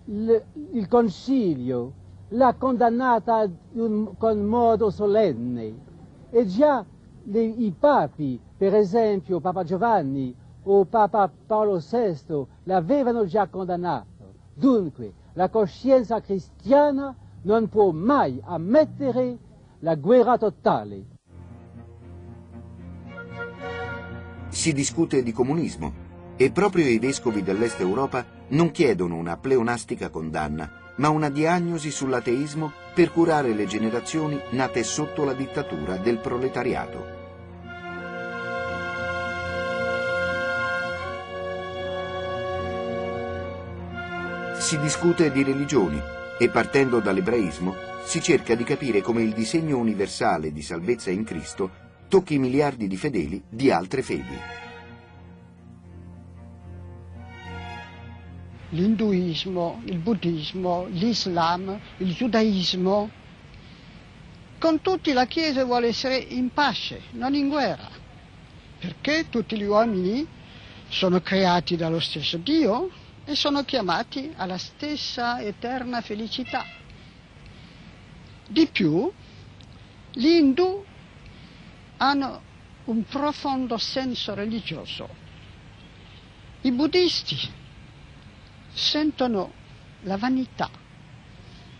[0.03, 0.43] il,
[0.73, 1.93] il Concilio
[2.29, 5.87] l'ha condannata un, con modo solenne
[6.29, 6.85] e già
[7.23, 14.07] le, i papi, per esempio Papa Giovanni o Papa Paolo VI, l'avevano già condannato.
[14.53, 19.37] Dunque, la coscienza cristiana non può mai ammettere
[19.79, 21.05] la guerra totale.
[24.49, 30.78] Si discute di comunismo e proprio i vescovi dell'Est Europa non chiedono una pleonastica condanna,
[30.99, 37.17] ma una diagnosi sull'ateismo per curare le generazioni nate sotto la dittatura del proletariato.
[44.57, 45.99] Si discute di religioni
[46.37, 47.73] e partendo dall'ebraismo
[48.03, 52.97] si cerca di capire come il disegno universale di salvezza in Cristo tocchi miliardi di
[52.97, 54.68] fedeli di altre fedi.
[58.71, 63.09] L'induismo, il buddismo, l'islam, il giudaismo,
[64.59, 67.89] con tutti la Chiesa vuole essere in pace, non in guerra,
[68.77, 70.27] perché tutti gli uomini
[70.89, 72.91] sono creati dallo stesso Dio
[73.25, 76.65] e sono chiamati alla stessa eterna felicità.
[78.47, 79.11] Di più,
[80.11, 80.83] gli Hindu
[81.97, 82.41] hanno
[82.85, 85.07] un profondo senso religioso.
[86.61, 87.37] I buddisti
[88.73, 89.51] sentono
[90.01, 90.69] la vanità,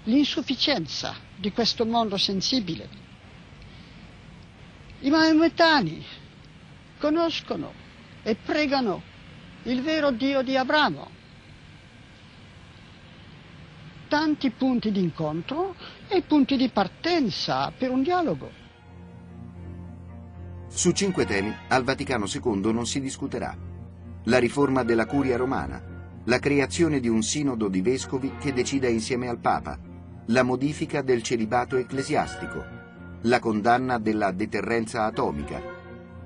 [0.04, 3.08] l'insufficienza di questo mondo sensibile.
[5.02, 6.04] I maometani
[6.98, 7.72] conoscono
[8.24, 9.02] e pregano
[9.64, 11.18] il vero Dio di Abramo.
[14.08, 15.76] Tanti punti di incontro
[16.08, 18.52] e punti di partenza per un dialogo.
[20.68, 23.56] Su cinque temi al Vaticano II non si discuterà.
[24.26, 25.82] La riforma della curia romana,
[26.26, 29.78] la creazione di un sinodo di vescovi che decida insieme al Papa,
[30.28, 32.64] la modifica del celibato ecclesiastico,
[33.22, 35.62] la condanna della deterrenza atomica,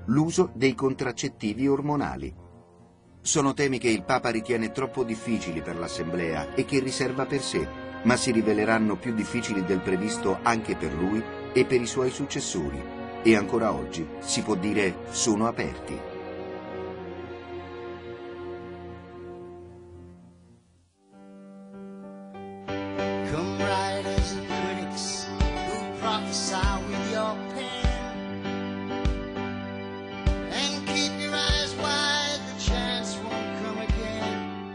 [0.06, 2.34] l'uso dei contraccettivi ormonali.
[3.20, 7.66] Sono temi che il Papa ritiene troppo difficili per l'Assemblea e che riserva per sé,
[8.02, 11.22] ma si riveleranno più difficili del previsto anche per lui
[11.52, 16.13] e per i suoi successori e ancora oggi si può dire sono aperti.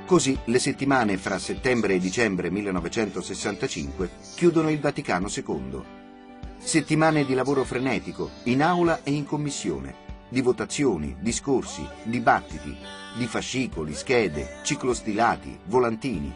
[0.09, 5.83] Così le settimane fra settembre e dicembre 1965 chiudono il Vaticano II.
[6.57, 9.93] Settimane di lavoro frenetico, in aula e in commissione,
[10.27, 12.75] di votazioni, discorsi, dibattiti,
[13.19, 16.33] di fascicoli, schede, ciclostilati, volantini.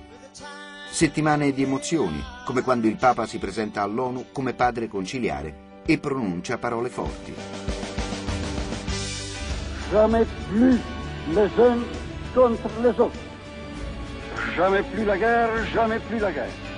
[0.92, 6.60] Settimane di emozioni, come quando il Papa si presenta all'ONU come padre conciliare e pronuncia
[6.60, 7.34] parole forti.
[9.90, 10.80] Jamais plus
[11.34, 11.88] les uns
[12.36, 13.23] contre les autres.
[14.56, 16.72] Jamais plus la guerre, jamais plus la guerre.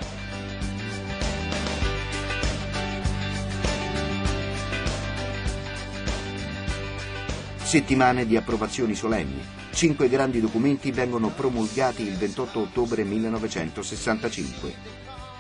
[7.58, 9.44] Settimane di approvazioni solenni.
[9.72, 14.74] Cinque grandi documenti vengono promulgati il 28 ottobre 1965.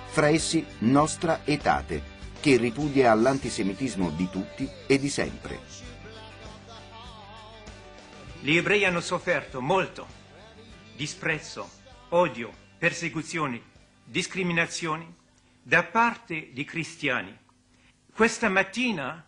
[0.07, 2.01] Fra essi Nostra Etate,
[2.41, 5.59] che ripudia l'antisemitismo di tutti e di sempre.
[8.41, 10.05] Gli ebrei hanno sofferto molto
[10.95, 11.69] disprezzo,
[12.15, 13.61] odio, persecuzioni,
[14.03, 15.13] discriminazioni
[15.61, 17.37] da parte di cristiani.
[18.13, 19.25] Questa mattina,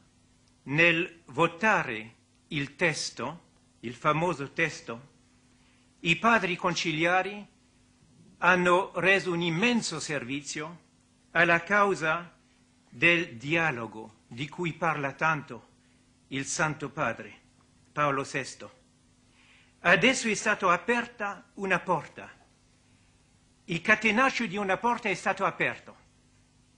[0.64, 2.14] nel votare
[2.50, 3.44] il testo,
[3.82, 5.16] il famoso testo,
[6.02, 7.46] i padri conciliari
[8.38, 10.86] hanno reso un immenso servizio
[11.32, 12.34] alla causa
[12.90, 15.68] del dialogo di cui parla tanto
[16.28, 17.34] il Santo Padre
[17.92, 18.66] Paolo VI.
[19.80, 22.37] Adesso è stata aperta una porta.
[23.70, 25.94] Il catenaccio di una porta è stato aperto.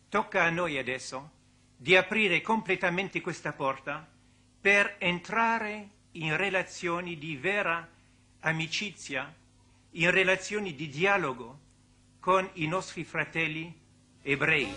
[0.09, 1.29] Tocca a noi adesso
[1.77, 4.09] di aprire completamente questa porta
[4.59, 7.87] per entrare in relazioni di vera
[8.39, 9.31] amicizia,
[9.91, 11.59] in relazioni di dialogo
[12.19, 13.71] con i nostri fratelli
[14.23, 14.73] ebrei.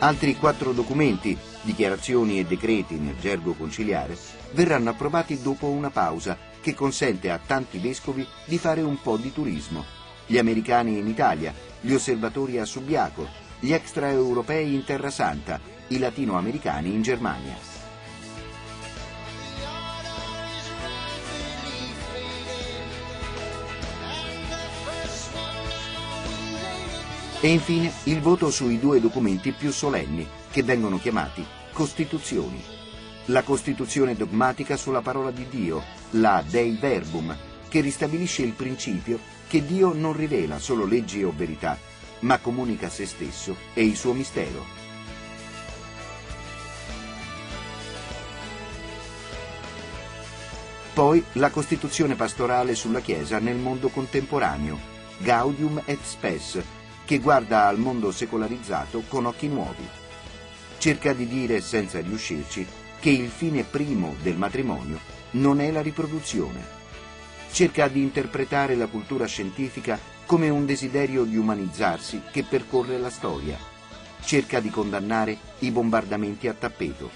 [0.00, 6.74] Altri quattro documenti, dichiarazioni e decreti nel gergo conciliare, verranno approvati dopo una pausa che
[6.74, 9.84] consente a tanti vescovi di fare un po' di turismo.
[10.26, 13.28] Gli americani in Italia, gli osservatori a Subiaco,
[13.60, 17.72] gli extraeuropei in Terra Santa, i latinoamericani in Germania.
[27.40, 32.73] E infine il voto sui due documenti più solenni, che vengono chiamati Costituzioni.
[33.28, 37.34] La Costituzione dogmatica sulla parola di Dio, la Dei Verbum,
[37.68, 39.18] che ristabilisce il principio
[39.48, 41.78] che Dio non rivela solo leggi o verità,
[42.20, 44.62] ma comunica se stesso e il suo mistero.
[50.92, 54.78] Poi la Costituzione pastorale sulla Chiesa nel mondo contemporaneo,
[55.18, 56.62] Gaudium et Spes,
[57.06, 59.88] che guarda al mondo secolarizzato con occhi nuovi.
[60.76, 64.98] Cerca di dire, senza riuscirci, che il fine primo del matrimonio
[65.32, 66.64] non è la riproduzione.
[67.52, 73.58] Cerca di interpretare la cultura scientifica come un desiderio di umanizzarsi che percorre la storia.
[74.22, 77.10] Cerca di condannare i bombardamenti a tappeto.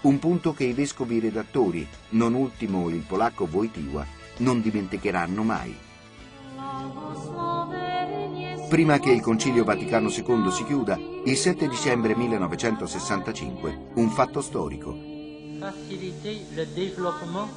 [0.00, 4.04] Un punto che i vescovi redattori, non ultimo il polacco Wojtyła,
[4.38, 5.76] non dimenticheranno mai.
[8.68, 15.09] Prima che il Concilio Vaticano II si chiuda, il 7 dicembre 1965, un fatto storico.
[15.60, 17.48] Faciliter le développement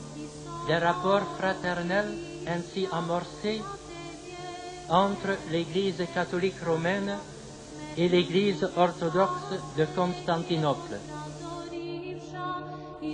[0.67, 2.13] des rapports fraternels
[2.45, 3.61] ainsi amorcés
[4.89, 7.17] entre l'Église catholique romaine
[7.95, 10.99] et l'Église orthodoxe de Constantinople.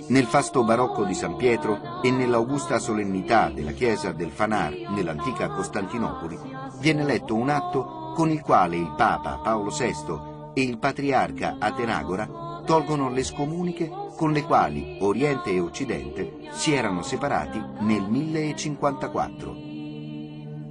[0.08, 6.36] Nel fasto barocco di San Pietro e nell'augusta solennità della chiesa del Fanar nell'antica Costantinopoli
[6.80, 12.48] viene letto un atto con il quale il Papa Paolo VI e il patriarca Atenagora
[12.64, 13.90] tolgono le scomuniche
[14.20, 19.50] con le quali Oriente e Occidente si erano separati nel 1054.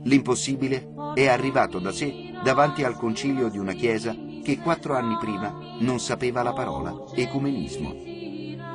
[0.04, 5.52] L'impossibile è arrivato da sé davanti al concilio di una chiesa che quattro anni prima
[5.80, 7.92] non sapeva la parola ecumenismo.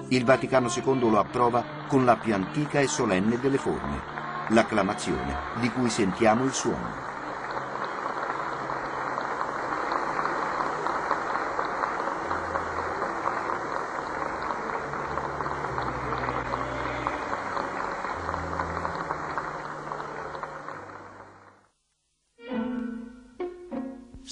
[0.08, 4.00] Il Vaticano II lo approva con la più antica e solenne delle forme,
[4.48, 7.03] l'acclamazione di cui sentiamo il suono.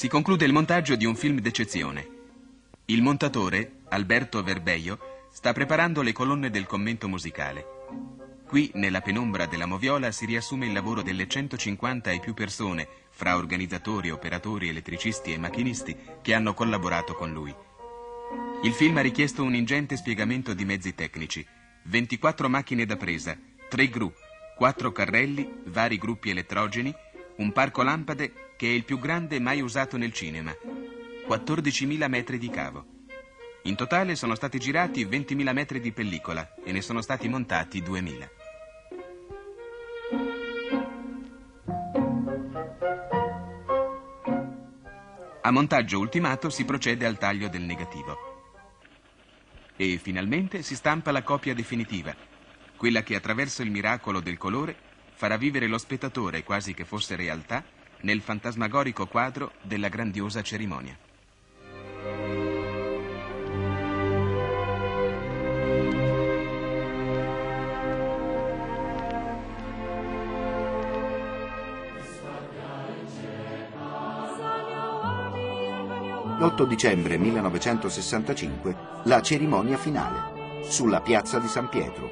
[0.02, 2.08] Si conclude il montaggio di un film d'eccezione.
[2.86, 4.98] Il montatore, Alberto Verbeio,
[5.30, 7.64] sta preparando le colonne del commento musicale.
[8.44, 13.36] Qui, nella penombra della moviola, si riassume il lavoro delle 150 e più persone, fra
[13.36, 17.54] organizzatori, operatori, elettricisti e macchinisti, che hanno collaborato con lui.
[18.64, 21.46] Il film ha richiesto un ingente spiegamento di mezzi tecnici.
[21.84, 23.38] 24 macchine da presa,
[23.68, 24.12] 3 gru,
[24.56, 26.92] 4 carrelli, vari gruppi elettrogeni,
[27.36, 30.56] un parco lampade che è il più grande mai usato nel cinema.
[31.26, 32.86] 14.000 metri di cavo.
[33.62, 38.28] In totale sono stati girati 20.000 metri di pellicola e ne sono stati montati 2.000.
[45.40, 48.16] A montaggio ultimato si procede al taglio del negativo.
[49.74, 52.14] E finalmente si stampa la copia definitiva,
[52.76, 54.76] quella che attraverso il miracolo del colore
[55.14, 60.96] farà vivere lo spettatore quasi che fosse realtà nel fantasmagorico quadro della grandiosa cerimonia.
[76.38, 82.10] L'8 dicembre 1965 la cerimonia finale sulla piazza di San Pietro.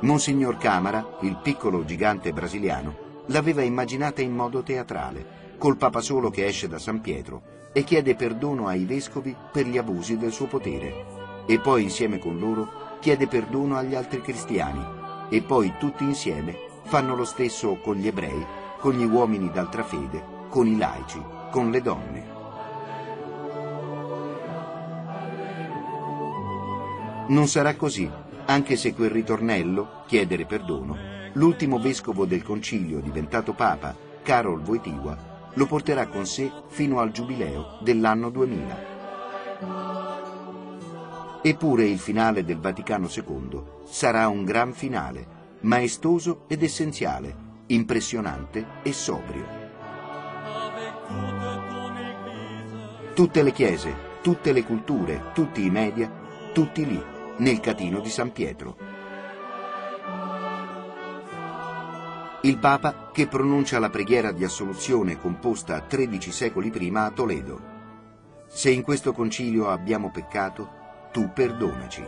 [0.00, 6.46] Monsignor Camara, il piccolo gigante brasiliano, l'aveva immaginata in modo teatrale, col Papa Solo che
[6.46, 7.42] esce da San Pietro
[7.72, 12.38] e chiede perdono ai vescovi per gli abusi del suo potere e poi insieme con
[12.38, 14.84] loro chiede perdono agli altri cristiani
[15.28, 18.44] e poi tutti insieme fanno lo stesso con gli ebrei,
[18.78, 21.20] con gli uomini d'altra fede, con i laici
[21.54, 22.32] con le donne.
[27.28, 28.10] Non sarà così,
[28.46, 35.66] anche se quel ritornello, chiedere perdono, l'ultimo vescovo del concilio diventato papa, Karol Wojtyła, lo
[35.66, 38.92] porterà con sé fino al giubileo dell'anno 2000.
[41.42, 47.36] Eppure il finale del Vaticano II sarà un gran finale, maestoso ed essenziale,
[47.66, 49.62] impressionante e sobrio.
[53.14, 56.10] Tutte le chiese, tutte le culture, tutti i media,
[56.52, 57.02] tutti lì,
[57.36, 58.93] nel catino di San Pietro.
[62.44, 67.72] Il Papa che pronuncia la preghiera di assoluzione composta 13 secoli prima a Toledo.
[68.48, 70.68] Se in questo concilio abbiamo peccato,
[71.10, 72.04] tu perdonaci.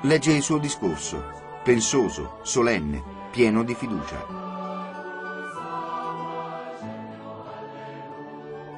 [0.00, 1.22] Legge il suo discorso,
[1.62, 4.26] pensoso, solenne, pieno di fiducia.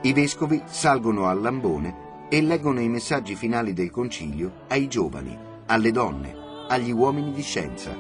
[0.03, 5.93] I vescovi salgono al lambone e leggono i messaggi finali del concilio ai giovani, alle
[5.93, 6.38] donne,
[6.69, 7.97] agli uomini di scienza.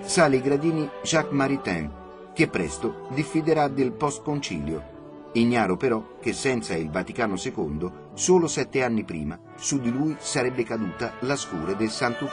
[0.00, 1.90] Sale i gradini Jacques Maritain,
[2.34, 9.04] che presto diffiderà del post-concilio, ignaro però che senza il Vaticano II, solo sette anni
[9.04, 12.26] prima, su di lui sarebbe caduta la scure del Santo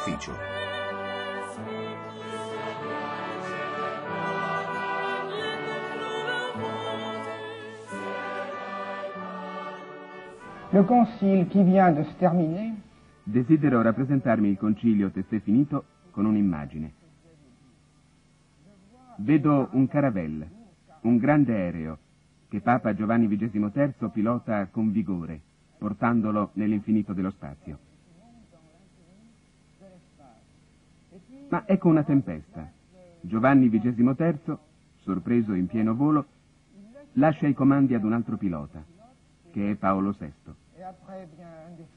[10.71, 12.75] Le concile qui vient de se terminer.
[13.23, 16.93] Desidero rappresentarmi il concilio testé finito con un'immagine.
[19.17, 20.47] Vedo un caravelle,
[21.01, 21.97] un grande aereo,
[22.49, 25.41] che Papa Giovanni XXIII pilota con vigore,
[25.79, 27.77] portandolo nell'infinito dello spazio.
[31.49, 32.71] Ma ecco una tempesta.
[33.21, 34.57] Giovanni XXIII,
[34.97, 36.25] sorpreso in pieno volo,
[37.13, 38.83] lascia i comandi ad un altro pilota,
[39.51, 40.31] che è Paolo VI,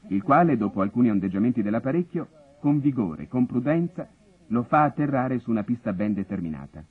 [0.07, 2.27] il quale, dopo alcuni ondeggiamenti dell'apparecchio,
[2.59, 4.07] con vigore, con prudenza,
[4.47, 6.83] lo fa atterrare su una pista ben determinata.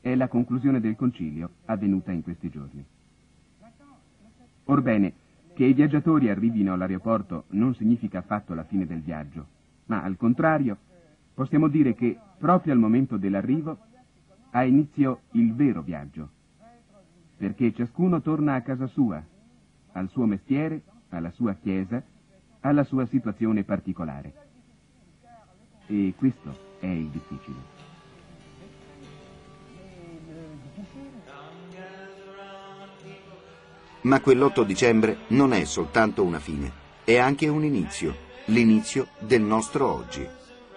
[0.00, 2.84] È la conclusione del concilio avvenuta in questi giorni.
[4.64, 5.12] Orbene,
[5.54, 9.46] che i viaggiatori arrivino all'aeroporto non significa affatto la fine del viaggio,
[9.86, 10.76] ma al contrario,
[11.34, 13.78] possiamo dire che proprio al momento dell'arrivo
[14.50, 16.40] ha inizio il vero viaggio
[17.42, 19.20] perché ciascuno torna a casa sua,
[19.94, 22.00] al suo mestiere, alla sua chiesa,
[22.60, 24.32] alla sua situazione particolare.
[25.88, 27.56] E questo è il difficile.
[34.02, 36.70] Ma quell'8 dicembre non è soltanto una fine,
[37.02, 38.14] è anche un inizio,
[38.46, 40.24] l'inizio del nostro oggi.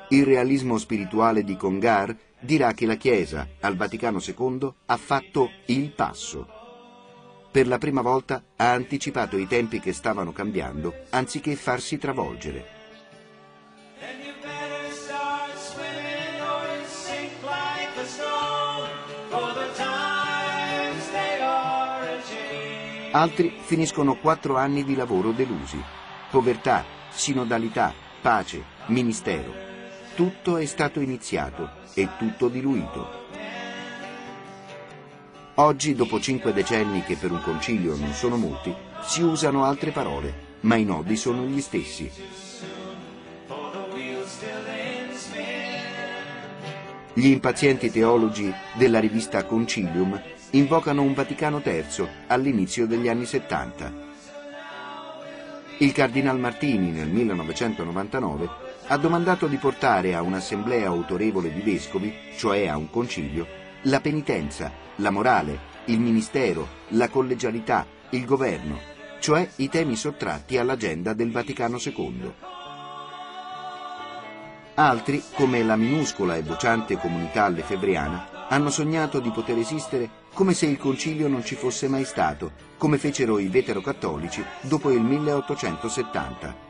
[0.09, 5.91] Il realismo spirituale di Congar dirà che la Chiesa al Vaticano II ha fatto il
[5.91, 6.54] passo
[7.55, 12.65] per la prima volta ha anticipato i tempi che stavano cambiando anziché farsi travolgere.
[23.11, 25.81] Altri finiscono quattro anni di lavoro delusi.
[26.29, 29.53] Povertà, sinodalità, pace, ministero.
[30.13, 33.24] tutto è stato iniziato e tutto diluito.
[35.57, 40.57] Oggi, dopo cinque decenni che per un concilio non sono molti, si usano altre parole,
[40.61, 42.11] ma i nodi sono gli stessi.
[47.13, 50.21] Gli impazienti teologi della rivista Concilium
[50.51, 53.93] invocano un Vaticano III all'inizio degli anni 70.
[55.77, 58.49] Il cardinal Martini nel 1999
[58.87, 63.47] ha domandato di portare a un'assemblea autorevole di vescovi, cioè a un concilio,
[63.83, 68.79] la penitenza, la morale, il ministero, la collegialità, il governo,
[69.19, 72.33] cioè i temi sottratti all'agenda del Vaticano II.
[74.75, 80.65] Altri, come la minuscola e vociante comunità lefebvriana, hanno sognato di poter esistere come se
[80.65, 86.64] il concilio non ci fosse mai stato, come fecero i veterocattolici dopo il 1870.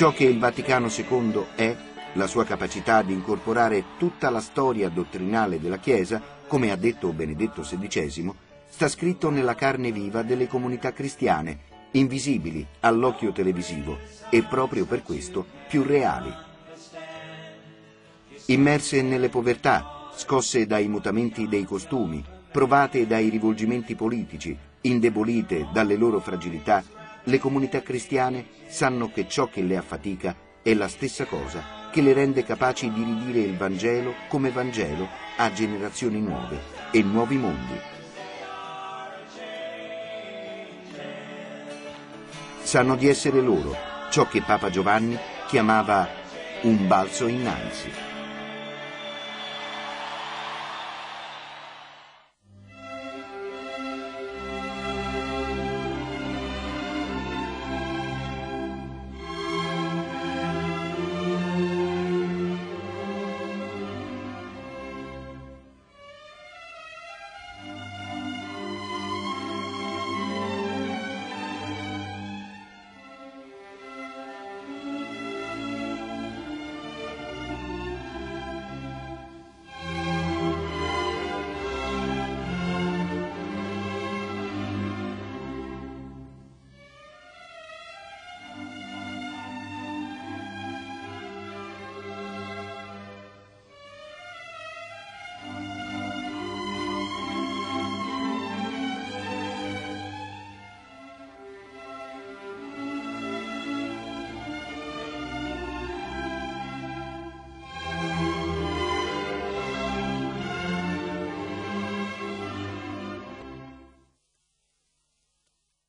[0.00, 1.76] Ciò che il Vaticano II è,
[2.14, 7.60] la sua capacità di incorporare tutta la storia dottrinale della Chiesa, come ha detto Benedetto
[7.60, 8.32] XVI,
[8.66, 11.58] sta scritto nella carne viva delle comunità cristiane,
[11.90, 13.98] invisibili all'occhio televisivo
[14.30, 16.32] e proprio per questo più reali.
[18.46, 26.20] Immerse nelle povertà, scosse dai mutamenti dei costumi, provate dai rivolgimenti politici, indebolite dalle loro
[26.20, 26.82] fragilità,
[27.24, 32.12] le comunità cristiane sanno che ciò che le affatica è la stessa cosa che le
[32.12, 36.58] rende capaci di ridire il Vangelo come Vangelo a generazioni nuove
[36.92, 37.80] e nuovi mondi.
[42.62, 43.74] Sanno di essere loro
[44.10, 45.18] ciò che Papa Giovanni
[45.48, 46.08] chiamava
[46.62, 48.09] un balzo innanzi.